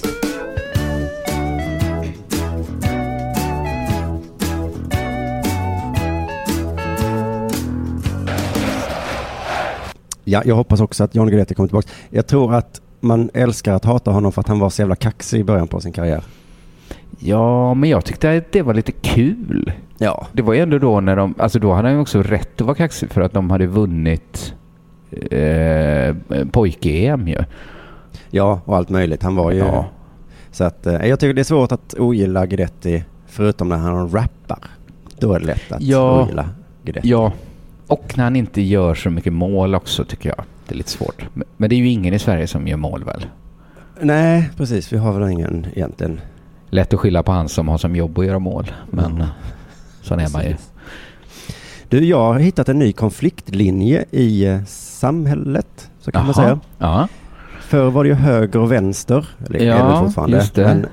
Ja, 10.24 10.42
jag 10.44 10.54
hoppas 10.54 10.80
också 10.80 11.04
att 11.04 11.14
John 11.14 11.28
Guidetti 11.28 11.54
kommer 11.54 11.66
tillbaka. 11.68 11.88
Jag 12.10 12.26
tror 12.26 12.54
att 12.54 12.80
man 13.00 13.30
älskar 13.34 13.74
att 13.74 13.84
hata 13.84 14.10
honom 14.10 14.32
för 14.32 14.40
att 14.40 14.48
han 14.48 14.58
var 14.58 14.70
så 14.70 14.82
jävla 14.82 14.96
kaxig 14.96 15.40
i 15.40 15.44
början 15.44 15.68
på 15.68 15.80
sin 15.80 15.92
karriär. 15.92 16.24
Ja, 17.18 17.74
men 17.74 17.90
jag 17.90 18.04
tyckte 18.04 18.36
att 18.36 18.52
det 18.52 18.62
var 18.62 18.74
lite 18.74 18.92
kul. 18.92 19.72
Ja. 19.98 20.26
Det 20.32 20.42
var 20.42 20.54
ju 20.54 20.60
ändå 20.60 20.78
då 20.78 21.00
när 21.00 21.16
de... 21.16 21.34
Alltså 21.38 21.58
då 21.58 21.72
hade 21.72 21.88
han 21.88 21.94
ju 21.96 22.00
också 22.02 22.22
rätt 22.22 22.60
att 22.60 22.66
vara 22.66 22.74
kaxig 22.76 23.10
för 23.10 23.20
att 23.20 23.32
de 23.32 23.50
hade 23.50 23.66
vunnit 23.66 24.54
eh, 25.30 26.14
pojk-EM 26.52 27.28
ju. 27.28 27.38
Ja, 28.30 28.60
och 28.64 28.76
allt 28.76 28.88
möjligt. 28.88 29.22
Han 29.22 29.36
var 29.36 29.50
ju... 29.52 29.58
Ja. 29.58 29.86
Så 30.50 30.64
att 30.64 30.86
eh, 30.86 31.06
jag 31.06 31.20
tycker 31.20 31.34
det 31.34 31.40
är 31.42 31.44
svårt 31.44 31.72
att 31.72 31.94
ogilla 31.98 32.46
Guidetti 32.46 33.04
förutom 33.26 33.68
när 33.68 33.76
han 33.76 34.10
rappar. 34.10 34.58
Då 35.18 35.32
är 35.32 35.40
det 35.40 35.46
lätt 35.46 35.72
att 35.72 35.82
Ja. 35.82 36.22
ogilla 36.22 36.48
Guidetti. 36.84 37.08
Ja, 37.08 37.32
och 37.86 38.12
när 38.16 38.24
han 38.24 38.36
inte 38.36 38.62
gör 38.62 38.94
så 38.94 39.10
mycket 39.10 39.32
mål 39.32 39.74
också 39.74 40.04
tycker 40.04 40.28
jag. 40.28 40.44
Det 40.68 40.74
är 40.74 40.76
lite 40.76 40.90
svårt. 40.90 41.26
Men- 41.56 41.70
det 41.70 41.74
är 41.76 41.78
ju 41.78 41.88
ingen 41.88 42.14
i 42.14 42.18
Sverige 42.18 42.46
som 42.46 42.66
gör 42.68 42.76
mål 42.76 43.04
väl? 43.04 43.26
Nej, 44.00 44.50
precis. 44.56 44.92
Vi 44.92 44.96
har 44.96 45.12
väl 45.12 45.30
ingen 45.30 45.66
egentligen. 45.74 46.20
Lätt 46.74 46.94
att 46.94 47.00
skylla 47.00 47.22
på 47.22 47.32
han 47.32 47.48
som 47.48 47.68
har 47.68 47.78
som 47.78 47.96
jobb 47.96 48.18
att 48.18 48.26
göra 48.26 48.38
mål. 48.38 48.70
Men 48.90 49.16
Ja. 49.18 49.26
sån 50.02 50.20
är 50.20 50.28
man 50.32 50.42
ju. 50.44 50.54
Du, 51.88 52.04
jag 52.04 52.18
har 52.32 52.38
hittat 52.38 52.68
en 52.68 52.78
ny 52.78 52.92
konfliktlinje 52.92 54.04
i 54.10 54.44
eh, 54.46 54.64
samhället, 54.66 55.90
så 56.00 56.12
kan 56.12 56.26
man 56.26 56.34
Jaha. 56.36 56.44
säga. 56.46 56.60
Ja, 56.78 57.08
Förr 57.60 57.90
var 57.90 58.04
det 58.04 58.08
ju 58.08 58.14
höger 58.14 58.60
och 58.60 58.72
vänster, 58.72 59.26
eller 59.46 59.58
är 59.58 59.64
det 59.64 59.66
Ja, 59.66 60.04
fortfarande. 60.04 60.36
just 60.36 60.54
det. 60.54 60.62
Men 60.64 60.86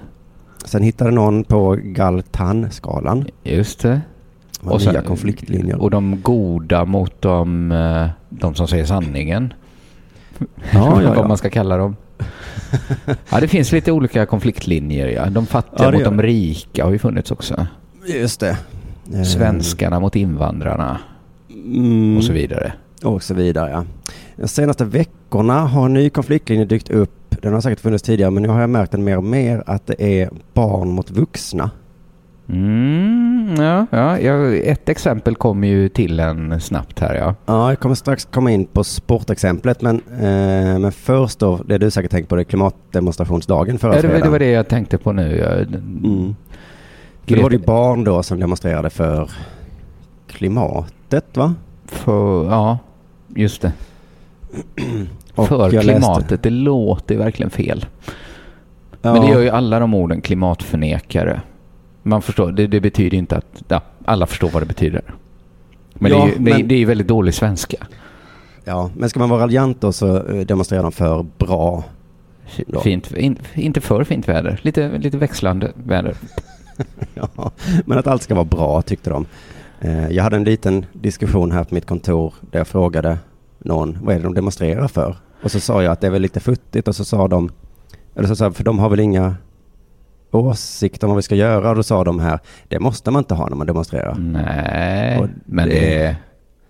sen 0.66 0.84
hittade 0.84 1.12
någon 1.12 1.44
på 1.44 1.78
Galtan-skalan. 1.84 3.26
just 3.44 3.80
det. 3.82 4.02
Var 4.62 4.74
Och 4.74 4.82
sen- 4.82 4.94
nya 4.94 5.02
konfliktlinjer. 5.02 5.82
Och 5.82 5.92
de 5.92 6.22
goda 6.22 6.86
mot 6.86 7.22
de, 7.22 7.72
eh, 7.72 8.08
de 8.30 8.56
som 8.56 8.68
säger 8.68 8.86
sanningen. 8.86 9.54
Ja, 10.40 10.46
ja, 10.72 11.02
ja. 11.04 11.14
Vad 11.16 11.28
man 11.28 11.38
ska 11.38 11.50
kalla 11.50 11.78
dem. 11.78 11.96
Ja, 13.30 13.40
det 13.40 13.48
finns 13.48 13.72
lite 13.72 13.92
olika 13.92 14.26
konfliktlinjer. 14.26 15.08
Ja. 15.08 15.26
De 15.26 15.46
fattiga 15.46 15.86
Ja, 15.86 15.92
mot 15.92 16.04
de 16.04 16.22
rika 16.22 16.84
har 16.84 16.92
ju 16.92 17.00
funnits 17.00 17.32
också. 17.32 17.68
Just 18.06 18.40
det. 18.40 18.58
Eh, 19.14 19.24
Svenskarna 19.24 20.00
mot 20.00 20.16
invandrarna 20.16 21.00
mm, 21.50 22.18
och 22.18 22.24
så 22.24 22.34
vidare. 22.34 22.74
Och 23.04 23.24
så 23.24 23.34
vidare, 23.34 23.72
ja. 23.72 23.86
De 24.36 24.48
senaste 24.48 24.86
veckorna 24.86 25.60
har 25.60 25.86
en 25.86 25.94
ny 25.94 26.10
konfliktlinje 26.10 26.66
dykt 26.66 26.90
upp. 26.90 27.36
Den 27.42 27.54
har 27.54 27.62
säkert 27.62 27.80
funnits 27.80 28.04
tidigare, 28.04 28.32
men 28.32 28.44
nu 28.44 28.50
har 28.50 28.62
jag 28.62 28.70
märkt 28.70 28.92
den 28.92 29.04
mer 29.04 29.18
och 29.18 29.24
mer 29.24 29.64
att 29.66 29.88
det 29.88 30.22
är 30.22 30.30
barn 30.54 30.90
mot 30.90 31.12
vuxna. 31.12 31.72
Mm, 32.50 33.56
ja, 33.92 34.20
ja, 34.20 34.54
ett 34.54 34.90
exempel 34.90 35.36
kommer 35.36 35.68
ju 35.68 35.90
till 35.90 36.20
en 36.20 36.60
snabbt 36.62 37.00
här 37.00 37.16
ja. 37.16 37.36
Ja, 37.46 37.70
jag 37.70 37.80
kommer 37.80 37.96
strax 37.96 38.26
komma 38.26 38.52
in 38.52 38.66
på 38.66 38.84
sportexemplet, 38.84 39.82
men, 39.82 39.96
eh, 40.12 40.80
men 40.80 40.92
först 40.92 41.40
då, 41.40 41.58
det 41.66 41.78
du 41.78 41.92
säkert 41.92 42.12
tänkt 42.12 42.30
på, 42.30 42.36
det 42.36 42.42
är 42.42 42.44
klimatdemonstrationsdagen 42.44 43.80
förra 43.80 43.96
ja 43.96 44.02
det, 44.02 44.08
var- 44.08 44.20
det 44.22 44.30
var 44.30 44.40
det 44.40 44.52
jag 44.52 44.68
tänkte 44.68 44.98
på 44.98 45.12
nu. 45.12 45.38
Ja. 45.38 45.52
Mm. 45.52 46.36
Då 47.26 47.42
var 47.42 47.50
det 47.50 47.56
ju 47.56 47.62
barn 47.66 48.04
då 48.04 48.24
som 48.24 48.40
demonstrerade 48.40 48.90
för 48.90 49.30
klimatet, 50.28 51.38
va? 51.38 51.54
För, 51.86 52.46
ja, 52.46 52.78
just 53.36 53.62
det. 53.62 53.72
För 55.36 55.74
jag 55.74 55.84
klimatet, 55.84 56.32
läste- 56.32 56.38
det 56.44 56.50
låter 56.50 57.18
verkligen 57.18 57.50
fel. 57.50 57.86
Ja, 59.02 59.14
Men 59.14 59.22
det 59.22 59.28
gör 59.32 59.40
ju 59.42 59.50
alla 59.50 59.80
de 59.80 59.94
orden, 59.94 60.22
klimatförnekare. 60.22 61.42
Man 62.04 62.22
förstår, 62.22 62.52
det, 62.52 62.68
det 62.68 62.80
betyder 62.82 63.18
inte 63.18 63.38
att, 63.38 63.64
ja, 63.68 63.82
alla 64.06 64.26
förstår 64.28 64.50
vad 64.50 64.62
det 64.62 64.66
betyder. 64.66 65.02
Men, 65.94 66.12
Ja, 66.12 66.18
det, 66.18 66.24
är 66.24 66.34
ju, 66.34 66.40
men- 66.40 66.68
det 66.68 66.76
är 66.76 66.86
väldigt 66.86 67.08
dålig 67.08 67.34
svenska. 67.34 67.88
ja, 68.64 68.90
men 68.98 69.10
ska 69.10 69.20
man 69.20 69.30
vara 69.30 69.42
raljant 69.42 69.82
då 69.82 69.92
så 69.92 70.24
eh, 70.28 70.46
demonstrerar 70.46 70.84
de 70.84 70.92
för 70.92 71.26
bra. 71.38 71.84
Ja. 72.68 72.80
Fint, 72.80 73.12
in, 73.12 73.38
inte 73.54 73.82
för 73.82 74.04
fint 74.04 74.28
väder, 74.28 74.60
lite, 74.64 74.98
lite 74.98 75.18
växlande 75.18 75.72
väder. 75.84 76.16
Ja, 77.14 77.52
men 77.86 77.98
att 77.98 78.08
allt 78.08 78.22
ska 78.24 78.36
vara 78.36 78.46
bra 78.46 78.82
tyckte 78.82 79.10
de. 79.10 79.26
Eh, 79.82 80.08
Jag 80.10 80.24
hade 80.24 80.36
en 80.36 80.44
liten 80.44 80.86
diskussion 80.94 81.52
här 81.52 81.64
på 81.64 81.76
mitt 81.76 81.86
kontor 81.86 82.34
där 82.52 82.60
jag 82.60 82.68
frågade 82.68 83.18
någon, 83.60 83.98
vad 84.02 84.16
är 84.16 84.20
det 84.20 84.24
de 84.26 84.34
demonstrerar 84.34 84.88
för? 84.88 85.16
Och 85.44 85.52
så 85.52 85.60
sa 85.60 85.84
jag 85.84 85.92
att 85.92 86.02
det 86.02 86.08
är 86.08 86.12
väl 86.12 86.22
lite 86.22 86.40
futtigt 86.40 86.88
och 86.88 86.96
så 86.96 87.06
sa 87.06 87.28
de, 87.28 87.52
eller 88.16 88.28
så 88.28 88.36
sa 88.36 88.44
jag, 88.46 88.56
för 88.56 88.64
de 88.64 88.80
har 88.80 88.90
väl 88.90 89.00
inga 89.00 89.36
åsikter 90.32 91.08
om 91.08 91.10
vad 91.10 91.16
vi 91.18 91.22
ska 91.22 91.36
göra 91.36 91.70
och 91.70 91.76
då 91.76 91.84
sa 91.84 92.04
de 92.04 92.20
här, 92.20 92.40
det 92.68 92.80
måste 92.80 93.12
man 93.12 93.20
inte 93.22 93.34
ha 93.34 93.50
när 93.50 93.56
man 93.56 93.68
demonstrerar. 93.68 94.16
Nej, 94.20 95.20
Och 95.20 95.28
men 95.46 95.70
det- 95.70 95.76
det, 95.80 96.16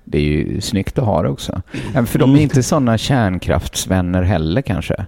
det 0.06 0.18
är 0.18 0.22
ju 0.24 0.62
snyggt 0.62 1.00
att 1.00 1.06
ha 1.06 1.22
det 1.22 1.30
också. 1.30 1.62
För 2.06 2.20
de 2.20 2.36
är 2.36 2.40
inte 2.40 2.64
sådana 2.64 2.98
kärnkraftsvänner 2.98 4.22
heller 4.24 4.62
kanske. 4.62 5.06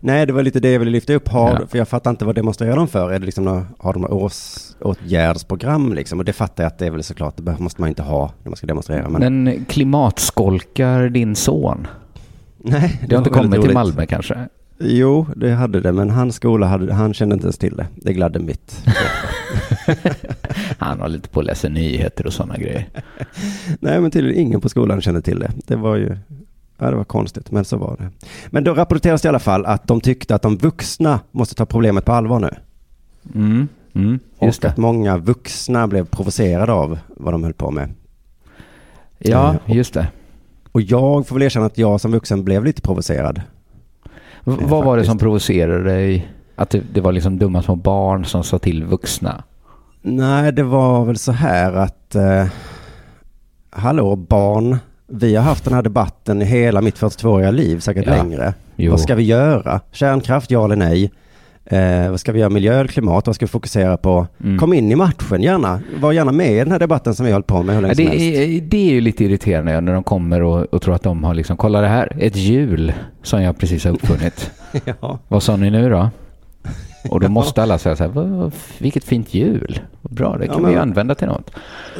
Nej, 0.00 0.26
det 0.26 0.32
var 0.32 0.42
lite 0.42 0.60
det 0.60 0.72
jag 0.72 0.78
ville 0.78 0.90
lyfta 0.90 1.12
upp. 1.14 1.28
Har, 1.28 1.50
Ja. 1.60 1.66
För 1.66 1.78
jag 1.78 1.88
fattar 1.88 2.10
inte 2.10 2.24
vad 2.24 2.34
demonstrerar 2.34 2.76
de 2.76 2.88
för? 2.88 3.12
Är 3.12 3.18
det 3.18 3.24
liksom 3.26 3.44
några, 3.44 3.66
har 3.78 3.92
de 3.92 4.04
års, 4.04 4.54
åtgärdsprogram 4.80 5.92
liksom? 5.94 6.18
Och 6.18 6.24
det 6.24 6.32
fattar 6.32 6.64
jag 6.64 6.68
att 6.68 6.78
det 6.78 6.86
är 6.86 6.90
väl 6.90 7.02
såklart, 7.02 7.34
det 7.36 7.58
måste 7.58 7.80
man 7.80 7.88
inte 7.88 8.02
ha 8.02 8.32
när 8.42 8.50
man 8.50 8.56
ska 8.56 8.66
demonstrera. 8.66 9.08
Men, 9.08 9.44
Men 9.44 9.64
klimatskolkar 9.64 11.08
din 11.08 11.36
son? 11.36 11.86
nej, 12.58 13.00
Det 13.08 13.14
har 13.14 13.20
inte 13.20 13.30
kommit 13.30 13.62
till. 13.62 13.74
Malmö 13.74 14.06
kanske? 14.06 14.38
Jo, 14.78 15.26
det 15.36 15.50
hade 15.50 15.80
det, 15.80 15.92
men 15.92 16.10
hans 16.10 16.36
skola 16.36 16.66
hade, 16.66 16.94
han 16.94 17.14
kände 17.14 17.34
inte 17.34 17.44
ens 17.44 17.58
till 17.58 17.76
det. 17.76 17.86
Det 17.96 18.12
gladde 18.12 18.38
mitt. 18.38 18.84
Han 20.78 21.00
har 21.00 21.08
lite 21.08 21.28
på 21.28 21.40
att 21.40 21.46
läsa 21.46 21.68
nyheter 21.68 22.26
och 22.26 22.32
sådana 22.32 22.56
grejer. 22.56 22.88
Nej, 23.80 24.00
men 24.00 24.10
tydligen 24.10 24.42
ingen 24.42 24.60
på 24.60 24.68
skolan 24.68 25.00
kände 25.00 25.22
till 25.22 25.38
det. 25.38 25.50
Det 25.66 25.76
var 25.76 25.96
ju, 25.96 26.16
ja 26.78 26.90
det 26.90 26.96
var 26.96 27.04
konstigt, 27.04 27.50
men 27.50 27.64
så 27.64 27.76
var 27.76 27.96
det. 27.98 28.28
Men 28.46 28.64
då 28.64 28.74
rapporteras 28.74 29.22
det 29.22 29.26
i 29.26 29.28
alla 29.28 29.38
fall 29.38 29.66
att 29.66 29.86
de 29.86 30.00
tyckte 30.00 30.34
att 30.34 30.42
de 30.42 30.56
vuxna 30.56 31.20
måste 31.32 31.54
ta 31.54 31.66
problemet 31.66 32.04
på 32.04 32.12
allvar 32.12 32.40
nu. 32.40 32.50
Mm, 33.34 33.68
mm, 33.94 34.18
just 34.42 34.58
och 34.58 34.62
det. 34.62 34.68
att 34.68 34.76
många 34.76 35.16
vuxna 35.18 35.86
blev 35.86 36.04
provocerade 36.06 36.72
av 36.72 36.98
vad 37.08 37.34
de 37.34 37.44
höll 37.44 37.52
på 37.52 37.70
med. 37.70 37.90
Ja, 39.18 39.56
Eh, 39.66 39.76
just 39.76 39.94
det. 39.94 40.06
Och 40.72 40.80
jag 40.82 41.26
får 41.26 41.34
väl 41.36 41.42
erkänna 41.42 41.66
att 41.66 41.78
jag 41.78 42.00
som 42.00 42.12
vuxen 42.12 42.44
blev 42.44 42.64
lite 42.64 42.82
provocerad. 42.82 43.42
Eh, 44.46 44.54
vad 44.60 44.84
var 44.84 44.96
det 44.96 45.00
faktiskt. 45.00 45.06
som 45.10 45.18
provocerade 45.18 45.84
dig? 45.84 46.28
Att 46.56 46.70
det, 46.70 46.82
det 46.92 47.00
var 47.00 47.12
liksom 47.12 47.38
dumma 47.38 47.62
små 47.62 47.76
barn 47.76 48.24
som 48.24 48.44
sa 48.44 48.58
till 48.58 48.84
vuxna? 48.84 49.42
Nej, 50.02 50.52
det 50.52 50.62
var 50.62 51.04
väl 51.04 51.16
så 51.18 51.32
här 51.32 51.72
att, 51.72 52.14
eh, 52.14 52.46
hallå 53.70 54.16
barn, 54.16 54.76
vi 55.06 55.36
har 55.36 55.42
haft 55.42 55.64
den 55.64 55.74
här 55.74 55.82
debatten 55.82 56.42
i 56.42 56.44
hela 56.44 56.80
mitt 56.80 56.98
42-åriga 56.98 57.50
liv, 57.50 57.78
säkert 57.80 58.06
Ja. 58.06 58.12
längre. 58.22 58.54
Jo. 58.76 58.90
Vad 58.90 59.00
ska 59.00 59.14
vi 59.14 59.22
göra? 59.22 59.80
Kärnkraft, 59.92 60.50
ja 60.50 60.64
eller 60.64 60.76
nej? 60.76 61.10
Eh, 61.66 62.10
vad 62.10 62.20
ska 62.20 62.32
vi 62.32 62.38
göra? 62.40 62.50
Miljö 62.50 62.74
eller 62.74 62.88
klimat? 62.88 63.26
Vad 63.26 63.34
ska 63.36 63.44
vi 63.46 63.50
fokusera 63.50 63.96
på? 63.96 64.26
Mm. 64.44 64.58
Kom 64.58 64.72
in 64.72 64.92
i 64.92 64.94
matchen 64.94 65.42
gärna. 65.42 65.80
Var 66.00 66.12
gärna 66.12 66.32
med 66.32 66.52
i 66.52 66.58
den 66.58 66.72
här 66.72 66.78
debatten 66.78 67.14
som 67.14 67.26
vi 67.26 67.32
har 67.32 67.34
hållit 67.36 67.46
på 67.46 67.62
med 67.62 67.74
hur 67.74 67.82
länge 67.82 67.92
Ja, 67.92 67.94
som 67.94 68.04
det, 68.04 68.10
helst. 68.10 68.38
är, 68.38 68.60
det 68.68 68.88
är 68.90 68.92
ju 68.94 69.00
lite 69.00 69.24
irriterande 69.24 69.80
när 69.80 69.92
de 69.94 70.02
kommer 70.04 70.42
och, 70.42 70.74
och 70.74 70.82
tror 70.82 70.94
att 70.94 71.02
de 71.02 71.24
har 71.24 71.34
liksom, 71.34 71.56
kolla 71.56 71.80
det 71.80 71.88
här, 71.88 72.16
ett 72.20 72.36
hjul 72.36 72.92
som 73.22 73.42
jag 73.42 73.58
precis 73.58 73.84
har 73.84 73.92
uppfunnit. 73.92 74.50
Ja. 75.00 75.18
Vad 75.28 75.42
sa 75.42 75.56
ni 75.56 75.70
nu 75.70 75.90
då? 75.90 76.10
Och 77.10 77.20
då 77.20 77.28
måste 77.28 77.62
alla 77.62 77.78
säga 77.78 77.96
så 77.96 78.04
här, 78.04 78.10
"Vad- 78.10 78.28
vad- 78.28 78.52
vilket 78.78 79.04
fint 79.04 79.34
hjul. 79.34 79.80
Bra, 80.02 80.36
det 80.38 80.46
kan 80.46 80.54
Ja, 80.54 80.58
vi 80.58 80.62
men- 80.64 80.72
ju 80.72 80.78
använda 80.78 81.14
till 81.14 81.26
något. 81.26 81.50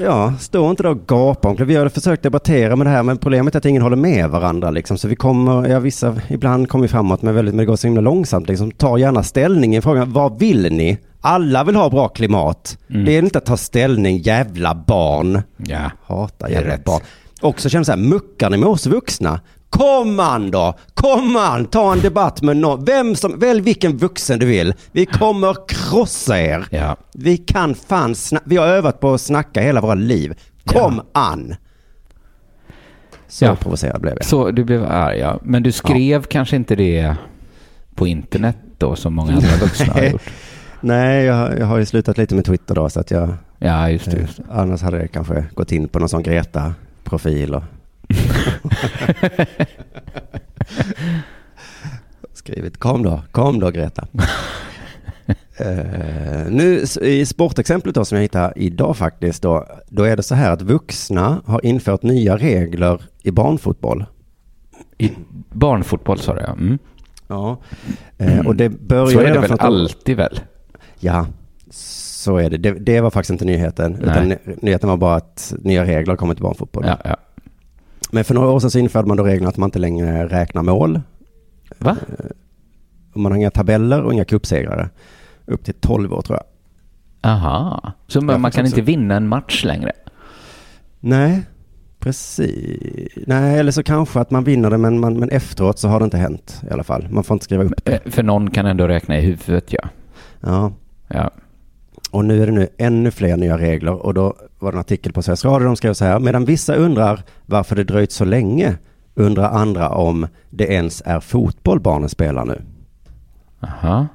Ja, 0.03 0.35
stå 0.41 0.71
inte 0.71 0.83
där 0.83 0.91
och 0.91 1.07
gapa 1.07 1.49
om 1.49 1.57
Vi 1.61 1.77
har 1.77 1.89
försökt 1.89 2.23
debattera 2.23 2.77
med 2.77 2.87
det 2.87 2.91
här, 2.91 3.03
men 3.03 3.17
problemet 3.19 3.55
är 3.55 3.59
att 3.59 3.65
ingen 3.65 3.83
håller 3.83 3.97
med 3.97 4.31
varandra. 4.31 4.71
Liksom. 4.71 4.99
Så 4.99 5.09
vi 5.09 5.17
kommer, 5.17 5.69
ja 5.69 5.79
vissa, 5.81 6.17
ibland 6.29 6.69
kommer 6.69 6.83
vi 6.83 6.89
framåt, 6.89 7.23
men, 7.23 7.35
väldigt, 7.35 7.55
men 7.55 7.59
det 7.59 7.67
går 7.67 7.77
så 7.77 7.87
himla 7.87 8.01
långsamt. 8.01 8.49
Liksom. 8.49 8.71
Ta 8.71 8.99
gärna 8.99 9.23
ställning 9.23 9.77
i 9.77 9.81
frågan, 9.81 10.13
vad 10.13 10.39
vill 10.39 10.73
ni? 10.73 10.99
Alla 11.21 11.65
vill 11.65 11.77
ha 11.77 11.91
bra 11.91 12.09
klimat. 12.09 12.79
Mm. 12.91 13.05
Det 13.05 13.13
är 13.13 13.19
inte 13.19 13.39
att 13.39 13.47
ta 13.47 13.57
ställning, 13.57 14.19
jävla 14.19 14.75
barn. 14.87 15.43
Ja, 15.57 15.91
Hatar 16.07 16.49
jävla 16.49 16.75
barn. 16.85 17.01
Också 17.41 17.69
känner 17.69 17.85
så 17.85 17.93
här, 17.93 17.99
muckar 17.99 18.51
ni 18.51 18.57
med 18.57 18.69
oss 18.69 18.87
vuxna? 18.87 19.41
Kom 19.75 20.21
an 20.21 20.51
då! 20.51 20.75
Kom 20.95 21.37
an! 21.37 21.67
Ta 21.67 21.93
en 21.93 22.01
debatt 22.01 22.43
med 22.43 22.57
någon. 22.57 22.85
Vem 22.85 23.17
som, 23.17 23.39
välj 23.39 23.61
vilken 23.61 23.97
vuxen 23.97 24.39
du 24.39 24.47
vill. 24.47 24.75
Vi 24.93 25.07
kommer 25.07 25.57
krossa 25.69 26.41
er. 26.41 26.67
Ja. 26.71 26.97
Vi 27.15 27.37
kan 27.37 27.75
fan 27.75 28.15
Vi 28.45 28.57
har 28.57 28.67
övat 28.67 29.01
på 29.01 29.15
att 29.15 29.21
snacka 29.21 29.61
hela 29.61 29.81
våra 29.81 29.95
liv. 29.95 30.35
Kom 30.65 31.01
an! 31.13 31.55
Så 33.29 33.45
Ja. 33.45 33.57
provocerad 33.57 34.01
blev 34.01 34.15
jag. 34.17 34.25
Så 34.25 34.51
du 34.51 34.65
blev 34.65 34.85
arg, 34.85 35.19
ja. 35.19 35.41
Men 35.43 35.63
du 35.63 35.73
skrev 35.73 36.23
kanske 36.23 36.57
inte 36.57 36.77
det 36.77 37.17
på 37.95 38.07
internet 38.07 38.57
då, 38.79 38.97
som 38.97 39.15
många 39.15 39.33
andra 39.33 39.57
vuxna 39.61 39.93
har 39.95 40.03
gjort? 40.03 40.31
Nej, 40.81 41.25
jag, 41.25 41.59
jag 41.59 41.67
har 41.67 41.79
ju 41.79 41.87
slutat 41.87 42.19
lite 42.19 42.35
med 42.35 42.45
Twitter 42.45 42.75
då, 42.75 42.89
så 42.89 43.01
att 43.01 43.11
jag... 43.11 43.35
Ja, 43.59 43.91
just 43.91 44.11
det. 44.11 44.17
Just 44.21 44.37
det. 44.37 44.43
Annars 44.53 44.83
hade 44.83 44.99
jag 44.99 45.13
kanske 45.13 45.45
gått 45.55 45.73
in 45.73 45.89
på 45.89 45.99
någon 45.99 46.09
sån 46.09 46.23
Greta-profil 46.23 47.55
och... 47.55 47.63
Skrivit 52.33 52.79
kom 52.79 53.03
då, 53.03 53.23
kom 53.31 53.61
då 53.61 53.71
Greta. 53.71 54.07
Eh, 55.57 56.47
nu 56.51 56.85
i 57.03 57.27
sportexemplet 57.27 57.95
då 57.95 58.05
som 58.05 58.17
jag 58.17 58.23
hittade 58.23 58.53
idag 58.57 58.97
faktiskt 58.97 59.43
då, 59.43 59.67
då 59.89 60.03
är 60.03 60.17
det 60.17 60.23
så 60.23 60.35
här 60.35 60.51
att 60.53 60.63
vuxna 60.63 61.43
har 61.47 61.67
infört 61.67 62.03
nya 62.03 62.37
regler 62.37 63.03
i 63.23 63.31
barnfotboll. 63.31 64.05
I 64.99 65.13
barnfotboll 65.53 66.19
sa 66.19 66.35
du, 66.35 66.41
ja. 66.41 66.53
Mm. 66.53 66.79
Ja, 67.29 67.61
eh, 68.19 68.47
och 68.47 68.57
det 68.57 68.69
började 68.69 69.11
Så 69.11 69.21
är 69.21 69.35
det 69.35 69.41
väl 69.41 69.61
alltid 69.61 70.17
väl? 70.17 70.41
Ja, 71.01 71.27
så 71.71 72.37
är 72.37 72.51
det. 72.51 72.57
det. 72.57 72.73
Det 72.73 73.01
var 73.01 73.11
faktiskt 73.11 73.31
inte 73.31 73.45
nyheten. 73.45 73.95
Utan 74.03 74.29
ny- 74.29 74.37
nyheten 74.63 74.89
var 74.89 74.97
bara 74.97 75.15
att 75.15 75.55
nya 75.59 75.85
regler 75.85 76.13
har 76.13 76.17
kommit 76.17 76.37
till 76.37 76.43
barnfotboll. 76.43 76.85
Ja, 76.87 76.99
ja. 77.05 77.17
Men 78.15 78.25
för 78.25 78.35
några 78.35 78.51
år 78.51 78.61
sedan 78.61 78.71
så 78.71 78.79
införde 78.79 79.09
man 79.09 79.17
då 79.17 79.25
regeln 79.25 79.47
att 79.47 79.57
man 79.57 79.67
inte 79.67 79.79
längre 79.79 80.29
räknar 80.29 80.63
mål. 80.63 81.01
Va? 81.79 81.97
Och 83.13 83.21
man 83.21 83.33
har 83.33 83.37
inga 83.37 83.51
tabeller 83.51 84.03
och 84.03 84.13
inga 84.13 84.25
cupsegrare. 84.25 84.89
Upp 85.47 85.65
till 85.65 85.75
12 85.75 86.13
år 86.13 86.23
tror 86.23 86.39
jag. 86.39 86.45
Aha. 87.31 87.93
Så 88.07 88.21
man, 88.21 88.41
man 88.41 88.51
kan 88.51 88.67
inte 88.67 88.83
vinna 88.83 89.17
en 89.17 89.29
match 89.29 89.65
längre? 89.65 89.93
Nej, 91.01 91.43
precis. 91.99 93.13
Nej, 93.27 93.59
eller 93.59 93.73
så 93.73 93.83
kanske 93.83 94.21
att 94.21 94.31
man 94.31 94.45
vinner 94.45 94.71
det 94.71 94.79
men, 94.79 95.01
man, 95.01 95.19
men 95.19 95.29
efteråt 95.29 95.79
så 95.79 95.89
har 95.89 95.99
det 95.99 96.05
inte 96.05 96.19
hänt 96.19 96.63
i 96.71 96.73
alla 96.73 96.85
fall. 96.85 97.09
Man 97.11 97.25
får 97.25 97.35
inte 97.35 97.45
skriva 97.45 97.65
upp 97.65 97.85
det. 97.85 97.93
Eh, 97.93 98.11
För 98.11 98.23
någon 98.23 98.51
kan 98.51 98.67
ändå 98.67 98.89
räkna 98.89 99.19
i 99.19 99.21
huvudet, 99.21 99.73
ja. 99.73 99.89
Ja. 100.41 100.73
Ja. 101.09 101.31
Och 102.15 102.25
nu 102.25 102.43
är 102.43 102.47
det 102.47 102.53
nu 102.53 102.69
ännu 102.79 103.11
fler 103.11 103.37
nya 103.37 103.59
regler 103.59 103.93
och 104.07 104.15
då 104.15 104.37
var 104.59 104.73
det 104.73 104.77
en 104.77 104.81
artikel 104.81 105.13
på 105.13 105.23
Sveriges 105.23 105.45
Radio 105.45 105.67
de 105.67 105.77
skrev 105.77 105.95
så 105.95 106.05
här. 106.05 106.19
Medan 106.19 106.45
vissa 106.45 106.75
undrar 106.75 107.23
varför 107.47 107.77
det 107.77 107.85
dröjt 107.85 108.13
så 108.13 108.25
länge 108.25 108.77
undrar 109.15 109.51
andra 109.51 109.89
om 109.89 110.27
det 110.51 110.65
ens 110.65 111.03
är 111.07 111.21
fotboll 111.21 111.81
barnen 111.81 112.09
spelar 112.09 112.45
nu. 112.45 112.63
Aha. 113.61 114.07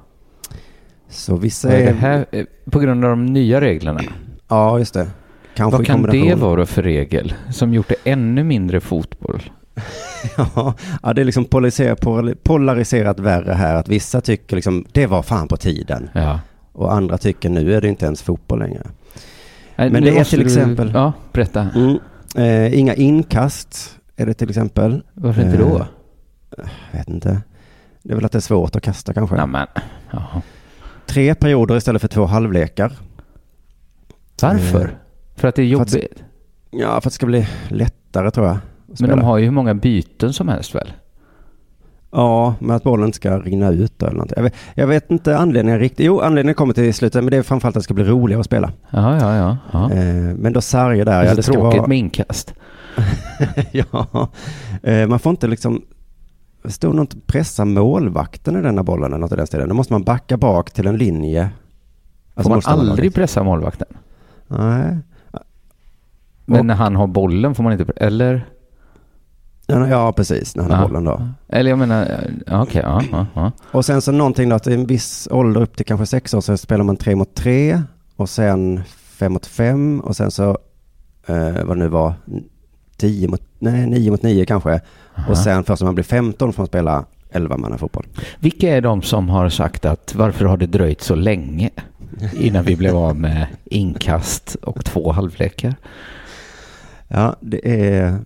Så 1.08 1.36
vissa 1.36 1.72
är 1.72 1.84
det 1.84 1.90
är... 1.90 1.94
här 1.94 2.26
eh, 2.32 2.44
på 2.70 2.78
grund 2.78 3.04
av 3.04 3.10
de 3.10 3.26
nya 3.26 3.60
reglerna? 3.60 4.00
Ja, 4.48 4.78
just 4.78 4.94
det. 4.94 5.06
Kanske 5.54 5.76
Vad 5.78 5.86
kan 5.86 6.02
det 6.02 6.34
vara 6.34 6.66
för 6.66 6.82
regel 6.82 7.34
som 7.52 7.74
gjort 7.74 7.88
det 7.88 8.10
ännu 8.10 8.44
mindre 8.44 8.80
fotboll? 8.80 9.42
Ja, 11.02 11.12
det 11.14 11.20
är 11.20 11.24
liksom 11.24 11.44
polariserat, 11.44 12.00
pol- 12.00 12.34
polariserat 12.42 13.20
värre 13.20 13.52
här. 13.52 13.74
Att 13.74 13.88
vissa 13.88 14.20
tycker 14.20 14.56
liksom 14.56 14.84
det 14.92 15.06
var 15.06 15.22
fan 15.22 15.48
på 15.48 15.56
tiden. 15.56 16.10
Ja. 16.12 16.40
Och 16.80 16.92
andra 16.94 17.18
tycker 17.18 17.50
nu 17.50 17.74
är 17.74 17.80
det 17.80 17.88
inte 17.88 18.04
ens 18.06 18.22
fotboll 18.22 18.58
längre. 18.58 18.82
Nej, 19.76 19.90
Men 19.90 20.02
det 20.02 20.18
är 20.18 20.24
till 20.24 20.38
du- 20.38 20.44
exempel... 20.44 20.90
Ja, 20.94 21.12
berätta. 21.32 21.68
Mm, 21.74 21.98
eh, 22.36 22.78
inga 22.78 22.94
inkast 22.94 23.98
är 24.16 24.26
det 24.26 24.34
till 24.34 24.48
exempel. 24.48 25.02
Varför 25.14 25.42
inte 25.42 25.56
då? 25.56 25.86
Eh, 26.58 26.64
vet 26.92 27.08
inte. 27.08 27.40
Det 28.02 28.12
är 28.12 28.16
väl 28.16 28.24
att 28.24 28.32
det 28.32 28.38
är 28.38 28.40
svårt 28.40 28.76
att 28.76 28.82
kasta 28.82 29.14
kanske. 29.14 29.36
Ja, 29.36 29.46
men, 29.46 29.66
jaha. 30.10 30.42
Tre 31.06 31.34
perioder 31.34 31.76
istället 31.76 32.00
för 32.00 32.08
två 32.08 32.24
halvlekar. 32.24 32.92
Varför? 34.42 34.84
Eh, 34.84 34.88
För 35.36 35.48
att 35.48 35.54
det 35.54 35.62
är 35.62 35.76
för 35.76 35.82
att- 35.82 35.92
jobbigt? 35.94 36.22
Ja, 36.70 36.88
för 36.88 36.96
att 36.96 37.04
det 37.04 37.10
ska 37.10 37.26
bli 37.26 37.46
lättare 37.68 38.30
tror 38.30 38.46
jag. 38.46 38.58
Men 39.00 39.10
de 39.10 39.20
har 39.20 39.38
ju 39.38 39.44
hur 39.44 39.52
många 39.52 39.74
byten 39.74 40.32
som 40.32 40.48
helst 40.48 40.74
väl? 40.74 40.92
Ja, 42.12 42.54
men 42.58 42.76
att 42.76 42.82
bollen 42.82 43.12
ska 43.12 43.38
rinna 43.38 43.70
ut 43.70 44.02
eller 44.02 44.12
någonting. 44.12 44.34
Jag 44.36 44.42
vet, 44.42 44.54
jag 44.74 44.86
vet 44.86 45.10
inte 45.10 45.38
anledningen 45.38 45.80
riktigt. 45.80 46.06
Jo, 46.06 46.20
anledningen 46.20 46.54
kommer 46.54 46.74
till 46.74 46.94
slutet, 46.94 47.24
men 47.24 47.30
det 47.30 47.36
är 47.36 47.42
framförallt 47.42 47.76
att 47.76 47.80
det 47.80 47.84
ska 47.84 47.94
bli 47.94 48.04
roligare 48.04 48.40
att 48.40 48.46
spela. 48.46 48.72
Ja, 48.90 49.18
ja, 49.20 49.36
ja. 49.36 49.56
ja. 49.72 49.92
Eh, 49.92 50.34
men 50.36 50.52
då 50.52 50.60
sarger 50.60 51.04
där. 51.04 51.12
Det 51.12 51.18
är 51.18 51.24
ja, 51.24 51.30
så 51.30 51.36
det 51.36 51.42
ska 51.42 51.52
tråkigt 51.52 51.78
vara... 51.78 51.88
med 51.88 51.98
inkast. 51.98 52.54
ja, 53.72 54.28
eh, 54.82 55.08
man 55.08 55.18
får 55.18 55.30
inte 55.30 55.46
liksom... 55.46 55.82
Stod 56.64 56.94
något 56.94 57.26
pressa 57.26 57.64
målvakten 57.64 58.56
i 58.56 58.62
denna 58.62 58.82
bollen 58.82 59.04
eller 59.12 59.18
något 59.18 59.32
i 59.32 59.36
den 59.36 59.46
stilen. 59.46 59.68
Då 59.68 59.74
måste 59.74 59.92
man 59.92 60.02
backa 60.02 60.36
bak 60.36 60.70
till 60.70 60.86
en 60.86 60.96
linje. 60.96 61.50
Alltså 62.34 62.52
Får 62.52 62.72
man 62.74 62.78
aldrig 62.78 63.14
pressa 63.14 63.42
målvakten? 63.42 63.88
Nej. 64.46 64.98
Men 66.44 66.66
när 66.66 66.74
han 66.74 66.96
har 66.96 67.06
bollen 67.06 67.54
får 67.54 67.62
man 67.62 67.72
inte... 67.72 67.92
Eller? 67.96 68.46
Ja, 69.70 70.12
precis. 70.12 70.56
När 70.56 70.62
han 70.62 70.72
har 70.72 70.88
bollen 70.88 71.04
då. 71.04 71.28
Eller 71.48 71.70
jag 71.70 71.78
menar... 71.78 72.20
Okej, 72.50 72.82
ja, 72.84 73.02
ja, 73.12 73.26
ja. 73.34 73.52
Och 73.72 73.84
sen 73.84 74.02
så 74.02 74.12
någonting 74.12 74.48
då 74.48 74.56
att 74.56 74.66
i 74.66 74.74
en 74.74 74.86
viss 74.86 75.28
ålder 75.30 75.60
upp 75.60 75.76
till 75.76 75.86
kanske 75.86 76.06
sex 76.06 76.34
år 76.34 76.40
så 76.40 76.56
spelar 76.56 76.84
man 76.84 76.96
tre 76.96 77.16
mot 77.16 77.34
tre 77.34 77.82
och 78.16 78.28
sen 78.28 78.82
fem 78.94 79.32
mot 79.32 79.46
fem 79.46 80.00
och 80.00 80.16
sen 80.16 80.30
så 80.30 80.58
eh, 81.26 81.64
vad 81.64 81.76
det 81.76 81.82
nu 81.82 81.88
var 81.88 82.14
tio 82.96 83.28
mot, 83.28 83.42
nej 83.58 83.86
nio 83.86 84.10
mot 84.10 84.22
nio 84.22 84.46
kanske. 84.46 84.80
Aha. 85.14 85.30
Och 85.30 85.38
sen 85.38 85.64
först 85.64 85.82
när 85.82 85.86
man 85.86 85.94
blir 85.94 86.04
15 86.04 86.52
får 86.52 86.62
man 86.62 86.66
spela 86.66 87.04
11 87.30 87.56
manna 87.56 87.78
fotboll. 87.78 88.06
Vilka 88.40 88.76
är 88.76 88.80
de 88.80 89.02
som 89.02 89.28
har 89.28 89.48
sagt 89.48 89.84
att 89.84 90.14
varför 90.14 90.44
har 90.44 90.56
det 90.56 90.66
dröjt 90.66 91.00
så 91.00 91.14
länge 91.14 91.70
innan 92.32 92.64
vi 92.64 92.76
blev 92.76 92.96
av 92.96 93.16
med 93.16 93.46
inkast 93.64 94.54
och 94.54 94.84
två 94.84 95.12
halvlekar? 95.12 95.74
Ja, 97.08 97.36
det 97.40 97.88
är, 97.88 98.18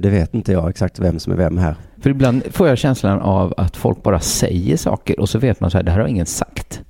det 0.00 0.10
vet 0.10 0.34
inte 0.34 0.52
jag 0.52 0.68
exakt 0.70 0.98
vem 0.98 1.18
som 1.18 1.32
är 1.32 1.36
vem 1.36 1.58
här. 1.58 1.74
För 1.98 2.10
ibland 2.10 2.42
får 2.50 2.68
jag 2.68 2.78
känslan 2.78 3.20
av 3.20 3.54
att 3.56 3.76
folk 3.76 4.02
bara 4.02 4.20
säger 4.20 4.76
saker 4.76 5.20
och 5.20 5.28
så 5.28 5.38
vet 5.38 5.60
man 5.60 5.70
så 5.70 5.78
här, 5.78 5.82
det 5.84 5.90
här 5.90 6.00
har 6.00 6.06
ingen 6.08 6.26
sagt. 6.26 6.82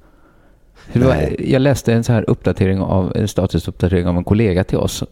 Var, 0.92 1.36
jag 1.38 1.62
läste 1.62 1.92
en 1.94 2.04
så 2.04 2.12
här 2.12 2.30
uppdatering 2.30 2.80
av, 2.80 3.12
en 3.16 3.28
statusuppdatering 3.28 4.06
av 4.06 4.16
en 4.16 4.24
kollega 4.24 4.64
till 4.64 4.78
oss. 4.78 5.04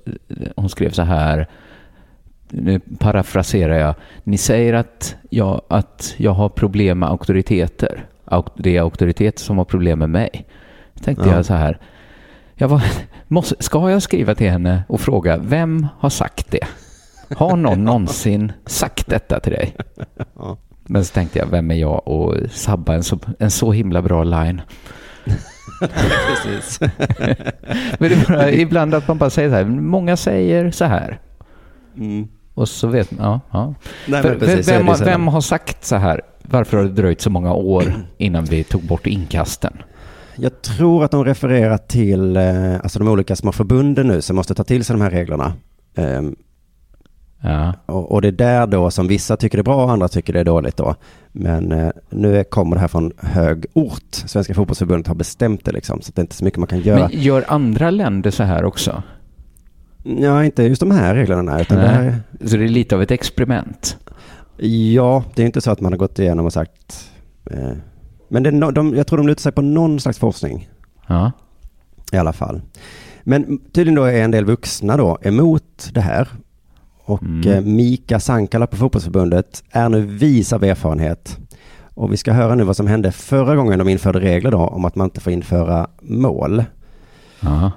Hon 0.56 0.68
skrev 0.68 0.90
så 0.90 1.02
här, 1.02 1.48
nu 2.50 2.80
parafraserar 2.98 3.78
jag, 3.78 3.94
ni 4.24 4.38
säger 4.38 4.74
att 4.74 5.16
jag, 5.30 5.62
att 5.68 6.14
jag 6.16 6.32
har 6.32 6.48
problem 6.48 6.98
med 6.98 7.08
auktoriteter. 7.08 8.04
Auk- 8.24 8.50
Det 8.56 8.76
är 8.76 8.80
auktoriteter 8.80 9.40
som 9.40 9.58
har 9.58 9.64
problem 9.64 9.98
med 9.98 10.10
mig. 10.10 10.46
Tänkte 11.00 11.28
Ja. 11.28 11.34
jag 11.36 11.46
så 11.46 11.54
här, 11.54 11.78
jag 12.54 12.68
var, 12.68 12.82
måste, 13.28 13.54
ska 13.62 13.90
jag 13.90 14.02
skriva 14.02 14.34
till 14.34 14.50
henne 14.50 14.82
och 14.88 15.00
fråga, 15.00 15.36
vem 15.36 15.86
har 15.98 16.10
sagt 16.10 16.50
det? 16.50 16.66
Har 17.36 17.56
någon 17.56 17.84
någonsin 17.84 18.52
sagt 18.66 19.06
detta 19.06 19.40
till 19.40 19.52
dig? 19.52 19.76
Ja. 20.38 20.56
Men 20.86 21.04
så 21.04 21.12
tänkte 21.14 21.38
jag, 21.38 21.46
vem 21.46 21.70
är 21.70 21.74
jag 21.74 22.08
och 22.08 22.34
sabba 22.50 22.94
en 22.94 23.02
så, 23.04 23.18
en 23.38 23.50
så 23.50 23.72
himla 23.72 24.02
bra 24.02 24.24
line? 24.24 24.60
Precis. 25.80 26.80
Men 27.98 28.08
det 28.10 28.14
är 28.14 28.28
bara, 28.28 28.50
ibland 28.50 28.94
att 28.94 29.08
man 29.08 29.18
bara 29.18 29.30
säger 29.30 29.48
så 29.48 29.54
här, 29.54 29.64
många 29.64 30.16
säger 30.16 30.70
så 30.70 30.84
här. 30.84 31.20
Mm. 31.96 32.28
Och 32.54 32.68
så 32.68 32.86
vet 32.88 33.10
man, 33.10 33.26
ja. 33.26 33.40
ja. 33.50 33.74
Nej, 34.06 34.22
För, 34.22 34.38
precis, 34.38 34.68
vem, 34.68 34.86
har- 34.88 35.04
vem 35.04 35.26
har 35.28 35.40
sagt 35.40 35.84
så 35.84 35.96
här? 35.96 36.20
Varför 36.42 36.76
har 36.76 36.84
det 36.84 36.90
dröjt 36.90 37.20
så 37.20 37.30
många 37.30 37.52
år 37.52 37.84
innan 38.18 38.44
vi 38.44 38.64
tog 38.64 38.82
bort 38.82 39.06
inkasten? 39.06 39.72
Jag 40.36 40.62
tror 40.62 41.04
att 41.04 41.10
de 41.10 41.24
refererar 41.24 41.78
till 41.78 42.36
eh, 42.36 42.74
alltså 42.74 42.98
de 42.98 43.08
olika 43.08 43.36
små 43.36 43.52
förbunden 43.52 44.06
nu 44.08 44.22
som 44.22 44.36
måste 44.36 44.54
ta 44.54 44.64
till 44.64 44.84
sig 44.84 44.94
de 44.96 45.02
här 45.02 45.10
reglerna. 45.10 45.52
Ja. 47.40 47.74
Och, 47.86 48.12
och 48.12 48.22
det 48.22 48.28
är 48.28 48.32
där 48.32 48.66
då 48.66 48.90
som 48.90 49.08
vissa 49.08 49.36
tycker 49.36 49.58
det 49.58 49.62
är 49.62 49.64
bra 49.64 49.84
och 49.84 49.90
andra 49.90 50.08
tycker 50.08 50.32
det 50.32 50.40
är 50.40 50.44
dåligt 50.44 50.76
då. 50.76 50.94
Men 51.32 51.72
eh, 51.72 51.90
nu 52.10 52.44
kommer 52.44 52.76
det 52.76 52.80
här 52.80 52.88
från 52.88 53.12
hög 53.18 53.66
ort. 53.72 54.14
Svenska 54.14 54.54
fotbollsförbundet 54.54 55.06
har 55.06 55.14
bestämt 55.14 55.64
det 55.64 55.72
liksom, 55.72 56.00
så 56.00 56.12
det 56.14 56.20
är 56.20 56.22
inte 56.22 56.34
så 56.34 56.44
mycket 56.44 56.58
man 56.58 56.66
kan 56.66 56.80
göra. 56.80 57.08
Men 57.08 57.20
gör 57.20 57.44
andra 57.48 57.90
länder 57.90 58.30
så 58.30 58.42
här 58.42 58.64
också? 58.64 59.02
Ja, 60.02 60.44
inte 60.44 60.62
just 60.62 60.80
de 60.80 60.90
här 60.90 61.14
reglerna, 61.14 61.42
nej, 61.42 61.62
utan 61.62 61.78
det 61.78 61.88
här. 61.88 62.20
Så 62.44 62.56
det 62.56 62.64
är 62.64 62.68
lite 62.68 62.94
av 62.94 63.02
ett 63.02 63.10
experiment? 63.10 63.98
Ja, 64.56 65.24
det 65.34 65.42
är 65.42 65.46
inte 65.46 65.60
så 65.60 65.70
att 65.70 65.80
man 65.80 65.92
har 65.92 65.98
gått 65.98 66.18
igenom 66.18 66.46
och 66.46 66.52
sagt... 66.52 67.10
Eh, 67.50 67.72
men 68.28 68.42
det, 68.42 68.50
no, 68.50 68.70
de, 68.70 68.94
jag 68.94 69.06
tror 69.06 69.16
de 69.16 69.26
lutar 69.26 69.42
sig 69.42 69.52
på 69.52 69.62
någon 69.62 70.00
slags 70.00 70.18
forskning. 70.18 70.68
Ja. 71.06 71.32
I 72.12 72.16
alla 72.16 72.32
fall. 72.32 72.60
Men 73.22 73.58
tydligen 73.58 73.94
då 73.94 74.04
är 74.04 74.22
en 74.22 74.30
del 74.30 74.44
vuxna 74.44 74.96
då 74.96 75.18
emot 75.22 75.90
det 75.92 76.00
här. 76.00 76.28
Och 77.08 77.22
Mm. 77.22 77.48
eh, 77.52 77.60
Mika 77.60 78.20
Sankala 78.20 78.66
på 78.66 78.76
fotbollsförbundet 78.76 79.62
är 79.70 79.88
nu 79.88 80.00
vis 80.06 80.52
av 80.52 80.64
erfarenhet. 80.64 81.38
Och 81.94 82.12
vi 82.12 82.16
ska 82.16 82.32
höra 82.32 82.54
nu 82.54 82.64
vad 82.64 82.76
som 82.76 82.86
hände 82.86 83.12
förra 83.12 83.56
gången 83.56 83.78
de 83.78 83.88
införde 83.88 84.20
regler 84.20 84.50
då 84.50 84.58
om 84.58 84.84
att 84.84 84.94
man 84.96 85.04
inte 85.04 85.20
får 85.20 85.32
införa 85.32 85.86
mål. 86.02 86.64
Ja. 87.40 87.72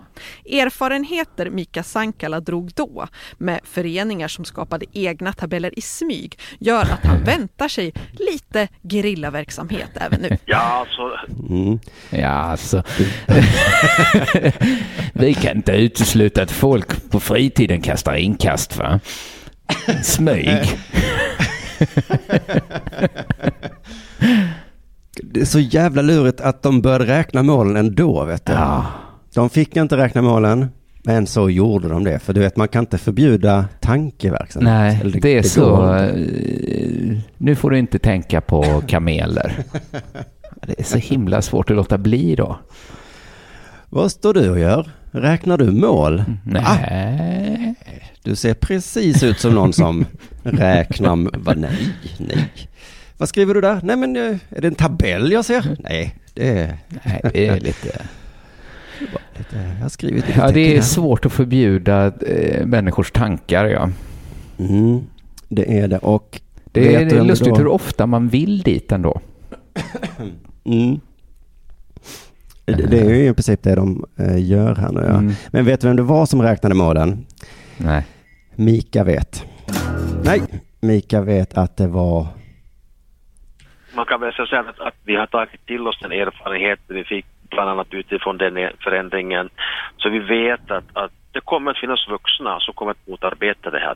Erfarenheter 0.46 1.50
Mika 1.50 1.84
Sankala 1.84 2.40
drog 2.40 2.72
då 2.76 3.08
med 3.38 3.60
föreningar 3.64 4.28
som 4.28 4.46
skapade 4.46 4.86
egna 4.94 5.34
tabeller 5.34 5.80
i 5.80 5.82
smyg 5.82 6.40
gör 6.60 6.82
att 6.82 7.06
han 7.06 7.24
väntar 7.26 7.68
sig 7.68 7.94
lite 8.12 8.68
gerillaverksamhet 8.84 9.90
även 9.96 10.22
nu. 10.22 10.38
Ja, 10.46 10.58
alltså, 10.58 11.12
Mm. 11.50 11.80
Ja, 12.10 12.28
alltså. 12.30 12.84
Vi 15.14 15.34
kan 15.34 15.56
inte 15.58 15.72
utesluta 15.72 16.44
att 16.44 16.52
folk 16.52 17.10
på 17.10 17.20
fritiden 17.20 17.82
kastar 17.82 18.16
inkast, 18.16 18.78
va? 18.78 19.00
Smyg. 20.04 20.78
Det 25.24 25.42
är 25.42 25.46
så 25.46 25.60
jävla 25.60 26.02
lurigt 26.02 26.42
att 26.42 26.64
de 26.64 26.82
började 26.82 27.06
räkna 27.06 27.44
målen 27.44 27.76
ändå, 27.76 28.26
vet 28.26 28.46
du. 28.46 28.54
Ja. 28.54 28.86
De 29.34 29.50
fick 29.50 29.76
inte 29.78 29.98
räkna 29.98 30.22
målen, 30.22 30.68
men 31.04 31.28
så 31.28 31.50
gjorde 31.50 31.88
de 31.90 32.04
det. 32.04 32.20
För 32.20 32.34
du 32.34 32.40
vet, 32.40 32.56
man 32.56 32.68
kan 32.68 32.84
inte 32.84 32.98
förbjuda 32.98 33.66
tankeverksamhet. 33.80 34.70
Nej, 34.74 35.00
Eller 35.02 35.20
det 35.22 35.30
är 35.38 35.42
går 35.42 35.50
så. 35.50 35.84
inte. 36.06 36.22
eh, 37.12 37.18
Nu 37.38 37.56
får 37.56 37.70
du 37.70 37.78
inte 37.80 38.00
tänka 38.00 38.42
på 38.42 38.82
kameler. 38.88 39.54
Det 40.68 40.80
är 40.80 40.84
så 40.84 40.98
himla 40.98 41.42
svårt 41.42 41.70
att 41.70 41.76
låta 41.76 41.98
bli 41.98 42.36
då. 42.36 42.60
Vad 43.90 44.12
står 44.12 44.34
du 44.34 44.50
och 44.50 44.60
gör? 44.60 44.90
Räknar 45.12 45.58
du 45.58 45.72
mål? 45.72 46.24
Nej. 46.46 47.76
Du 48.24 48.36
ser 48.36 48.54
precis 48.54 49.24
ut 49.24 49.40
som 49.40 49.54
någon 49.56 49.74
som 49.74 50.06
räknar... 50.44 51.40
Va, 51.44 51.54
nej, 51.58 51.88
nej. 52.18 52.50
Vad 53.18 53.30
skriver 53.30 53.54
du 53.54 53.62
där? 53.62 53.80
Nej 53.84 53.96
men, 53.96 54.16
eh, 54.16 54.36
är 54.50 54.62
det 54.62 54.68
en 54.68 54.76
tabell 54.76 55.32
jag 55.32 55.46
ser? 55.46 55.76
Nej, 55.80 56.16
det 56.34 56.50
är... 56.60 56.78
Nej, 57.06 57.22
det 57.34 57.48
är 57.48 57.60
lite... 57.60 58.02
jag 59.52 59.82
har 59.82 59.90
skrivit 59.90 60.28
lite 60.28 60.40
Ja, 60.40 60.52
det 60.52 60.78
är 60.78 60.82
svårt 60.82 61.26
att 61.26 61.34
förbjuda 61.34 62.06
eh, 62.28 62.66
människors 62.66 63.12
tankar, 63.12 63.66
ja. 63.66 63.90
Mm, 64.60 65.00
det 65.50 65.80
är 65.80 65.88
det. 65.88 65.98
Och 65.98 66.42
Det 66.72 66.96
är 66.96 67.10
vem 67.10 67.28
lustigt 67.28 67.50
då- 67.50 67.56
hur 67.56 67.68
ofta 67.68 68.06
man 68.06 68.28
vill 68.28 68.62
dit 68.62 68.92
ändå. 68.92 69.22
Mm. 70.64 71.00
Det, 72.66 72.74
det 72.90 73.00
är 73.00 73.10
ju 73.10 73.28
i 73.30 73.34
princip 73.34 73.64
det 73.64 73.76
de 73.76 74.06
eh, 74.18 74.46
gör 74.50 74.76
här 74.76 74.92
nu. 74.92 75.00
Ja. 75.00 75.18
Mm. 75.18 75.34
Men 75.52 75.66
vet 75.66 75.82
du 75.82 75.88
vem 75.88 75.96
det 75.98 76.04
var 76.04 76.26
som 76.26 76.42
räknade 76.42 76.76
målen? 76.76 77.26
Nej. 77.78 78.06
Mika 78.56 79.04
vet. 79.04 79.46
Nej, 80.24 80.42
Mika 80.82 81.22
vet 81.22 81.58
att 81.58 81.78
det 81.78 81.88
var... 81.88 82.28
man 83.96 84.06
kan 84.06 84.20
väl 84.22 84.34
säga 84.34 84.60
att, 84.60 84.80
att 84.80 84.94
vi 85.06 85.16
har 85.16 85.28
tagit 85.28 85.66
till 85.66 85.88
oss 85.88 86.00
den 86.02 86.12
erfarenheten 86.12 86.96
vi 86.96 87.04
fick 87.04 87.26
bland 87.52 87.70
annat 87.70 87.88
utifrån 87.92 88.38
den 88.38 88.58
e- 88.58 88.72
förändringen. 88.84 89.50
Så 89.98 90.10
vi 90.10 90.20
vet 90.20 90.72
att, 90.72 90.84
att 90.94 91.12
det 91.32 91.42
kommer 91.42 91.72
att 91.72 91.78
finnas 91.78 92.08
vuxna 92.10 92.60
som 92.60 92.74
kommer 92.74 92.92
att 92.92 93.08
motarbeta 93.08 93.70
det 93.70 93.80
här. 93.80 93.96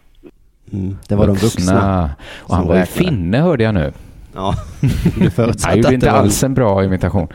Mm, 0.74 0.98
det 1.10 1.16
var 1.16 1.28
de 1.28 1.36
vuxna. 1.36 2.10
Och 2.38 2.56
han 2.56 2.68
var 2.68 2.76
ju 2.76 2.86
finne 2.86 3.38
hörde 3.38 3.64
jag 3.64 3.74
nu. 3.74 3.94
Ja, 4.36 4.54
du 5.20 5.30
förutsatte 5.30 5.80
att 5.80 5.92
inte 5.94 6.06
det 6.08 6.12
var- 6.12 6.20
alls 6.20 6.44
en 6.44 6.54
bra 6.54 6.84
imitation. 6.84 7.28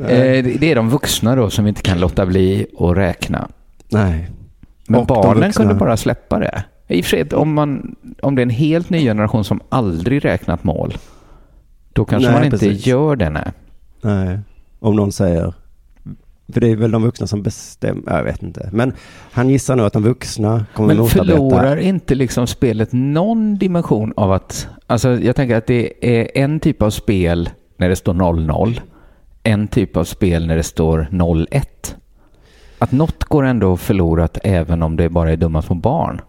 Eh, 0.00 0.44
det- 0.44 0.62
är 0.70 0.74
de 0.74 0.88
vuxna 0.90 1.36
då 1.36 1.50
som 1.50 1.66
inte 1.66 1.82
kan 1.82 2.00
låta 2.00 2.26
bli 2.26 2.66
att 2.78 2.96
räkna. 2.96 3.48
Nej. 3.92 4.30
Men 4.88 5.00
Och 5.00 5.06
barnen 5.06 5.42
vuxna- 5.50 5.52
kunde 5.56 5.74
bara 5.74 5.96
släppa 5.96 6.38
det. 6.38 6.64
I 6.88 7.00
och 7.00 7.04
för 7.04 7.10
sig, 7.10 7.28
om, 7.34 7.54
man, 7.54 7.96
om 8.22 8.34
det 8.34 8.40
är 8.40 8.46
en 8.46 8.50
helt 8.50 8.90
ny 8.90 9.00
generation 9.04 9.44
som 9.44 9.60
aldrig 9.68 10.24
räknat 10.24 10.64
mål, 10.64 10.92
då 11.92 12.04
kanske 12.04 12.28
Nej, 12.28 12.36
man 12.38 12.44
inte 12.44 12.58
precis. 12.58 12.86
gör 12.86 13.16
det. 13.16 13.30
Nej. 13.30 13.52
Nej, 14.00 14.38
om 14.80 14.96
någon 14.96 15.12
säger. 15.12 15.54
För 16.52 16.60
det 16.60 16.68
är 16.68 16.76
väl 16.76 16.90
de 16.90 17.02
vuxna 17.02 17.26
som 17.26 17.42
bestämmer, 17.42 18.16
jag 18.16 18.24
vet 18.24 18.42
inte. 18.42 18.68
Men 18.72 18.92
han 19.32 19.48
gissar 19.48 19.76
nu 19.76 19.82
att 19.82 19.92
de 19.92 20.02
vuxna 20.02 20.64
kommer 20.74 20.86
Men 20.86 20.96
motarbeta. 20.96 21.36
förlorar 21.36 21.76
inte 21.76 22.14
liksom 22.14 22.46
spelet 22.46 22.88
någon 22.92 23.58
dimension 23.58 24.12
av 24.16 24.32
att... 24.32 24.68
Alltså 24.86 25.10
jag 25.10 25.36
tänker 25.36 25.56
att 25.56 25.66
det 25.66 25.92
är 26.20 26.42
en 26.44 26.60
typ 26.60 26.82
av 26.82 26.90
spel 26.90 27.50
när 27.76 27.88
det 27.88 27.96
står 27.96 28.14
0-0, 28.14 28.80
en 29.42 29.68
typ 29.68 29.96
av 29.96 30.04
spel 30.04 30.46
när 30.46 30.56
det 30.56 30.62
står 30.62 31.08
0-1. 31.10 31.62
Att 32.78 32.92
något 32.92 33.24
går 33.24 33.44
ändå 33.44 33.76
förlorat 33.76 34.38
även 34.44 34.82
om 34.82 34.96
det 34.96 35.08
bara 35.08 35.32
är 35.32 35.36
dumma 35.36 35.62
små 35.62 35.74
barn. 35.74 36.20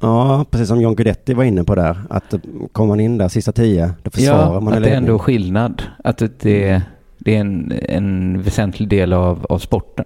Ja, 0.00 0.44
precis 0.50 0.68
som 0.68 0.80
John 0.80 0.94
Guidetti 0.94 1.34
var 1.34 1.44
inne 1.44 1.64
på 1.64 1.74
där. 1.74 2.02
Att 2.10 2.34
kommer 2.72 2.88
man 2.88 3.00
in 3.00 3.18
där 3.18 3.28
sista 3.28 3.52
tio, 3.52 3.90
då 4.02 4.10
försvarar 4.10 4.54
Ja, 4.54 4.60
man 4.60 4.74
att 4.74 4.82
det 4.82 4.90
är 4.90 4.96
ändå 4.96 5.18
skillnad. 5.18 5.82
Att 6.04 6.22
det, 6.40 6.82
det, 7.24 7.36
är 7.36 7.40
en, 7.40 7.72
en 7.88 8.42
väsentlig 8.42 8.88
del 8.88 9.12
av, 9.12 9.46
av 9.48 9.58
sporten. 9.58 10.04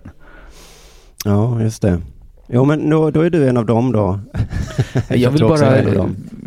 Ja, 1.25 1.63
just 1.63 1.83
det. 1.83 2.01
Jo, 2.47 2.65
men 2.65 2.91
då, 2.91 3.11
då 3.11 3.21
är 3.21 3.31
du 3.31 3.49
en 3.49 3.57
av 3.57 3.67
dem 3.67 3.93
då. 3.93 4.21
Jag 5.09 5.31
vill 5.31 5.41
bara, 5.41 5.83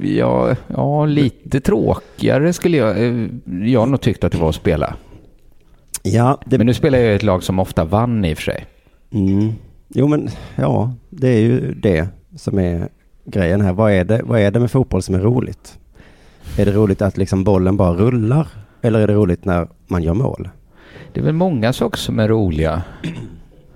ja, 0.01 0.55
ja, 0.67 1.05
lite 1.05 1.59
tråkigare 1.59 2.53
skulle 2.53 2.77
jag, 2.77 3.03
eh, 3.05 3.27
jag 3.63 3.89
nog 3.89 4.01
tyckt 4.01 4.23
att 4.23 4.31
det 4.31 4.37
var 4.37 4.49
att 4.49 4.55
spela. 4.55 4.95
Ja, 6.03 6.39
det... 6.45 6.57
Men 6.57 6.67
nu 6.67 6.73
spelar 6.73 6.99
jag 6.99 7.11
i 7.11 7.15
ett 7.15 7.23
lag 7.23 7.43
som 7.43 7.59
ofta 7.59 7.85
vann 7.85 8.25
i 8.25 8.33
och 8.33 8.37
för 8.37 8.43
sig. 8.43 8.65
Mm. 9.11 9.53
Jo, 9.87 10.07
men 10.07 10.29
ja, 10.55 10.93
det 11.09 11.27
är 11.27 11.39
ju 11.39 11.73
det 11.73 12.07
som 12.35 12.59
är 12.59 12.89
grejen 13.25 13.61
här. 13.61 13.73
Vad 13.73 13.91
är 13.91 14.05
det, 14.05 14.21
vad 14.23 14.39
är 14.39 14.51
det 14.51 14.59
med 14.59 14.71
fotboll 14.71 15.01
som 15.01 15.15
är 15.15 15.19
roligt? 15.19 15.77
Är 16.57 16.65
det 16.65 16.71
roligt 16.71 17.01
att 17.01 17.17
liksom 17.17 17.43
bollen 17.43 17.77
bara 17.77 17.93
rullar? 17.93 18.47
Eller 18.81 18.99
är 18.99 19.07
det 19.07 19.13
roligt 19.13 19.45
när 19.45 19.67
man 19.87 20.03
gör 20.03 20.13
mål? 20.13 20.49
Det 21.13 21.19
är 21.19 21.23
väl 21.23 21.33
många 21.33 21.73
saker 21.73 21.97
som 21.97 22.19
är 22.19 22.27
roliga. 22.27 22.81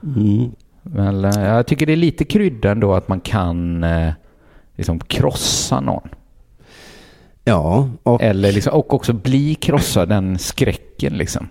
Mm. 0.04 0.52
Men 0.84 1.26
eh, 1.26 1.44
jag 1.44 1.68
tycker 1.68 1.86
det 1.86 1.94
är 1.94 1.98
lite 1.98 2.24
krydda 2.26 2.72
ändå 2.72 2.94
att 2.94 3.08
man 3.08 3.20
kan 3.20 3.84
eh, 3.84 4.14
liksom 4.76 5.00
krossa 5.00 5.80
någon. 5.80 6.10
Ja, 7.44 7.90
och, 8.04 8.22
Eller 8.24 8.52
liksom, 8.52 8.74
och 8.74 8.94
också 8.94 9.14
bli 9.14 9.56
krossad, 9.56 10.10
den 10.10 10.38
skräcken 10.40 11.14
liksom. 11.14 11.50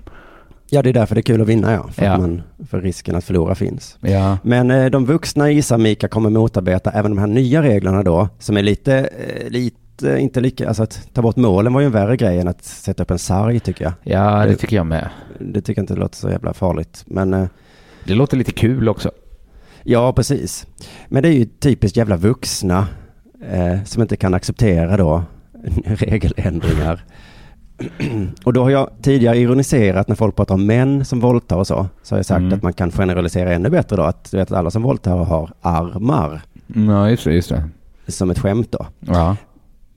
ja, 0.71 0.83
det 0.83 0.89
är 0.89 0.93
därför 0.93 1.15
det 1.15 1.21
är 1.21 1.23
kul 1.23 1.41
att 1.41 1.49
vinna, 1.49 1.73
ja. 1.73 1.89
För, 1.89 2.05
Ja. 2.05 2.13
Att 2.13 2.21
man, 2.21 2.43
för 2.71 2.81
risken 2.81 3.17
att 3.17 3.25
förlora 3.25 3.55
finns. 3.55 3.99
Ja. 4.01 4.39
Men 4.43 4.71
eh, 4.71 4.87
de 4.87 5.05
vuxna 5.05 5.51
gissar 5.51 5.79
Mika 5.79 6.09
kommer 6.09 6.31
motarbeta 6.31 6.91
även 6.91 7.11
de 7.11 7.19
här 7.19 7.27
nya 7.27 7.63
reglerna 7.63 8.03
då, 8.03 8.29
som 8.39 8.57
är 8.57 8.63
lite, 8.63 8.95
eh, 8.97 9.51
lite, 9.51 9.77
inte 10.03 10.41
lika, 10.41 10.69
alltså 10.69 10.83
att 10.83 11.09
ta 11.13 11.23
bort 11.23 11.37
målen 11.37 11.73
var 11.73 11.81
ju 11.81 11.87
en 11.87 11.93
värre 11.93 12.17
grej 12.17 12.41
än 12.41 12.49
att 12.49 12.65
sätta 12.65 13.03
upp 13.03 13.11
en 13.11 13.19
sarg 13.19 13.61
tycker 13.61 13.85
jag. 13.85 13.93
Ja, 14.03 14.47
det 14.47 14.57
tycker 14.57 14.77
jag 14.77 14.87
med. 14.87 15.09
Det 15.39 15.61
tycker 15.61 15.81
jag 15.81 15.83
inte 15.83 15.95
låter 15.95 16.17
så 16.17 16.31
jävla 16.31 16.55
farligt. 16.55 17.03
Men 17.07 17.35
eh, 17.35 17.47
Det 18.05 18.15
låter 18.15 18.37
lite 18.37 18.53
kul 18.53 18.89
också. 18.89 19.11
ja, 19.83 20.13
precis. 20.13 20.67
Men 21.09 21.23
det 21.23 21.29
är 21.29 21.33
ju 21.33 21.45
typiskt 21.45 21.97
jävla 21.97 22.17
vuxna 22.17 22.87
eh, 23.51 23.83
som 23.85 24.03
inte 24.03 24.17
kan 24.17 24.35
acceptera 24.35 24.97
då 24.97 25.23
regeländringar. 25.85 27.05
och 28.45 28.53
då 28.53 28.63
har 28.63 28.71
jag 28.71 28.91
tidigare 29.03 29.39
ironiserat 29.39 30.09
när 30.09 30.17
folk 30.17 30.37
pratar 30.37 30.55
om 30.55 30.67
män 30.67 31.05
som 31.05 31.21
våldtar 31.21 31.57
och 31.57 31.67
så. 31.67 31.87
Så 32.03 32.15
har 32.15 32.19
jag 32.19 32.27
sagt 32.27 32.41
Mm. 32.41 32.53
att 32.53 32.63
man 32.63 32.73
kan 32.73 32.91
generalisera 32.93 33.53
ännu 33.55 33.71
bättre 33.71 33.97
då. 33.97 34.03
Att 34.03 34.31
du 34.31 34.37
vet 34.37 34.53
att 34.53 34.59
alla 34.59 34.71
som 34.71 34.83
våldtar 34.83 35.17
har 35.17 35.51
armar. 35.61 36.41
Ja, 36.67 37.11
just 37.11 37.25
det. 37.25 37.33
Just 37.35 37.49
det. 37.49 37.63
Som 38.09 38.31
ett 38.31 38.39
skämt 38.39 38.73
då. 38.73 38.87
Ja. 39.01 39.37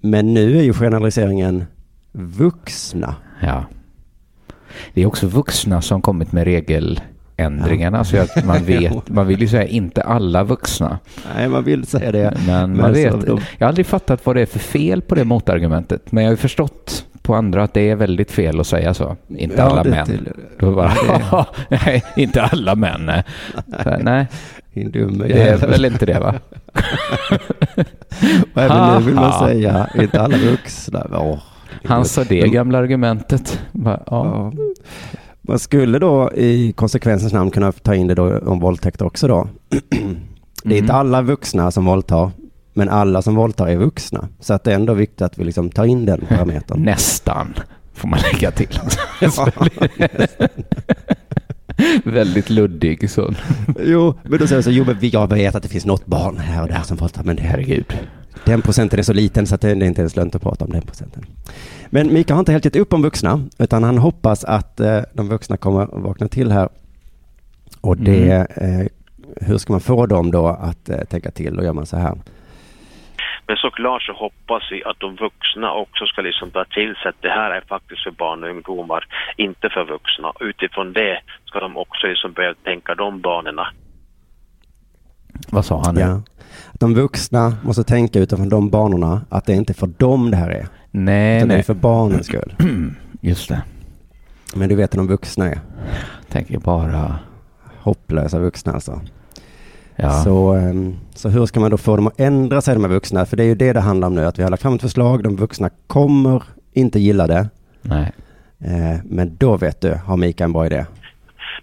Men 0.02 0.34
nu 0.34 0.58
är 0.58 0.64
ju 0.64 0.74
generaliseringen 0.74 1.66
vuxna. 2.12 3.16
Ja. 3.42 3.66
Det 4.94 5.02
är 5.02 5.06
också 5.06 5.28
vuxna 5.28 5.82
som 5.82 6.02
kommit 6.02 6.32
med 6.32 6.44
regeländringarna. 6.44 8.04
Så 8.04 8.18
att 8.18 8.46
man 8.46 8.58
vet, 8.66 9.10
man 9.10 9.28
vill 9.28 9.42
ju 9.42 9.48
säga 9.48 9.66
inte 9.68 10.02
alla 10.02 10.44
vuxna. 10.44 11.00
Nej, 11.36 11.48
man 11.50 11.64
vill 11.64 11.86
säga 11.86 12.12
det. 12.12 12.38
Men 12.48 12.70
Men 12.72 12.82
man 12.82 12.94
vet, 12.94 13.26
de- 13.26 13.42
jag 13.58 13.66
har 13.66 13.68
aldrig 13.68 13.86
fattat 13.86 14.26
vad 14.26 14.36
det 14.36 14.42
är 14.42 14.46
för 14.46 14.60
fel 14.60 15.02
på 15.02 15.16
det 15.16 15.24
motargumentet. 15.24 16.12
Men 16.12 16.24
jag 16.24 16.30
har 16.30 16.34
ju 16.34 16.38
förstått 16.38 17.06
på 17.22 17.36
andra 17.36 17.64
att 17.64 17.74
det 17.74 17.90
är 17.90 17.96
väldigt 17.96 18.32
fel 18.32 18.60
att 18.60 18.68
säga 18.68 18.94
så. 18.94 19.16
Inte 19.28 19.56
Ja, 19.58 19.64
alla 19.64 19.84
män. 19.84 20.06
till- 20.06 20.30
Då 20.60 20.76
bara, 20.76 20.94
Ja, 21.32 21.48
nej, 21.86 22.04
inte 22.16 22.42
alla 22.42 22.76
män. 22.76 23.06
Nej. 23.06 23.24
Så, 23.84 23.98
nej, 24.02 24.28
det 24.74 25.42
är 25.50 25.68
väl 25.68 25.86
inte 25.86 26.06
det 26.06 26.20
va? 26.20 26.36
Och 28.56 28.62
även 28.62 29.00
nu 29.00 29.06
vill 29.06 29.16
man 29.16 29.48
säga, 29.48 29.90
inte 29.96 30.22
alla 30.22 30.38
vuxna. 30.38 31.08
Åh, 31.12 31.40
Han 31.86 32.06
sa 32.06 32.24
det 32.24 32.48
gamla 32.48 32.78
argumentet. 32.78 33.60
Bara, 33.72 34.04
ja. 34.06 34.54
Man 35.42 35.60
skulle 35.60 36.00
då 36.00 36.32
i 36.36 36.72
konsekvensens 36.74 37.34
namn 37.34 37.52
kunna 37.52 37.72
ta 37.72 37.96
in 37.96 38.08
det 38.08 38.16
då 38.16 38.38
om 38.40 38.60
våldtäkt 38.60 39.02
också 39.02 39.28
då. 39.28 39.48
Det 40.64 40.74
är 40.76 40.78
inte 40.78 40.94
Mm. 40.94 41.00
alla 41.00 41.22
vuxna 41.22 41.72
som 41.72 41.86
våldtar, 41.86 42.32
men 42.74 42.90
alla 42.90 43.22
som 43.22 43.36
våldtar 43.36 43.68
är 43.68 43.78
vuxna. 43.78 44.28
Så 44.40 44.54
att 44.54 44.64
det 44.64 44.72
är 44.72 44.76
ändå 44.76 44.94
viktigt 44.94 45.22
att 45.22 45.38
vi 45.40 45.44
liksom 45.44 45.70
tar 45.70 45.86
in 45.86 46.06
den 46.06 46.26
parametern. 46.30 46.82
Nästan, 46.84 47.54
får 47.94 48.08
man 48.08 48.20
lägga 48.34 48.52
till. 48.52 48.80
Ja, 49.22 49.30
Väldigt 52.04 52.50
luddig 52.50 53.10
så. 53.10 53.34
Jo, 53.80 54.14
men 54.24 54.40
då 54.40 54.48
säger 54.48 54.58
jag 54.58 54.64
så, 54.64 54.72
jo 54.72 54.86
men 54.86 54.98
jag 55.02 55.30
vet 55.34 55.56
att 55.56 55.64
det 55.64 55.70
finns 55.70 55.86
något 55.86 56.06
barn 56.06 56.38
här 56.38 56.62
och 56.62 56.68
där 56.68 56.82
som 56.82 56.98
våldtar, 56.98 57.24
men 57.24 57.38
Herregud. 57.38 57.86
den 58.46 58.62
procenten 58.62 59.00
är 59.00 59.04
så 59.04 59.14
liten 59.14 59.48
så 59.48 59.56
att 59.56 59.62
det 59.62 59.70
är 59.70 59.84
inte 59.84 60.02
ens 60.02 60.16
lönt 60.16 60.36
att 60.36 60.42
prata 60.42 60.66
om 60.66 60.72
den 60.72 60.82
procenten. 60.82 61.26
Men 61.90 62.14
Mika 62.14 62.34
har 62.34 62.40
inte 62.40 62.52
helt 62.52 62.66
gett 62.66 62.76
upp 62.76 62.94
om 62.94 63.02
vuxna, 63.02 63.42
utan 63.58 63.84
han 63.84 63.98
hoppas 63.98 64.44
att 64.44 64.80
eh, 64.80 65.02
de 65.14 65.30
vuxna 65.30 65.58
kommer 65.58 65.82
att 65.82 65.90
vakna 66.04 66.28
till 66.28 66.52
här. 66.52 66.70
Och 67.82 67.98
det, 67.98 68.48
eh, 68.56 68.88
hur 69.48 69.58
ska 69.58 69.74
man 69.74 69.82
få 69.82 70.06
dem 70.06 70.32
då 70.32 70.48
att 70.48 70.90
eh, 70.90 71.00
tänka 71.00 71.32
till? 71.32 71.56
Då 71.56 71.64
gör 71.64 71.74
man 71.74 71.86
så 71.86 71.98
här. 71.98 72.18
Men 73.48 73.58
såklart 73.58 74.02
så 74.02 74.14
hoppas 74.14 74.64
vi 74.72 74.84
att 74.84 75.00
de 75.00 75.16
vuxna 75.16 75.74
också 75.74 76.06
ska 76.06 76.22
liksom 76.22 76.52
ta 76.52 76.66
till 76.66 76.96
sig 76.96 77.10
att 77.10 77.22
det 77.22 77.30
här 77.30 77.52
är 77.52 77.62
faktiskt 77.62 78.04
för 78.04 78.12
barn 78.12 78.44
och 78.44 78.50
ungdomar, 78.50 79.06
inte 79.38 79.70
för 79.70 79.84
vuxna. 79.84 80.34
Utifrån 80.40 80.94
det 80.94 81.20
ska 81.46 81.60
de 81.60 81.78
också 81.78 82.08
liksom 82.08 82.34
börja 82.34 82.54
tänka 82.54 82.96
de 82.96 83.22
banorna. 83.22 83.68
Vad 85.52 85.66
sa 85.66 85.82
han 85.86 85.96
nu? 85.96 86.02
Ja. 86.02 86.22
Att 86.74 86.80
de 86.80 86.94
vuxna 86.94 87.58
måste 87.64 87.84
tänka 87.84 88.20
utifrån 88.20 88.50
de 88.50 88.70
banorna, 88.70 89.22
att 89.30 89.46
det 89.46 89.54
inte 89.54 89.72
är 89.72 89.80
för 89.84 89.88
dem 89.88 90.32
det 90.32 90.38
här 90.38 90.50
är. 90.50 90.68
Nej, 90.92 91.38
utan 91.38 91.48
det 91.48 91.54
är 91.54 91.58
nej. 91.58 91.64
för 91.64 91.74
barnens 91.74 92.26
skull. 92.26 92.54
Just 93.22 93.50
det. 93.50 93.62
Men 94.56 94.70
du 94.70 94.76
vet 94.76 94.94
hur 94.94 94.98
de 94.98 95.08
vuxna 95.08 95.48
är. 95.48 95.60
Tänker 96.30 96.60
bara... 96.60 97.20
Hopplösa 97.80 98.40
vuxna 98.40 98.74
alltså. 98.74 99.02
Ja. 99.98 100.10
Så, 100.10 100.54
ehm, 100.54 100.96
så 101.16 101.30
hur 101.30 101.46
ska 101.46 101.60
man 101.60 101.72
då 101.72 101.78
få 101.78 101.96
dem 101.96 102.08
att 102.08 102.20
ändra 102.20 102.62
sig, 102.62 102.74
de 102.74 102.84
här 102.84 102.92
vuxna? 102.92 103.26
För 103.26 103.38
det 103.38 103.44
är 103.44 103.48
ju 103.48 103.56
det 103.56 103.74
det 103.74 103.80
handlar 103.80 104.08
om 104.08 104.16
nu, 104.16 104.26
att 104.26 104.40
vi 104.40 104.44
har 104.44 104.50
lagt 104.50 104.62
fram 104.62 104.74
ett 104.76 104.82
förslag, 104.82 105.24
de 105.24 105.36
vuxna 105.36 105.70
kommer 105.88 106.44
inte 106.74 107.00
gilla 107.00 107.28
det. 107.28 107.50
Nej. 107.82 108.12
Eh, 108.60 109.00
Men 109.06 109.38
då 109.38 109.58
vet 109.58 109.82
du, 109.82 110.00
har 110.06 110.18
Mika 110.18 110.44
en 110.44 110.54
bra 110.54 110.66
idé. 110.66 110.86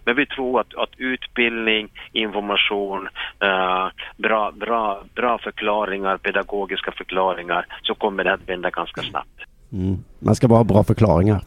Men 0.04 0.16
vi 0.16 0.26
tror 0.26 0.60
att, 0.60 0.74
att 0.74 0.90
utbildning, 0.96 1.88
information, 2.12 3.08
eh, 3.42 3.86
bra, 4.16 4.52
bra, 4.52 5.02
bra 5.14 5.38
förklaringar, 5.38 6.16
pedagogiska 6.16 6.92
förklaringar, 6.92 7.66
så 7.82 7.94
kommer 7.94 8.24
det 8.24 8.32
att 8.32 8.48
vända 8.48 8.70
ganska 8.70 9.02
snabbt. 9.02 9.40
Mm. 9.72 9.96
Man 10.18 10.34
ska 10.34 10.48
bara 10.48 10.58
ha 10.58 10.64
bra 10.64 10.84
förklaringar. 10.84 11.40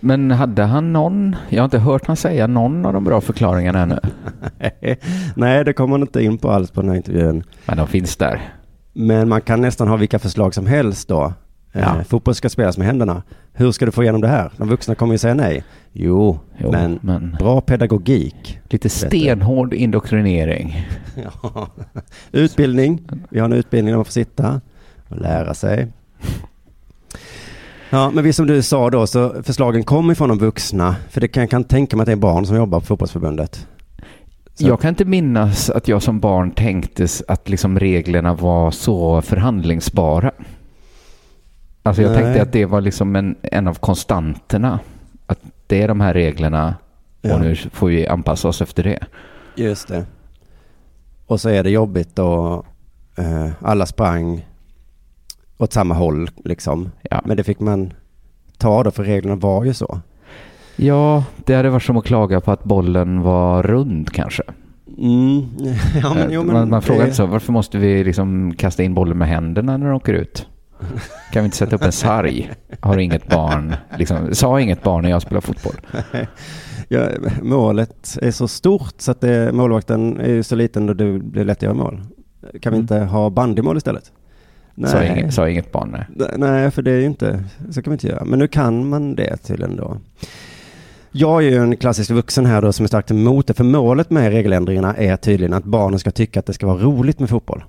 Men 0.00 0.30
hade 0.30 0.62
han 0.62 0.92
någon, 0.92 1.36
jag 1.48 1.60
har 1.60 1.64
inte 1.64 1.78
hört 1.78 2.06
han 2.06 2.16
säga 2.16 2.46
någon 2.46 2.86
av 2.86 2.92
de 2.92 3.04
bra 3.04 3.20
förklaringarna 3.20 3.82
ännu. 3.82 3.98
Nej, 5.34 5.64
det 5.64 5.72
kommer 5.72 5.90
man 5.90 6.00
inte 6.00 6.22
in 6.24 6.38
på 6.38 6.50
alls 6.50 6.70
på 6.70 6.80
den 6.80 6.90
här 6.90 6.96
intervjun. 6.96 7.44
Men 7.66 7.76
de 7.76 7.86
finns 7.86 8.16
där. 8.16 8.40
Men 8.92 9.28
man 9.28 9.40
kan 9.40 9.60
nästan 9.60 9.88
ha 9.88 9.96
vilka 9.96 10.18
förslag 10.18 10.54
som 10.54 10.66
helst 10.66 11.08
då. 11.08 11.32
Ja. 11.72 11.80
Eh, 11.80 12.02
fotboll 12.02 12.34
ska 12.34 12.48
spelas 12.48 12.78
med 12.78 12.86
händerna. 12.86 13.22
Hur 13.52 13.72
ska 13.72 13.86
du 13.86 13.92
få 13.92 14.02
igenom 14.02 14.20
det 14.20 14.28
här? 14.28 14.50
De 14.56 14.68
vuxna 14.68 14.94
kommer 14.94 15.14
ju 15.14 15.18
säga 15.18 15.34
nej. 15.34 15.64
Jo, 15.92 16.38
Jo, 16.58 16.70
men, 16.72 16.98
men- 17.02 17.36
bra 17.38 17.60
pedagogik. 17.60 18.60
Lite 18.68 18.88
stenhård 18.88 19.74
indoktrinering. 19.74 20.86
Ja. 21.44 21.68
Utbildning. 22.32 23.00
Vi 23.30 23.38
har 23.38 23.44
en 23.46 23.52
utbildning 23.52 23.92
där 23.92 23.96
man 23.98 24.04
får 24.04 24.12
sitta 24.12 24.60
och 25.08 25.16
lära 25.16 25.54
sig. 25.54 25.88
Ja, 27.90 28.10
men 28.10 28.24
visst 28.24 28.36
som 28.36 28.46
du 28.46 28.62
sa 28.62 28.90
då, 28.90 29.06
så 29.06 29.42
förslagen 29.42 29.84
kommer 29.84 30.14
från 30.14 30.28
de 30.28 30.38
vuxna. 30.38 30.96
För 31.10 31.20
det 31.20 31.28
kan, 31.28 31.40
jag 31.40 31.50
kan 31.50 31.64
tänka 31.64 31.96
mig 31.96 32.02
att 32.02 32.06
det 32.06 32.12
är 32.12 32.16
barn 32.16 32.46
som 32.46 32.56
jobbar 32.56 32.80
på 32.80 32.86
fotbollsförbundet. 32.86 33.66
Så- 34.54 34.66
Jag 34.66 34.80
kan 34.80 34.88
inte 34.88 35.04
minnas 35.04 35.70
att 35.70 35.88
jag 35.88 36.02
som 36.02 36.20
barn 36.20 36.50
tänkte 36.50 37.06
att 37.28 37.48
liksom 37.48 37.78
reglerna 37.78 38.34
var 38.34 38.70
så 38.70 39.22
förhandlingsbara. 39.22 40.32
Alltså 41.82 42.02
jag 42.02 42.12
Nej. 42.12 42.22
tänkte 42.22 42.42
att 42.42 42.52
det 42.52 42.64
var 42.66 42.80
liksom 42.80 43.16
en, 43.16 43.36
en 43.42 43.68
av 43.68 43.74
konstanterna. 43.74 44.78
Att 45.26 45.38
det 45.66 45.82
är 45.82 45.88
de 45.88 46.00
här 46.00 46.14
reglerna 46.14 46.74
Ja. 47.22 47.34
och 47.34 47.40
nu 47.40 47.56
får 47.56 47.86
vi 47.88 48.06
anpassa 48.06 48.48
oss 48.48 48.62
efter 48.62 48.82
det. 48.82 48.98
Just 49.56 49.88
det. 49.88 50.04
Och 51.26 51.40
så 51.40 51.48
är 51.48 51.62
det 51.64 51.70
jobbigt 51.70 52.18
och 52.18 52.66
eh, 53.16 53.48
alla 53.60 53.86
sprang 53.86 54.46
åt 55.60 55.72
samma 55.72 55.94
håll 55.94 56.30
liksom. 56.44 56.90
Ja. 57.10 57.20
Men 57.24 57.36
det 57.36 57.44
fick 57.44 57.60
man 57.60 57.92
ta 58.58 58.82
då, 58.82 58.90
för 58.90 59.04
reglerna 59.04 59.36
var 59.36 59.64
ju 59.64 59.74
så. 59.74 60.00
Ja, 60.76 61.24
det 61.44 61.54
hade 61.54 61.70
varit 61.70 61.82
som 61.82 61.96
att 61.96 62.04
klaga 62.04 62.40
på 62.40 62.52
att 62.52 62.64
bollen 62.64 63.22
var 63.22 63.62
rund 63.62 64.10
kanske. 64.12 64.42
Mm. 64.98 65.40
Ja, 66.02 66.14
men, 66.14 66.30
jo, 66.32 66.42
men 66.42 66.52
man 66.52 66.70
man 66.70 66.82
frågar 66.82 67.00
det- 67.00 67.04
inte 67.06 67.16
så, 67.16 67.26
varför 67.26 67.52
måste 67.52 67.78
vi 67.78 68.04
liksom 68.04 68.54
kasta 68.58 68.82
in 68.82 68.94
bollen 68.94 69.18
med 69.18 69.28
händerna 69.28 69.76
när 69.76 69.86
de 69.86 69.94
åker 69.96 70.12
ut? 70.14 70.46
Kan 71.32 71.42
vi 71.42 71.44
inte 71.44 71.56
sätta 71.56 71.76
upp 71.76 71.82
en 71.82 71.92
sarg? 71.92 72.50
Har 72.80 72.98
inget 72.98 73.28
barn, 73.28 73.74
liksom, 73.98 74.34
sa 74.34 74.60
inget 74.60 74.82
barn 74.82 75.02
när 75.02 75.10
jag 75.10 75.22
spelar 75.22 75.40
fotboll. 75.40 75.74
Ja, 76.92 77.08
målet 77.42 78.18
är 78.22 78.30
så 78.30 78.48
stort 78.48 78.94
så 78.98 79.10
att 79.10 79.20
det, 79.20 79.52
målvakten 79.54 80.20
är 80.20 80.42
så 80.42 80.54
liten 80.56 80.88
och 80.88 80.96
det 80.96 81.18
blir 81.18 81.44
lätt 81.44 81.58
att 81.58 81.62
göra 81.62 81.74
mål. 81.74 82.00
Kan 82.60 82.72
vi 82.72 82.78
Mm. 82.78 82.80
inte 82.80 82.98
ha 82.98 83.30
bandymål 83.30 83.76
istället? 83.76 84.12
Sa 84.86 85.04
inget, 85.04 85.34
sa 85.34 85.48
inget 85.48 85.72
barn, 85.72 85.90
nej. 86.16 86.28
Nej, 86.38 86.70
för 86.70 86.82
det 86.82 86.90
är 86.90 86.98
ju 86.98 87.06
inte, 87.06 87.44
så 87.70 87.82
kan 87.82 87.90
vi 87.90 87.94
inte 87.94 88.06
göra. 88.06 88.24
Men 88.24 88.38
nu 88.38 88.48
kan 88.48 88.88
man 88.88 89.14
det 89.14 89.36
tydligen 89.36 89.76
då. 89.76 89.96
Jag 91.12 91.44
är 91.44 91.50
ju 91.50 91.56
en 91.56 91.76
klassisk 91.76 92.10
vuxen 92.10 92.46
här 92.46 92.62
då 92.62 92.72
som 92.72 92.84
är 92.84 92.88
starkt 92.88 93.10
emot 93.10 93.46
det, 93.46 93.54
för 93.54 93.64
målet 93.64 94.10
med 94.10 94.32
regeländringarna 94.32 94.94
är 94.96 95.16
tydligen 95.16 95.52
att 95.52 95.64
barnen 95.64 95.98
ska 95.98 96.10
tycka 96.10 96.40
att 96.40 96.46
det 96.46 96.52
ska 96.52 96.66
vara 96.66 96.78
roligt 96.78 97.18
med 97.18 97.28
fotboll. 97.30 97.64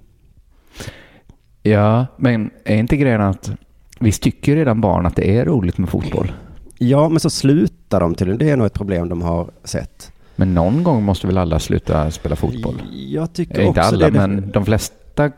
Ja, 1.64 2.06
men 2.18 2.50
är 2.66 2.76
inte 2.78 2.98
grejen 2.98 3.22
att 3.22 3.52
visst 4.00 4.24
tycker 4.24 4.56
redan 4.56 4.82
barn 4.82 5.06
att 5.06 5.16
det 5.16 5.38
är 5.38 5.46
roligt 5.46 5.78
med 5.78 5.90
fotboll? 5.90 6.32
Ja, 6.78 7.10
men 7.10 7.20
så 7.20 7.30
slutar 7.30 8.00
de 8.00 8.16
tydligen. 8.16 8.40
Det 8.40 8.50
är 8.50 8.58
nog 8.58 8.66
ett 8.66 8.74
problem 8.74 9.10
de 9.10 9.22
har 9.22 9.50
sett. 9.64 10.12
Men 10.36 10.54
någon 10.54 10.84
gång 10.84 11.04
måste 11.04 11.28
väl 11.28 11.38
alla 11.38 11.60
sluta 11.60 12.12
spela 12.12 12.36
fotboll? 12.36 12.82
Jag 12.92 13.34
tycker 13.34 13.60
Eh, 13.60 13.68
Inte 13.68 13.80
också 13.82 13.96
alla, 13.96 14.10
det. 14.10 14.28
men 14.28 14.52
de 14.52 14.66
flesta 14.66 15.32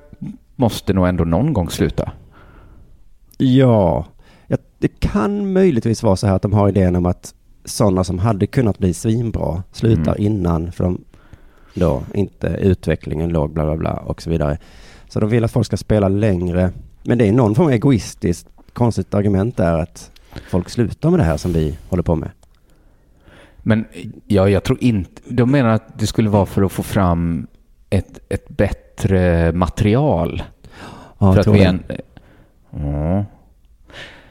måste 0.55 0.93
nog 0.93 1.07
ändå 1.07 1.23
någon 1.23 1.53
gång 1.53 1.69
sluta. 1.69 2.11
Ja, 3.37 4.05
det 4.83 4.99
kan 4.99 5.53
möjligtvis 5.53 6.03
vara 6.03 6.15
så 6.15 6.27
här 6.27 6.35
att 6.35 6.41
de 6.41 6.53
har 6.53 6.69
idén 6.69 6.95
om 6.95 7.05
att 7.05 7.33
sådana 7.65 8.03
som 8.03 8.19
hade 8.19 8.47
kunnat 8.47 8.77
bli 8.79 8.93
svinbra 8.93 9.63
slutar 9.71 10.15
Mm. 10.15 10.23
innan 10.23 10.71
för 10.71 10.83
de 10.83 11.03
då 11.73 12.03
inte 12.13 12.47
utvecklingen 12.47 13.29
låg 13.29 13.53
bla 13.53 13.63
bla 13.65 13.77
bla 13.77 13.93
och 13.93 14.21
så 14.21 14.29
vidare. 14.29 14.57
Så 15.09 15.19
de 15.19 15.29
vill 15.29 15.43
att 15.43 15.51
folk 15.51 15.65
ska 15.65 15.77
spela 15.77 16.07
längre. 16.07 16.71
Men 17.03 17.17
det 17.17 17.27
är 17.27 17.31
någon 17.31 17.55
form 17.55 17.65
av 17.65 17.71
egoistiskt 17.71 18.47
konstigt 18.73 19.13
argument 19.13 19.57
där 19.57 19.79
att 19.79 20.11
folk 20.49 20.69
slutar 20.69 21.09
med 21.09 21.19
det 21.19 21.23
här 21.23 21.37
som 21.37 21.53
vi 21.53 21.77
håller 21.89 22.03
på 22.03 22.15
med. 22.15 22.29
Men 23.57 23.85
ja, 24.27 24.49
jag 24.49 24.63
tror 24.63 24.83
inte... 24.83 25.21
De 25.27 25.51
menar 25.51 25.69
att 25.69 25.99
det 25.99 26.07
skulle 26.07 26.29
vara 26.29 26.45
för 26.45 26.61
att 26.61 26.71
få 26.71 26.83
fram 26.83 27.47
ett, 27.89 28.19
ett 28.29 28.49
bättre 28.49 28.82
material. 29.53 30.43
Ja, 31.17 31.33
för 31.33 31.39
att 31.39 31.47
vi 31.47 31.63
en, 31.63 31.83
ja. 32.71 33.25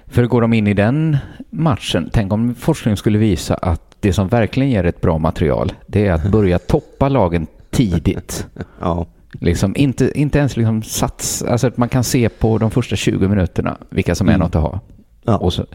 För 0.07 0.27
går 0.27 0.41
de 0.41 0.53
in 0.53 0.67
i 0.67 0.75
den 0.75 1.17
matchen, 1.51 2.11
tänk 2.13 2.33
om 2.33 2.55
forskningen 2.55 2.97
skulle 2.97 3.19
visa 3.19 3.55
att 3.55 3.83
det 4.01 4.13
som 4.13 4.29
verkligen 4.29 4.71
ger 4.71 4.85
ett 4.87 5.01
bra 5.01 5.19
material, 5.19 5.73
det 5.87 6.07
är 6.07 6.13
att 6.13 6.31
börja 6.31 6.59
toppa 6.69 7.09
lagen 7.09 7.47
tidigt. 7.71 8.47
Ja. 8.81 9.07
Liksom 9.41 9.77
inte, 9.77 10.21
inte 10.21 10.39
ens 10.39 10.57
liksom 10.57 10.83
sats, 10.83 11.43
alltså 11.43 11.67
att 11.67 11.77
man 11.77 11.89
kan 11.89 12.05
se 12.05 12.29
på 12.29 12.59
de 12.59 12.71
första 12.71 12.97
20 12.97 13.29
minuterna 13.29 13.77
vilka 13.91 14.15
som 14.15 14.29
är 14.29 14.33
Mm. 14.33 14.41
något 14.45 14.57
att 14.57 14.63
ha. 14.63 14.81
Ja. 15.25 15.37
Och 15.37 15.53
så, 15.53 15.67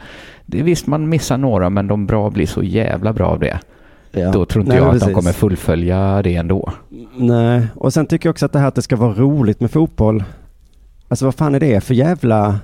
det 0.46 0.60
är 0.60 0.64
visst, 0.64 0.88
man 0.88 1.10
missar 1.10 1.38
några, 1.38 1.70
men 1.70 1.88
de 1.88 2.06
bra 2.06 2.30
blir 2.30 2.46
så 2.46 2.64
jävla 2.64 3.14
bra 3.14 3.28
av 3.28 3.40
det. 3.40 3.60
Ja. 4.12 4.32
Då 4.32 4.46
tror 4.46 4.62
inte 4.64 4.74
Nej, 4.76 4.84
jag 4.84 4.88
att 4.88 4.94
de 4.94 5.00
precis. 5.00 5.16
kommer 5.16 5.32
fullfölja 5.32 6.22
det 6.22 6.36
ändå. 6.36 6.72
Nej, 7.18 7.68
och 7.76 7.94
sen 7.94 8.06
tycker 8.06 8.30
jag 8.30 8.34
också 8.34 8.46
att 8.46 8.54
det 8.54 8.60
här 8.60 8.68
att 8.68 8.76
det 8.76 8.82
ska 8.82 8.96
vara 8.96 9.14
roligt 9.14 9.60
med 9.60 9.72
fotboll. 9.72 10.24
Alltså 11.08 11.26
vad 11.26 11.36
fan 11.36 11.56
är 11.56 11.60
det 11.60 11.82
för 11.84 11.94
jävla... 11.94 12.60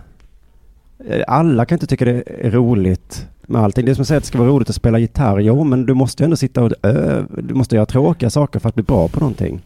Eh, 1.09 1.23
Alla 1.27 1.65
kan 1.65 1.75
inte 1.75 1.87
tycka 1.87 2.05
det 2.05 2.23
är 2.39 2.51
roligt 2.51 3.27
med 3.47 3.61
allting. 3.61 3.85
Det 3.85 3.91
är 3.91 3.95
som 3.95 4.01
att 4.01 4.07
säga 4.07 4.17
att 4.17 4.23
det 4.23 4.27
ska 4.27 4.37
vara 4.37 4.49
roligt 4.49 4.69
att 4.69 4.75
spela 4.75 4.99
gitarr. 4.99 5.39
Jo, 5.39 5.63
men 5.63 5.85
du 5.85 5.93
måste 5.93 6.23
ju 6.23 6.25
ändå 6.25 6.35
sitta 6.37 6.63
och 6.63 6.71
ö, 6.83 7.23
Du 7.37 7.53
måste 7.53 7.75
göra 7.75 7.85
tråkiga 7.85 8.29
saker 8.29 8.59
för 8.59 8.69
att 8.69 8.75
bli 8.75 8.83
bra 8.83 9.07
på 9.07 9.19
någonting. 9.19 9.61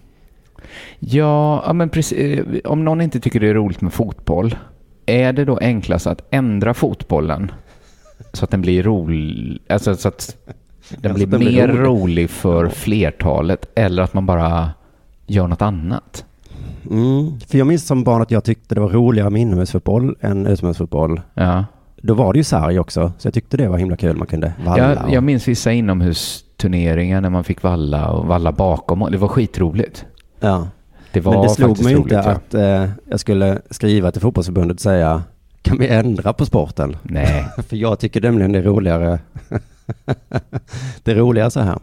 Ja, 0.99 1.63
ja 1.65 1.73
men 1.73 1.89
precis. 1.89 2.17
eh, 2.17 2.45
Om 2.65 2.85
någon 2.85 3.01
inte 3.01 3.19
tycker 3.19 3.39
det 3.39 3.47
är 3.49 3.53
roligt 3.53 3.81
med 3.81 3.93
fotboll, 3.93 4.55
är 5.05 5.33
det 5.33 5.45
då 5.45 5.57
enklast 5.57 6.07
att 6.07 6.21
ändra 6.31 6.73
fotbollen 6.73 7.51
så 8.33 8.43
att 8.45 8.51
den 8.51 8.61
blir 8.61 8.83
rolig, 8.83 9.59
alltså 9.69 9.95
så 9.95 10.07
att 10.07 10.37
den 10.89 11.09
Ja, 11.09 11.13
blir 11.13 11.27
den 11.27 11.39
blir 11.39 11.51
mer 11.51 11.67
rolig. 11.67 11.85
rolig 11.87 12.29
för 12.29 12.69
flertalet 12.69 13.65
eller 13.75 14.03
att 14.03 14.13
man 14.13 14.25
bara 14.25 14.69
gör 15.27 15.47
något 15.47 15.61
annat? 15.61 16.25
Mm, 16.89 17.39
för 17.39 17.57
jag 17.57 17.67
minns 17.67 17.87
som 17.87 18.03
barn 18.03 18.21
att 18.21 18.31
jag 18.31 18.43
tyckte 18.43 18.75
det 18.75 18.81
var 18.81 18.89
roligare 18.89 19.29
med 19.29 19.41
inomhusfotboll 19.41 20.15
än 20.21 20.47
utomhusfotboll. 20.47 21.21
Ja. 21.33 21.65
Då 22.01 22.13
var 22.13 22.33
det 22.33 22.39
ju 22.39 22.43
sarg 22.43 22.79
också, 22.79 23.11
så 23.17 23.27
jag 23.27 23.33
tyckte 23.33 23.57
det 23.57 23.67
var 23.67 23.77
himla 23.77 23.97
kul. 23.97 24.17
Man 24.17 24.27
kunde 24.27 24.53
valla. 24.65 24.89
Jag, 24.93 25.03
och- 25.05 25.13
jag 25.13 25.23
minns 25.23 25.47
vissa 25.47 25.71
inomhusturneringar 25.71 27.21
när 27.21 27.29
man 27.29 27.43
fick 27.43 27.63
valla 27.63 28.09
och 28.11 28.25
valla 28.25 28.51
bakom. 28.51 29.07
Det 29.11 29.17
var 29.17 29.27
skitroligt. 29.27 30.05
Ja. 30.39 30.67
Det 31.11 31.19
var 31.21 31.33
Men 31.33 31.41
det 31.41 31.49
slog 31.49 31.83
mig 31.83 31.93
inte 31.93 32.15
ja. 32.15 32.21
att 32.21 32.53
eh, 32.53 32.89
jag 33.09 33.19
skulle 33.19 33.61
skriva 33.69 34.11
till 34.11 34.21
fotbollsförbundet 34.21 34.75
och 34.77 34.81
säga 34.81 35.23
kan 35.61 35.77
vi 35.77 35.87
ändra 35.87 36.33
på 36.33 36.45
sporten? 36.45 36.97
Nej. 37.03 37.45
För 37.67 37.75
jag 37.75 37.99
tycker 37.99 38.21
nämligen 38.21 38.51
det 38.51 38.59
är 38.59 38.63
roligare. 38.63 39.19
det 41.03 41.11
är 41.11 41.15
roligare 41.15 41.51
så 41.51 41.59
här. 41.59 41.79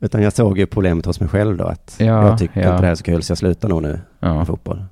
Utan 0.00 0.22
jag 0.22 0.32
såg 0.32 0.58
ju 0.58 0.66
problemet 0.66 1.06
hos 1.06 1.20
mig 1.20 1.28
själv 1.28 1.56
då. 1.56 1.64
Att 1.64 1.96
Ja, 1.98 2.28
jag 2.28 2.38
tycker 2.38 2.60
ja. 2.60 2.66
inte 2.70 2.80
det 2.82 2.86
här 2.86 2.92
är 2.92 2.94
så 2.96 3.04
kul 3.04 3.22
så 3.22 3.30
jag 3.30 3.38
slutar 3.38 3.68
nog 3.68 3.82
nu 3.82 4.00
Ja. 4.20 4.34
med 4.34 4.46
fotboll. 4.46 4.84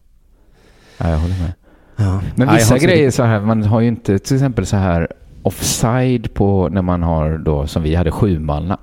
Ja, 0.98 1.10
jag 1.10 1.18
håller 1.18 1.38
med. 1.42 1.52
Ja. 1.96 2.20
Men 2.34 2.54
vissa 2.54 2.78
grejer 2.78 3.10
så 3.10 3.22
här, 3.22 3.40
man 3.40 3.62
har 3.62 3.80
ju 3.80 3.88
inte 3.88 4.18
till 4.18 4.36
exempel 4.36 4.66
så 4.66 4.76
här 4.76 5.08
offside 5.42 6.34
på 6.34 6.68
när 6.68 6.82
man 6.82 7.02
har 7.02 7.38
då 7.38 7.66
som 7.66 7.82
vi 7.82 7.94
hade 7.94 8.10
sjumanna. 8.10 8.78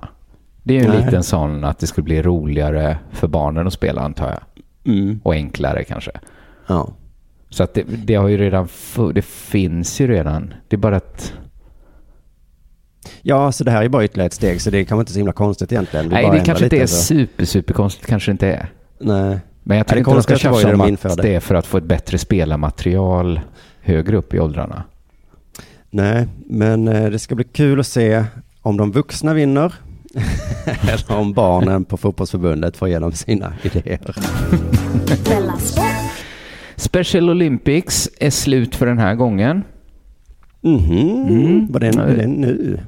Det 0.62 0.74
är 0.76 0.78
ju 0.80 0.84
en 0.84 0.90
Nej. 0.90 1.04
liten 1.04 1.22
sån 1.22 1.64
att 1.64 1.78
det 1.78 1.86
skulle 1.86 2.04
bli 2.04 2.22
roligare 2.22 2.98
för 3.10 3.28
barnen 3.28 3.66
att 3.66 3.72
spela 3.72 4.02
antar 4.02 4.28
jag. 4.28 4.40
Mm. 4.94 5.20
Och 5.22 5.32
enklare 5.34 5.84
kanske. 5.84 6.10
Ja. 6.66 6.88
Så 7.50 7.62
att 7.62 7.74
det, 7.74 7.82
det 7.82 8.14
har 8.14 8.28
ju 8.28 8.36
redan, 8.36 8.68
det 9.14 9.24
finns 9.24 10.00
ju 10.00 10.06
redan. 10.06 10.54
Det 10.68 10.76
är 10.76 10.78
bara 10.78 10.96
att, 10.96 11.32
Ja, 13.22 13.52
så 13.52 13.64
det 13.64 13.70
här 13.70 13.82
är 13.84 13.88
bara 13.88 14.04
ytterligare 14.04 14.26
ett 14.26 14.32
steg, 14.32 14.60
så 14.60 14.70
det 14.70 14.84
kanske 14.84 15.00
inte 15.00 15.12
så 15.12 15.18
himla 15.18 15.32
konstigt 15.32 15.72
egentligen. 15.72 16.08
Vi 16.08 16.14
nej 16.14 16.30
det 16.30 16.40
kanske 16.40 16.64
inte 16.64 16.76
är 16.76 16.86
så- 16.86 17.02
super, 17.04 17.44
super 17.44 17.74
konstigt, 17.74 18.06
kanske 18.06 18.30
det 18.30 18.32
inte 18.32 18.48
är. 18.48 18.68
Nej. 19.00 19.38
Men 19.62 19.76
jag 19.76 19.86
det 19.96 19.98
inte 20.00 20.10
de 20.10 20.22
ska 20.22 20.32
var 20.32 20.38
tjafsa 20.38 20.72
om 20.72 20.78
de 20.78 20.96
att 21.08 21.22
det 21.22 21.34
är 21.34 21.40
för 21.40 21.54
att 21.54 21.66
få 21.66 21.78
ett 21.78 21.84
bättre 21.84 22.18
spelarmaterial 22.18 23.40
högre 23.80 24.16
upp 24.16 24.34
i 24.34 24.40
åldrarna. 24.40 24.82
Nej, 25.90 26.26
men 26.46 26.88
eh, 26.88 27.10
det 27.10 27.18
ska 27.18 27.34
bli 27.34 27.44
kul 27.44 27.80
att 27.80 27.86
se 27.86 28.24
om 28.62 28.76
de 28.76 28.92
vuxna 28.92 29.34
vinner 29.34 29.74
eller 30.82 31.12
om 31.18 31.32
barnen 31.32 31.84
på 31.84 31.96
fotbollsförbundet 31.96 32.76
får 32.76 32.88
igenom 32.88 33.12
sina 33.12 33.52
idéer. 33.62 34.16
Special 36.76 37.30
Olympics 37.30 38.10
är 38.20 38.30
slut 38.30 38.74
för 38.76 38.86
den 38.86 38.98
här 38.98 39.14
gången. 39.14 39.62
Mhm, 40.60 41.26
Mm. 41.28 41.72
det, 41.72 41.86
är 41.86 42.16
det 42.16 42.26
nu? 42.26 42.80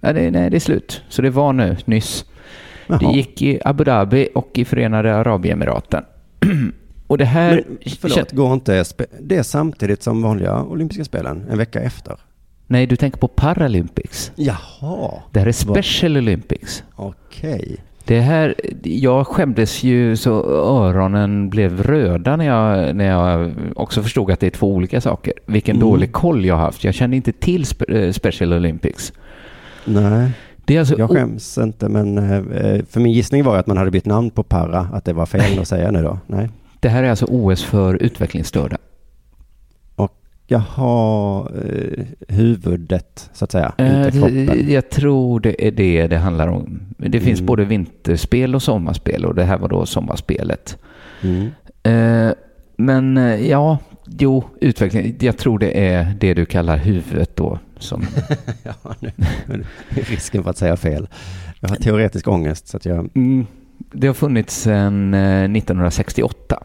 Ja, 0.00 0.12
det, 0.12 0.30
nej, 0.30 0.50
det 0.50 0.56
är 0.56 0.60
slut. 0.60 1.02
Så 1.08 1.22
det 1.22 1.30
var 1.30 1.52
nu, 1.52 1.76
nyss. 1.84 2.24
Jaha. 2.86 2.98
Det 2.98 3.16
gick 3.16 3.42
i 3.42 3.60
Abu 3.64 3.84
Dhabi 3.84 4.28
och 4.34 4.50
i 4.54 4.64
Förenade 4.64 5.16
Arabemiraten. 5.16 6.04
och 7.06 7.18
det 7.18 7.24
här... 7.24 7.64
Men 7.66 7.78
förlåt, 8.00 8.32
går 8.32 8.52
inte 8.52 8.84
det 9.20 9.36
är 9.36 9.42
samtidigt 9.42 10.02
som 10.02 10.22
vanliga 10.22 10.62
olympiska 10.62 11.04
spelen, 11.04 11.46
en 11.50 11.58
vecka 11.58 11.80
efter? 11.80 12.16
Nej, 12.66 12.86
du 12.86 12.96
tänker 12.96 13.18
på 13.18 13.28
Paralympics. 13.28 14.32
Jaha. 14.36 15.10
Det 15.32 15.40
här 15.40 15.46
är 15.46 15.52
Special 15.52 16.16
Olympics. 16.16 16.84
Okej. 16.96 17.76
Det 18.04 18.20
här, 18.20 18.54
jag 18.82 19.26
skämdes 19.26 19.82
ju 19.82 20.16
så 20.16 20.44
öronen 20.84 21.50
blev 21.50 21.82
röda 21.82 22.36
när 22.36 22.46
jag, 22.46 22.96
när 22.96 23.04
jag 23.04 23.52
också 23.76 24.02
förstod 24.02 24.30
att 24.30 24.40
det 24.40 24.46
är 24.46 24.50
två 24.50 24.74
olika 24.74 25.00
saker. 25.00 25.32
Vilken 25.46 25.76
Mm. 25.76 25.88
dålig 25.88 26.12
koll 26.12 26.44
jag 26.44 26.56
haft. 26.56 26.84
Jag 26.84 26.94
kände 26.94 27.16
inte 27.16 27.32
till 27.32 27.64
eh, 27.88 28.12
Special 28.12 28.52
Olympics. 28.52 29.12
Nej, 29.88 30.30
Det 30.64 30.74
är 30.76 30.80
alltså 30.80 30.98
jag 30.98 31.10
skäms 31.10 31.58
inte, 31.58 31.88
men 31.88 32.18
eh, 32.18 32.84
för 32.90 33.00
min 33.00 33.12
gissning 33.12 33.44
var 33.44 33.56
att 33.58 33.66
man 33.66 33.76
hade 33.76 33.90
bytt 33.90 34.06
namn 34.06 34.30
på 34.30 34.42
para, 34.42 34.78
att 34.80 35.04
det 35.04 35.12
var 35.12 35.26
fel 35.26 35.58
att 35.58 35.68
säga 35.74 35.90
nu 35.90 36.02
då. 36.02 36.18
Nej. 36.26 36.48
Det 36.80 36.88
här 36.88 37.02
är 37.02 37.10
alltså 37.10 37.26
OS 37.28 37.64
för 37.64 37.94
utvecklingsstörda. 38.02 38.76
Och 39.96 40.12
jag 40.46 40.58
har 40.58 41.40
eh, 41.64 42.04
huvudet, 42.28 43.30
så 43.32 43.44
att 43.44 43.52
säga, 43.52 43.72
Eh, 43.78 43.96
inte 44.06 44.10
kroppen. 44.18 44.70
Jag 44.70 44.90
tror 44.90 45.40
det 45.40 45.66
är 45.66 45.70
det 45.70 46.06
det 46.06 46.16
handlar 46.18 46.48
om. 46.48 46.80
Det 46.96 47.20
finns 47.20 47.38
Mm. 47.40 47.46
både 47.46 47.64
vinterspel 47.64 48.54
och 48.54 48.62
sommarspel 48.62 49.24
och 49.24 49.34
det 49.34 49.44
här 49.44 49.58
var 49.58 49.68
då 49.68 49.86
sommarspelet. 49.86 50.78
Mm. 51.22 51.48
Eh, 51.82 52.32
Men 52.76 53.16
eh, 53.16 53.48
ja, 53.50 53.78
jo, 54.18 54.44
utveckling. 54.60 55.16
Jag 55.20 55.38
tror 55.38 55.58
det 55.58 55.88
är 55.88 56.14
det 56.20 56.34
du 56.34 56.46
kallar 56.46 56.76
huvudet 56.76 57.36
då. 57.36 57.58
Som, 57.78 58.06
ja, 58.62 58.94
nu, 59.00 59.10
nu 59.46 59.64
risken 59.90 60.42
för 60.42 60.50
att 60.50 60.58
säga 60.58 60.76
fel. 60.76 61.08
Jag 61.60 61.68
har 61.68 61.76
teoretisk 61.76 62.28
ångest, 62.28 62.68
så 62.68 62.76
att 62.76 62.84
jag... 62.84 63.10
Mm, 63.16 63.46
det 63.92 64.06
har 64.06 64.14
funnits 64.14 64.60
sedan 64.60 65.14
eh, 65.14 65.44
1968. 65.44 66.62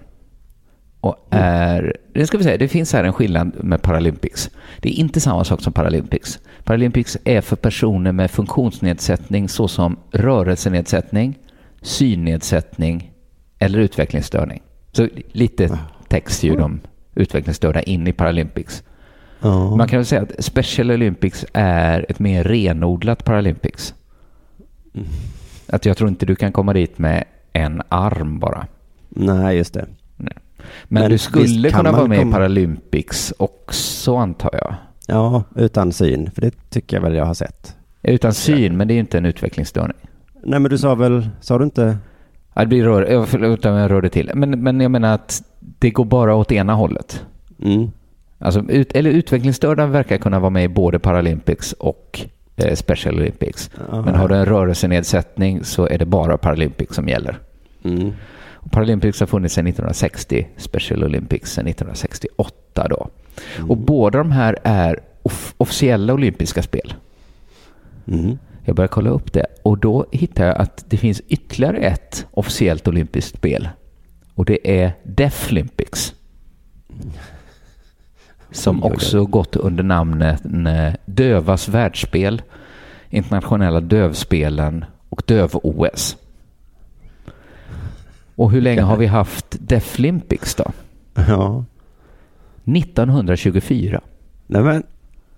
Och 1.00 1.28
är, 1.30 1.98
det 2.14 2.28
ska 2.28 2.38
vi 2.38 2.44
säga, 2.44 2.58
det 2.58 2.68
finns 2.68 2.94
här 2.94 3.04
en 3.04 3.14
skillnad 3.14 3.64
med 3.64 3.82
Paralympics. 3.82 4.50
Det 4.80 4.90
är 4.90 4.94
inte 4.94 5.20
samma 5.20 5.44
sak 5.44 5.62
som 5.62 5.74
Paralympics. 5.74 6.40
Paralympics 6.64 7.18
är 7.24 7.42
för 7.42 7.56
personer 7.56 8.12
med 8.12 8.32
funktionsnedsättning 8.32 9.50
såsom 9.50 10.00
rörelsenedsättning, 10.12 11.40
synnedsättning 11.82 13.12
eller 13.60 13.80
utvecklingsstörning. 13.80 14.62
Så 14.92 15.10
lite 15.32 15.80
text 16.08 16.44
ju 16.44 16.56
de 16.56 16.80
utvecklingsstörda 17.16 17.82
in 17.82 18.08
i 18.08 18.14
Paralympics. 18.14 18.84
Ja. 19.44 19.76
Man 19.76 19.88
kan 19.88 20.00
väl 20.00 20.06
säga 20.06 20.22
att 20.22 20.44
Special 20.44 20.92
Olympics 20.92 21.46
är 21.54 22.06
ett 22.10 22.20
mer 22.20 22.44
renodlat 22.44 23.26
Paralympics. 23.26 23.94
Att 25.68 25.86
jag 25.86 25.98
tror 25.98 26.10
inte 26.10 26.26
du 26.26 26.36
kan 26.36 26.52
komma 26.52 26.74
dit 26.74 26.98
med 27.00 27.24
en 27.54 27.82
arm 27.90 28.40
bara. 28.40 28.68
Nej, 29.10 29.58
just 29.58 29.74
det. 29.74 29.86
Nej. 30.18 30.34
Men, 30.88 31.02
Men 31.02 31.12
du 31.12 31.18
skulle 31.18 31.70
kunna 31.70 31.92
vara 31.92 32.08
med 32.08 32.18
i 32.18 32.22
komma- 32.22 32.32
Paralympics 32.32 33.34
också 33.38 34.16
antar 34.16 34.50
jag. 34.54 34.76
Ja, 35.08 35.44
utan 35.56 35.92
syn, 35.92 36.32
för 36.32 36.42
det 36.42 36.70
tycker 36.70 36.98
jag 36.98 37.02
väl 37.02 37.16
jag 37.16 37.26
har 37.26 37.34
sett. 37.34 37.76
Utan 38.04 38.34
syn, 38.34 38.78
men 38.78 38.88
det 38.88 38.92
är 38.92 38.96
ju 38.96 39.00
inte 39.00 39.18
en 39.18 39.26
utvecklingsstörning. 39.26 39.98
Nej, 40.44 40.60
men 40.60 40.70
du 40.72 40.78
sa 40.78 40.96
väl, 40.96 41.30
sa 41.42 41.58
du 41.58 41.64
inte? 41.64 41.98
Ja, 42.54 42.62
det 42.62 42.68
blir 42.68 42.84
rör, 42.84 43.12
ja, 43.12 43.26
förlåt 43.26 43.66
jag 43.66 43.92
rörde 43.92 44.10
till. 44.10 44.32
Men, 44.36 44.50
men 44.64 44.80
jag 44.82 44.92
menar 44.92 45.14
att 45.14 45.44
det 45.60 45.90
går 45.90 46.06
bara 46.06 46.36
åt 46.36 46.52
ena 46.52 46.74
hållet. 46.74 47.26
Mm. 47.62 47.92
Alltså, 48.44 48.64
ut, 48.70 48.92
eller 48.96 49.10
utvecklingsstörda 49.10 49.86
verkar 49.86 50.18
kunna 50.18 50.40
vara 50.40 50.50
med 50.50 50.64
i 50.64 50.68
både 50.68 51.00
Paralympics 51.00 51.74
och 51.74 52.22
eh, 52.56 52.76
Special 52.76 53.16
Olympics. 53.16 53.70
Aha. 53.92 54.02
Men 54.02 54.16
har 54.16 54.28
du 54.28 54.36
en 54.36 54.46
rörelsenedsättning 54.46 55.64
så 55.64 55.88
är 55.88 55.98
det 55.98 56.06
bara 56.06 56.38
Paralympics 56.38 56.96
som 56.96 57.08
gäller. 57.08 57.40
Mm. 57.84 58.12
Paralympics 58.72 59.20
har 59.20 59.28
funnits 59.28 59.54
sedan 59.56 59.68
1960, 59.68 60.48
Special 60.58 61.04
Olympics 61.04 61.52
sedan 61.54 61.68
1968 61.68 62.88
då. 62.90 63.08
Och 63.70 63.78
båda 63.78 64.18
de 64.18 64.32
här 64.32 64.58
är 64.64 65.00
off- 65.24 65.54
officiella 65.58 66.14
olympiska 66.14 66.62
spel. 66.62 66.94
Mm. 68.08 68.38
Jag 68.66 68.76
började 68.76 68.92
kolla 68.94 69.10
upp 69.10 69.34
det 69.34 69.46
och 69.64 69.78
då 69.78 70.06
hittade 70.12 70.48
jag 70.48 70.58
att 70.58 70.86
det 70.90 70.98
finns 70.98 71.22
ytterligare 71.28 71.78
ett 71.78 72.26
officiellt 72.32 72.88
olympiskt 72.88 73.38
spel. 73.38 73.70
Och 74.36 74.46
det 74.46 74.82
är 74.82 74.92
Deaflympics. 75.04 76.14
Som 78.54 78.84
också 78.84 79.26
gått 79.26 79.56
under 79.56 79.84
namnet 79.84 80.46
eh, 80.46 80.94
Dövas 81.06 81.68
världsspel, 81.70 82.42
Internationella 83.10 83.80
dövspelen 83.80 84.86
och 85.10 85.24
Döv-OS. 85.26 86.18
Och 88.36 88.52
hur 88.52 88.62
länge 88.62 88.82
har 88.82 88.98
vi 88.98 89.06
haft 89.06 89.46
Deaflympics 89.60 90.56
då? 90.56 90.72
Ja. 91.14 91.66
1924. 92.66 94.02
Nej, 94.48 94.62
men 94.64 94.84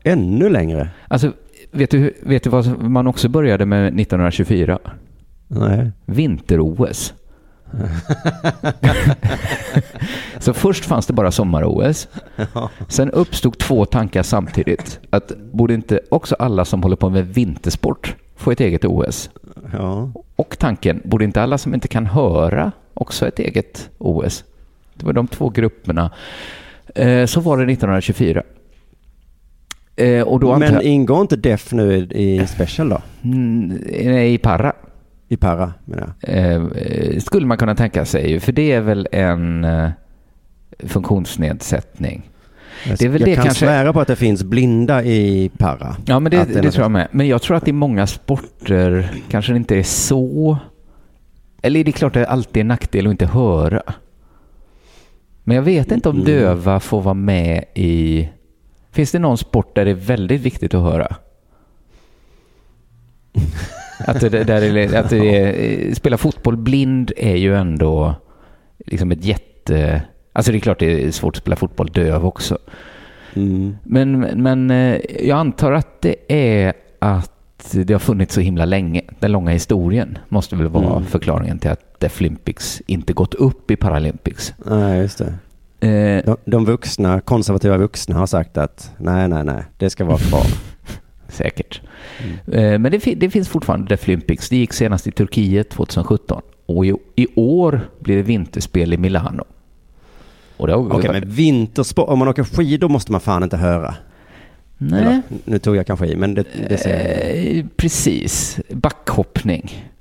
ännu 0.04 0.50
längre. 0.50 0.90
Alltså, 1.08 1.32
vet 1.72 1.92
du, 1.92 2.14
vet 2.22 2.44
du 2.44 2.50
vad 2.50 2.80
man 2.82 3.08
också 3.08 3.30
började 3.30 3.66
med 3.66 3.88
1924? 3.88 4.80
Nej. 5.48 5.92
Vinter-OS. 6.06 7.14
Så 10.40 10.54
först 10.54 10.86
fanns 10.86 11.08
det 11.08 11.14
bara 11.14 11.32
sommar-OS. 11.32 12.08
Sen 12.88 13.12
uppstod 13.12 13.58
två 13.58 13.86
tankar 13.86 14.24
samtidigt. 14.24 15.00
Att 15.10 15.32
borde 15.52 15.74
inte 15.74 16.00
också 16.10 16.36
alla 16.40 16.66
som 16.66 16.84
håller 16.84 16.96
på 16.96 17.10
med 17.10 17.28
vintersport 17.34 18.16
få 18.36 18.52
ett 18.52 18.60
eget 18.60 18.86
OS? 18.86 19.30
Ja. 19.74 20.12
Och 20.36 20.58
tanken, 20.60 21.02
borde 21.06 21.26
inte 21.26 21.42
alla 21.42 21.58
som 21.58 21.74
inte 21.74 21.88
kan 21.88 22.06
höra 22.06 22.72
också 22.94 23.28
ett 23.28 23.40
eget 23.40 23.90
OS? 23.98 24.44
Det 24.94 25.06
var 25.06 25.14
de 25.14 25.28
två 25.28 25.50
grupperna. 25.50 26.12
Eh, 26.96 27.26
Så 27.26 27.40
var 27.40 27.58
det 27.58 27.64
1924. 27.74 28.44
Eh, 29.96 30.22
Och 30.22 30.40
då 30.40 30.58
Men 30.58 30.82
ingår 30.82 31.22
inte 31.22 31.36
Def 31.36 31.72
nu 31.72 31.96
i, 31.98 32.48
Special 32.48 32.90
då? 32.90 33.02
Mm, 33.24 33.68
nej, 33.92 34.34
i 34.34 34.38
Parra. 34.38 34.74
I 35.28 35.38
Para, 35.38 35.74
menar 35.86 36.14
jag. 36.22 36.36
Eh, 36.38 36.66
eh, 36.66 37.20
skulle 37.20 37.46
man 37.46 37.58
kunna 37.58 37.76
tänka 37.76 38.06
sig, 38.06 38.40
för 38.40 38.52
det 38.52 38.72
är 38.72 38.82
väl 38.82 39.08
en 39.12 39.64
eh, 39.64 39.90
funktionsnedsättning. 40.80 42.30
Jag, 42.88 42.98
Det 42.98 43.06
är 43.06 43.10
väl 43.10 43.22
jag 43.22 43.30
det 43.30 43.36
kan 43.36 43.44
kanske- 43.46 43.66
svära 43.66 43.94
på 43.94 44.00
att 44.02 44.08
det 44.08 44.16
finns 44.16 44.44
blinda 44.44 45.04
i 45.04 45.52
Para. 45.58 45.96
Ja, 46.06 46.20
men 46.20 46.32
det, 46.32 46.38
det, 46.54 46.62
något- 46.62 46.74
tror 46.74 46.84
jag 46.84 46.92
med. 46.92 47.08
Men 47.12 47.28
jag 47.28 47.42
tror 47.42 47.58
att 47.58 47.68
i 47.68 47.72
många 47.72 48.08
sporter 48.08 49.12
kanske 49.30 49.52
det 49.54 49.58
inte 49.58 49.76
är 49.78 49.84
så... 49.84 50.58
Eller 51.62 51.84
det 51.84 51.90
är 51.90 51.94
klart 51.94 52.16
att 52.16 52.22
det 52.24 52.28
alltid 52.28 52.58
är 52.58 52.62
en 52.62 52.68
nackdel 52.68 53.08
att 53.08 53.12
inte 53.12 53.26
höra. 53.26 53.82
Men 55.44 55.56
jag 55.56 55.64
vet 55.64 55.92
inte 55.92 56.10
om 56.10 56.16
Mm. 56.16 56.26
döva 56.28 56.80
får 56.80 57.02
vara 57.02 57.14
med 57.14 57.64
i... 57.76 58.30
Finns 58.92 59.12
det 59.12 59.20
någon 59.20 59.38
sport 59.38 59.76
där 59.76 59.86
det 59.86 59.92
är 59.92 59.96
väldigt 59.96 60.42
viktigt 60.42 60.74
att 60.74 60.82
höra? 60.84 61.16
Att, 64.08 64.20
det, 64.22 64.30
där 64.30 64.62
är, 64.78 64.96
att 65.00 65.10
det 65.10 65.38
är, 65.38 65.96
spela 65.96 66.18
fotboll 66.18 66.58
blind 66.58 67.12
är 67.18 67.36
ju 67.36 67.56
ändå 67.56 68.16
liksom 68.86 69.12
ett 69.12 69.26
jätte... 69.26 70.02
Alltså 70.34 70.52
det 70.52 70.58
är 70.58 70.60
klart 70.60 70.80
det 70.80 71.04
är 71.06 71.12
svårt 71.12 71.36
att 71.36 71.42
spela 71.42 71.56
fotboll 71.56 71.88
döv 71.88 72.26
också. 72.26 72.58
Mm. 73.34 73.76
Men, 73.84 74.20
men 74.20 74.72
eh, 74.72 75.00
jag 75.20 75.38
antar 75.38 75.72
att 75.72 76.02
det 76.02 76.16
är 76.28 76.74
att 77.00 77.32
det 77.72 77.94
har 77.94 78.00
funnits 78.00 78.34
så 78.36 78.42
himla 78.42 78.66
länge. 78.66 79.02
Den 79.20 79.32
långa 79.32 79.52
historien 79.52 80.18
måste 80.30 80.56
väl 80.56 80.68
vara 80.68 80.96
Mm. 80.96 81.06
förklaringen 81.06 81.60
till 81.60 81.70
att 81.72 82.00
Deaflympics 82.00 82.82
inte 82.86 83.14
gått 83.14 83.34
upp 83.34 83.72
i 83.72 83.76
Paralympics. 83.76 84.54
Nej, 84.66 85.00
just 85.02 85.18
det. 85.18 85.34
Eh, 85.88 86.24
De, 86.26 86.38
de 86.46 86.66
vuxna, 86.66 87.22
konservativa 87.22 87.78
vuxna 87.78 88.16
har 88.16 88.26
sagt 88.28 88.58
att 88.58 88.92
nej, 88.98 89.28
nej, 89.28 89.44
nej, 89.44 89.64
det 89.78 89.90
ska 89.90 90.06
vara 90.06 90.18
kvar. 90.18 90.46
Säkert. 91.28 91.82
Eh, 92.52 92.80
Men 92.80 92.92
det, 92.92 92.98
det 93.16 93.30
finns 93.30 93.50
fortfarande 93.50 93.88
Deaflympics. 93.88 94.50
Det 94.50 94.58
gick 94.58 94.74
senast 94.74 95.08
i 95.08 95.12
Turkiet 95.12 95.70
2017. 95.70 96.42
Och 96.66 96.86
i, 96.86 96.94
i 97.16 97.28
år 97.36 97.90
blir 98.00 98.16
det 98.16 98.22
vinterspel 98.22 98.94
i 98.94 98.98
Milano. 98.98 99.44
Okej, 100.58 101.12
men 101.12 101.30
vintersport, 101.30 102.10
om 102.10 102.20
man 102.20 102.28
åker 102.28 102.44
skidor 102.44 102.90
måste 102.90 103.12
man 103.12 103.22
fan 103.22 103.44
inte 103.44 103.58
höra. 103.58 103.96
Nej. 104.78 105.02
Eller, 105.02 105.22
nu 105.46 105.60
tog 105.60 105.76
jag 105.76 105.88
kanske 105.88 106.08
i, 106.08 106.16
men 106.16 106.34
det, 106.34 106.46
det 106.70 106.78
säger 106.78 107.58
Eh, 107.58 107.66
precis. 107.76 108.60
Backhoppning. 108.70 109.92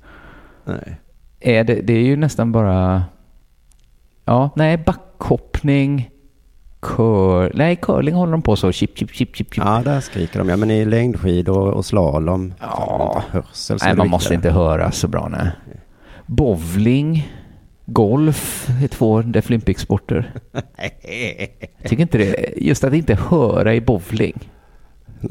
Nej. 0.65 0.95
Är 1.39 1.63
det, 1.63 1.81
det 1.81 1.93
är 1.93 2.01
ju 2.03 2.15
nästan 2.15 2.51
bara... 2.51 3.03
Ja, 4.25 4.49
nej, 4.55 4.77
backhoppning, 4.77 6.09
cur... 6.85 7.51
Nej, 7.53 7.75
curling 7.75 8.15
håller 8.15 8.31
de 8.31 8.41
på 8.41 8.55
så. 8.55 8.71
Chip, 8.71 8.97
chip, 8.97 9.11
chip, 9.11 9.35
chip, 9.35 9.53
chip. 9.53 9.63
Ja, 9.65 9.81
där 9.85 9.99
skriker 10.01 10.39
de. 10.39 10.49
Ja, 10.49 10.57
men 10.57 10.71
i 10.71 10.85
längdskidor 10.85 11.71
och 11.71 11.85
slalom. 11.85 12.53
Ja. 12.59 13.23
Hörsel, 13.31 13.77
Nej, 13.81 13.95
man 13.95 14.09
måste 14.09 14.33
inte 14.33 14.51
höra 14.51 14.91
så 14.91 15.07
bra. 15.07 15.27
Nej. 15.27 15.51
Bowling, 16.25 17.31
golf 17.85 18.69
är 18.83 18.87
två 18.87 19.21
Deaflympics-sporter. 19.21 20.33
Jag 21.81 21.89
tycker 21.89 22.01
inte 22.01 22.17
det. 22.17 22.53
Just 22.57 22.83
att 22.83 22.93
inte 22.93 23.15
höra 23.15 23.75
i 23.75 23.81
bowling. 23.81 24.49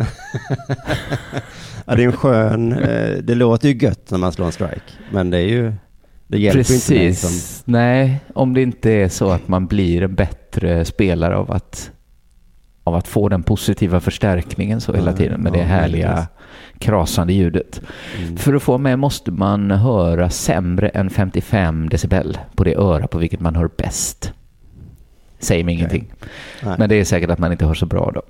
Ja, 1.87 1.95
det 1.95 2.03
är 2.03 2.07
en 2.07 2.13
skön, 2.13 2.73
eh, 2.73 3.19
det 3.23 3.35
låter 3.35 3.69
ju 3.69 3.75
gött 3.75 4.11
när 4.11 4.19
man 4.19 4.33
slår 4.33 4.47
en 4.47 4.53
strike. 4.53 4.93
Men 5.13 5.31
det 5.31 5.39
är 5.39 5.47
ju, 5.47 5.73
det 6.27 6.39
hjälper 6.39 6.71
ju 6.71 6.75
inte 6.75 6.95
mig 6.95 7.15
som, 7.15 7.29
Precis. 7.29 7.63
Nej, 7.67 8.21
om 8.35 8.55
det 8.55 8.63
inte 8.63 8.91
är 8.91 9.09
så 9.09 9.31
att 9.31 9.49
man 9.49 9.67
blir 9.67 10.03
en 10.03 10.15
bättre 10.15 10.85
spelare 10.85 11.37
av 11.37 11.51
att, 11.51 11.91
av 12.85 12.95
att 12.95 13.09
få 13.09 13.29
den 13.29 13.43
positiva 13.43 14.01
förstärkningen 14.01 14.81
så 14.81 14.93
hela 14.93 15.13
tiden 15.13 15.41
med 15.41 15.53
det 15.53 15.59
ja, 15.59 15.65
härliga 15.65 16.13
precis. 16.13 16.29
krasande 16.79 17.33
ljudet. 17.33 17.81
Mm. 18.19 18.37
För 18.37 18.55
att 18.55 18.63
få 18.63 18.79
med 18.79 18.99
måste 18.99 19.31
man 19.31 19.71
höra 19.71 20.31
sämre 20.31 20.89
än 20.89 21.11
55 21.11 21.89
decibel 21.89 22.39
på 22.55 22.65
det 22.65 22.75
öra 22.75 23.07
på 23.07 23.19
vilket 23.19 23.41
man 23.41 23.57
hör 23.57 23.71
bäst. 23.77 24.33
Säger 25.39 25.65
mig 25.65 25.75
ingenting. 25.75 26.13
Nej. 26.63 26.75
Men 26.79 26.89
det 26.89 26.95
är 26.95 27.05
säkert 27.05 27.31
att 27.31 27.39
man 27.39 27.53
inte 27.53 27.67
hör 27.67 27.75
så 27.75 27.87
bra 27.87 28.13
då. 28.15 28.23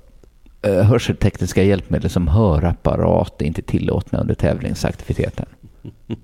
Eh, 0.69 0.83
Hörseltekniska 0.83 1.63
hjälpmedel 1.63 2.09
som 2.09 2.27
hörapparat 2.27 3.41
är 3.41 3.45
inte 3.45 3.61
tillåtna 3.61 4.19
under 4.19 4.35
tävlingsaktiviteten. 4.35 5.45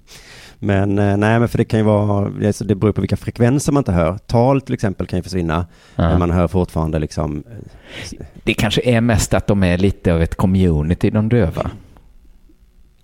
Men 0.63 0.99
eh, 0.99 1.17
nej, 1.17 1.39
men 1.39 1.47
för 1.47 1.57
det 1.57 1.65
kan 1.65 1.79
ju 1.79 1.85
vara, 1.85 2.29
det 2.61 2.75
beror 2.75 2.91
på 2.91 3.01
vilka 3.01 3.17
frekvenser 3.17 3.71
man 3.71 3.81
inte 3.81 3.91
hör. 3.91 4.17
Tal 4.17 4.61
till 4.61 4.73
exempel 4.73 5.07
kan 5.07 5.19
ju 5.19 5.23
försvinna, 5.23 5.65
Ja. 5.95 6.09
men 6.09 6.19
man 6.19 6.31
hör 6.31 6.47
fortfarande 6.47 6.99
liksom, 6.99 7.43
eh, 7.47 8.25
Det 8.43 8.53
kanske 8.53 8.81
är 8.81 9.01
mest 9.01 9.33
att 9.33 9.47
de 9.47 9.63
är 9.63 9.77
lite 9.77 10.13
av 10.13 10.21
ett 10.21 10.35
community, 10.35 11.09
de 11.09 11.29
döva. 11.29 11.71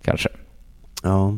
Kanske. 0.02 0.30
ja. 1.04 1.30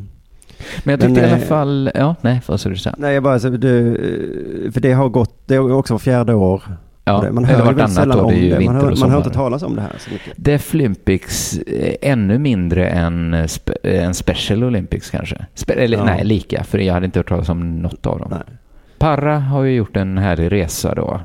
Men 0.84 0.92
jag 0.92 1.00
tyckte 1.00 1.14
Men, 1.22 1.24
i 1.30 1.34
alla 1.34 1.42
eh, 1.42 1.48
fall... 1.48 1.92
Ja, 1.96 2.16
nej, 2.22 2.42
vad 2.48 2.60
sa 2.60 2.70
du 2.70 2.78
sen? 2.78 2.96
Nej, 2.98 3.14
jag 3.14 3.24
bara, 3.24 3.40
så 3.40 3.50
du, 3.50 4.72
för 4.74 4.82
det 4.82 4.92
har 4.94 5.10
gått, 5.10 5.48
det 5.48 5.56
är 5.56 5.72
också 5.72 5.94
var 5.94 6.00
fjärde 6.00 6.34
år. 6.34 6.64
Ja, 7.10 7.32
man 7.32 7.46
hör 7.46 7.66
vartannat 7.66 7.94
sällan 7.94 8.20
om 8.20 8.32
det 8.34 8.50
det. 8.58 8.66
Man 8.66 8.76
hör, 8.76 8.96
man 9.00 9.10
hör 9.12 9.18
inte 9.18 9.30
talas 9.30 9.64
om 9.64 9.76
det 9.76 9.82
här 9.82 9.96
så 10.00 10.12
mycket. 10.12 10.34
Deaflympics 10.36 11.60
är 11.68 11.98
ännu 12.02 12.40
mindre 12.40 12.88
än, 12.90 13.48
spe, 13.48 13.74
än 13.84 14.14
Special 14.14 14.64
Olympics 14.64 15.10
kanske. 15.10 15.46
Spe, 15.54 15.74
eller 15.74 15.98
Ja. 15.98 16.04
nej, 16.04 16.24
lika, 16.24 16.64
för 16.64 16.78
jag 16.78 16.94
hade 16.94 17.06
inte 17.06 17.20
hört 17.20 17.30
talas 17.30 17.50
om 17.50 17.82
något 17.82 18.06
av 18.06 18.20
dem. 18.20 18.34
Para 18.98 19.40
har 19.40 19.64
ju 19.64 19.76
gjort 19.76 19.98
en 19.98 20.18
härlig 20.18 20.52
resa 20.52 20.96
då. 20.96 21.22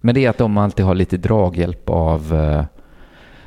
Men 0.00 0.14
det 0.14 0.24
är 0.24 0.30
att 0.30 0.38
de 0.38 0.58
alltid 0.58 0.84
har 0.86 0.94
lite 0.94 1.16
draghjälp 1.16 1.90
av, 1.90 2.34
eh, 2.34 2.64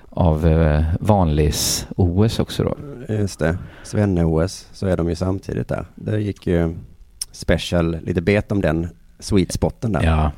av 0.10 0.48
eh, 0.48 0.84
vanlis 1.00 1.88
OS 1.96 2.40
också 2.40 2.64
då. 2.64 2.76
Just 3.14 3.40
det. 3.40 3.58
Svenne-OS, 3.84 4.68
så 4.74 4.88
är 4.88 4.98
de 4.98 5.10
ju 5.10 5.16
samtidigt 5.16 5.68
där. 5.68 5.86
Det 5.96 6.20
gick 6.20 6.48
ju 6.48 6.76
special, 7.32 7.98
lite 8.04 8.22
bet 8.22 8.52
om 8.52 8.62
den 8.62 8.88
sweet 9.20 9.52
spoten 9.52 9.92
där. 9.92 10.04
Ja, 10.04 10.32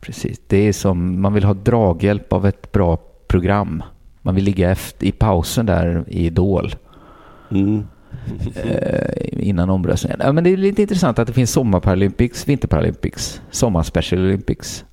precis. 0.00 0.40
Det 0.46 0.56
är 0.56 0.72
som, 0.72 1.20
man 1.20 1.34
vill 1.34 1.44
ha 1.44 1.54
draghjälp 1.54 2.32
av 2.32 2.46
ett 2.46 2.72
bra 2.72 2.98
program. 3.28 3.82
Man 4.22 4.34
vill 4.34 4.44
ligga 4.44 4.70
efter, 4.70 5.06
i 5.06 5.12
pausen 5.12 5.66
där 5.66 6.04
i 6.08 6.26
Idol. 6.26 6.74
Mm. 7.50 7.86
eh, 8.54 9.48
innan 9.48 9.70
omröstningen. 9.70 10.20
Ja, 10.22 10.32
men 10.32 10.44
det 10.44 10.50
är 10.50 10.56
lite 10.56 10.82
intressant 10.82 11.18
att 11.18 11.26
det 11.26 11.32
finns 11.32 11.50
sommarparalympics, 11.50 12.48
vinterparalympics, 12.48 13.42
sommarspecial 13.50 14.22
olympics. 14.22 14.84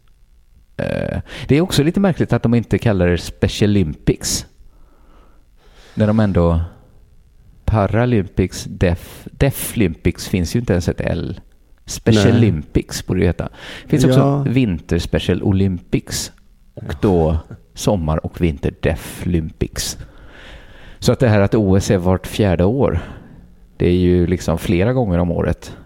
Eh, 0.78 1.20
det 1.48 1.58
är 1.58 1.62
också 1.62 1.84
lite 1.84 2.00
märkligt 2.00 2.34
att 2.34 2.44
de 2.44 2.54
inte 2.54 2.78
kallar 2.78 3.08
det 3.08 3.18
special 3.18 3.72
olympics. 3.72 4.46
När 5.94 6.08
de 6.08 6.20
ändå 6.20 6.62
Paralympics, 7.66 8.64
Def, 8.64 9.28
Deaflympics 9.32 10.28
finns 10.28 10.56
ju 10.56 10.60
inte 10.60 10.74
ens 10.74 10.90
ett 10.90 11.02
L. 11.02 11.42
Special 11.88 12.26
Nej. 12.30 12.38
Olympics 12.38 13.08
borde 13.08 13.20
det 13.20 13.26
heta. 13.26 13.50
Det 13.84 13.90
finns 13.90 14.06
också 14.06 14.20
Ja. 14.20 14.40
Vinter 14.40 15.00
Special 15.00 15.44
Olympics 15.44 16.32
och 16.74 16.96
då 17.02 17.38
sommar 17.74 18.26
och 18.26 18.42
vinter 18.42 18.74
Deaflympics. 18.80 19.98
Så 21.00 21.12
att 21.12 21.20
det 21.20 21.28
här 21.28 21.42
att 21.42 21.56
OS 21.56 21.92
är 21.92 21.98
vart 21.98 22.28
fjärde 22.28 22.66
år, 22.66 23.00
det 23.78 23.88
är 23.88 23.98
ju 23.98 24.28
liksom 24.28 24.58
flera 24.58 24.94
gånger 24.94 25.18
om 25.18 25.32
året. 25.32 25.78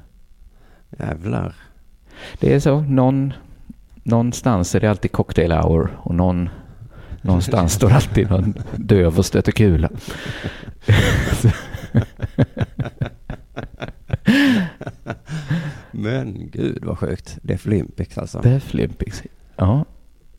Jävlar. 0.99 1.55
Det 2.39 2.53
är 2.53 2.59
så, 2.59 2.81
någon, 2.81 3.33
någonstans 4.03 4.75
är 4.75 4.79
det 4.79 4.89
alltid 4.89 5.11
cocktail 5.11 5.51
hour 5.51 5.89
och 5.97 6.15
någon, 6.15 6.49
någonstans 7.21 7.73
står 7.73 7.91
alltid 7.91 8.29
någon 8.29 8.53
döv 8.75 9.17
och 9.17 9.25
stöter 9.25 9.51
kula. 9.51 9.89
Men 15.91 16.49
gud 16.51 16.85
vad 16.85 16.99
sjukt. 16.99 17.37
Det 17.41 17.53
är 17.53 17.57
Flympics 17.57 18.17
alltså. 18.17 18.39
Deaflympics. 18.39 19.23
Ja. 19.55 19.85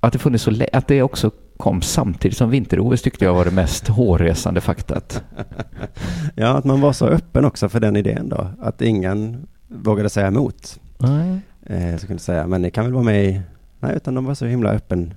Att 0.00 0.12
det, 0.12 0.18
funnits 0.18 0.44
så 0.44 0.52
att 0.72 0.88
det 0.88 1.02
också 1.02 1.30
kom 1.56 1.82
samtidigt 1.82 2.36
som 2.36 2.50
vinter-OS 2.50 3.02
tyckte 3.02 3.24
jag 3.24 3.34
var 3.34 3.44
det 3.44 3.50
mest 3.50 3.88
hårresande 3.88 4.60
faktat. 4.60 5.22
Ja, 6.34 6.48
att 6.48 6.64
man 6.64 6.80
var 6.80 6.92
så 6.92 7.06
öppen 7.06 7.44
också 7.44 7.68
för 7.68 7.80
den 7.80 7.96
idén 7.96 8.28
då. 8.28 8.46
Att 8.60 8.82
ingen 8.82 9.46
vågade 9.68 10.08
säga 10.10 10.26
emot. 10.26 10.80
Nej. 10.98 11.40
Eh, 11.66 11.96
så 11.96 12.06
kunde 12.06 12.22
säga, 12.22 12.46
men 12.46 12.62
ni 12.62 12.70
kan 12.70 12.84
väl 12.84 12.92
vara 12.92 13.04
med 13.04 13.24
i... 13.24 13.40
Nej, 13.80 13.96
utan 13.96 14.14
de 14.14 14.24
var 14.24 14.34
så 14.34 14.46
himla 14.46 14.70
öppen. 14.70 15.14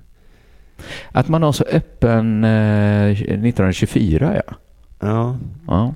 Att 1.12 1.28
man 1.28 1.42
har 1.42 1.52
så 1.52 1.64
öppen 1.64 2.44
eh, 2.44 3.10
1924, 3.10 4.42
ja. 4.46 4.54
Ja. 5.00 5.36
Ja. 5.66 5.94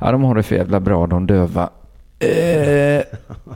Ja, 0.00 0.12
de 0.12 0.22
har 0.22 0.34
det 0.34 0.42
för 0.42 0.56
jävla 0.56 0.80
bra, 0.80 1.06
de 1.06 1.26
döva. 1.26 1.70
Eh, 2.18 3.02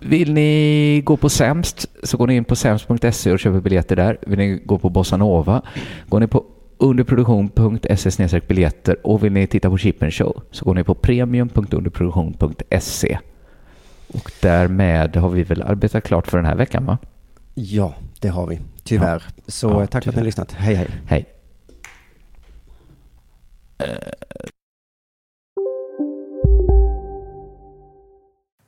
vill 0.03 0.33
ni 0.33 1.03
gå 1.05 1.17
på 1.17 1.29
Sämst 1.29 1.87
så 2.03 2.17
går 2.17 2.27
ni 2.27 2.37
in 2.37 2.45
på 2.45 2.57
sämst.se 2.57 3.33
och 3.33 3.39
köper 3.39 3.61
biljetter 3.61 3.97
där. 3.97 4.19
Vill 4.27 4.39
ni 4.39 4.63
gå 4.65 4.79
på 4.79 4.91
Bossa 4.91 5.17
Nova 5.17 5.63
går 6.09 6.21
ni 6.21 6.27
på 6.27 6.45
underproduktion.se 6.79 8.41
biljetter 8.41 9.07
och 9.07 9.25
vill 9.25 9.33
ni 9.33 9.47
titta 9.47 9.71
på 9.71 9.79
Chippen 9.79 10.11
Show 10.11 10.43
så 10.51 10.65
går 10.65 10.75
ni 10.75 10.85
på 10.85 10.95
premium.underproduktion.se. 10.95 13.19
Och 14.09 14.33
därmed 14.41 15.17
har 15.17 15.29
vi 15.29 15.43
väl 15.43 15.63
arbetat 15.63 16.05
klart 16.05 16.27
för 16.27 16.39
den 16.39 16.47
här 16.47 16.57
veckan 16.57 16.87
va? 16.87 16.99
Ja, 17.55 17.95
det 18.21 18.29
har 18.29 18.47
vi. 18.47 18.61
Tyvärr. 18.85 19.23
Så 19.47 19.71
Ja, 19.71 19.83
eh, 19.83 19.87
tack 19.87 20.05
för 20.05 20.11
att 20.11 20.17
ni 20.17 20.21
har 20.21 20.27
lyssnat. 20.27 20.53
Hej, 20.53 20.75
hej. 20.75 20.89
Hej. 21.07 21.27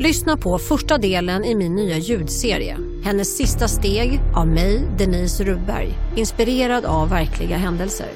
Lyssna 0.00 0.36
på 0.36 0.58
första 0.58 0.98
delen 0.98 1.44
i 1.44 1.54
min 1.54 1.74
nya 1.74 1.96
ljudserie. 1.96 2.78
Hennes 3.04 3.36
sista 3.36 3.68
steg 3.68 4.20
av 4.36 4.46
mig, 4.46 4.88
Denise 4.98 5.44
Rubberg. 5.44 5.94
Inspirerad 6.16 6.84
av 6.84 7.08
verkliga 7.08 7.56
händelser. 7.56 8.06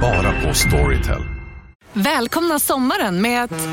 Bara 0.00 0.32
på 0.42 0.54
Storytel. 0.54 1.22
Välkomna 1.92 2.58
sommaren 2.58 3.22
med 3.22 3.44
att... 3.44 3.68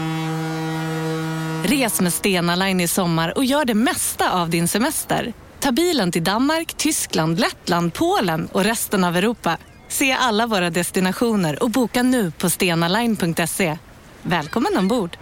Res 1.69 2.01
med 2.01 2.13
Stena 2.13 2.55
Line 2.55 2.79
i 2.79 2.87
sommar 2.87 3.37
och 3.37 3.45
gör 3.45 3.65
det 3.65 3.73
mesta 3.73 4.31
av 4.31 4.49
din 4.49 4.67
semester. 4.67 5.33
Ta 5.59 5.71
bilen 5.71 6.11
till 6.11 6.23
Danmark, 6.23 6.73
Tyskland, 6.73 7.39
Lettland, 7.39 7.93
Polen 7.93 8.47
och 8.51 8.63
resten 8.63 9.03
av 9.03 9.17
Europa. 9.17 9.57
Se 9.87 10.11
alla 10.11 10.47
våra 10.47 10.69
destinationer 10.69 11.63
och 11.63 11.69
boka 11.69 12.03
nu 12.03 12.31
på 12.31 12.49
stenaline.se. 12.49 13.77
Välkommen 14.21 14.77
ombord! 14.77 15.17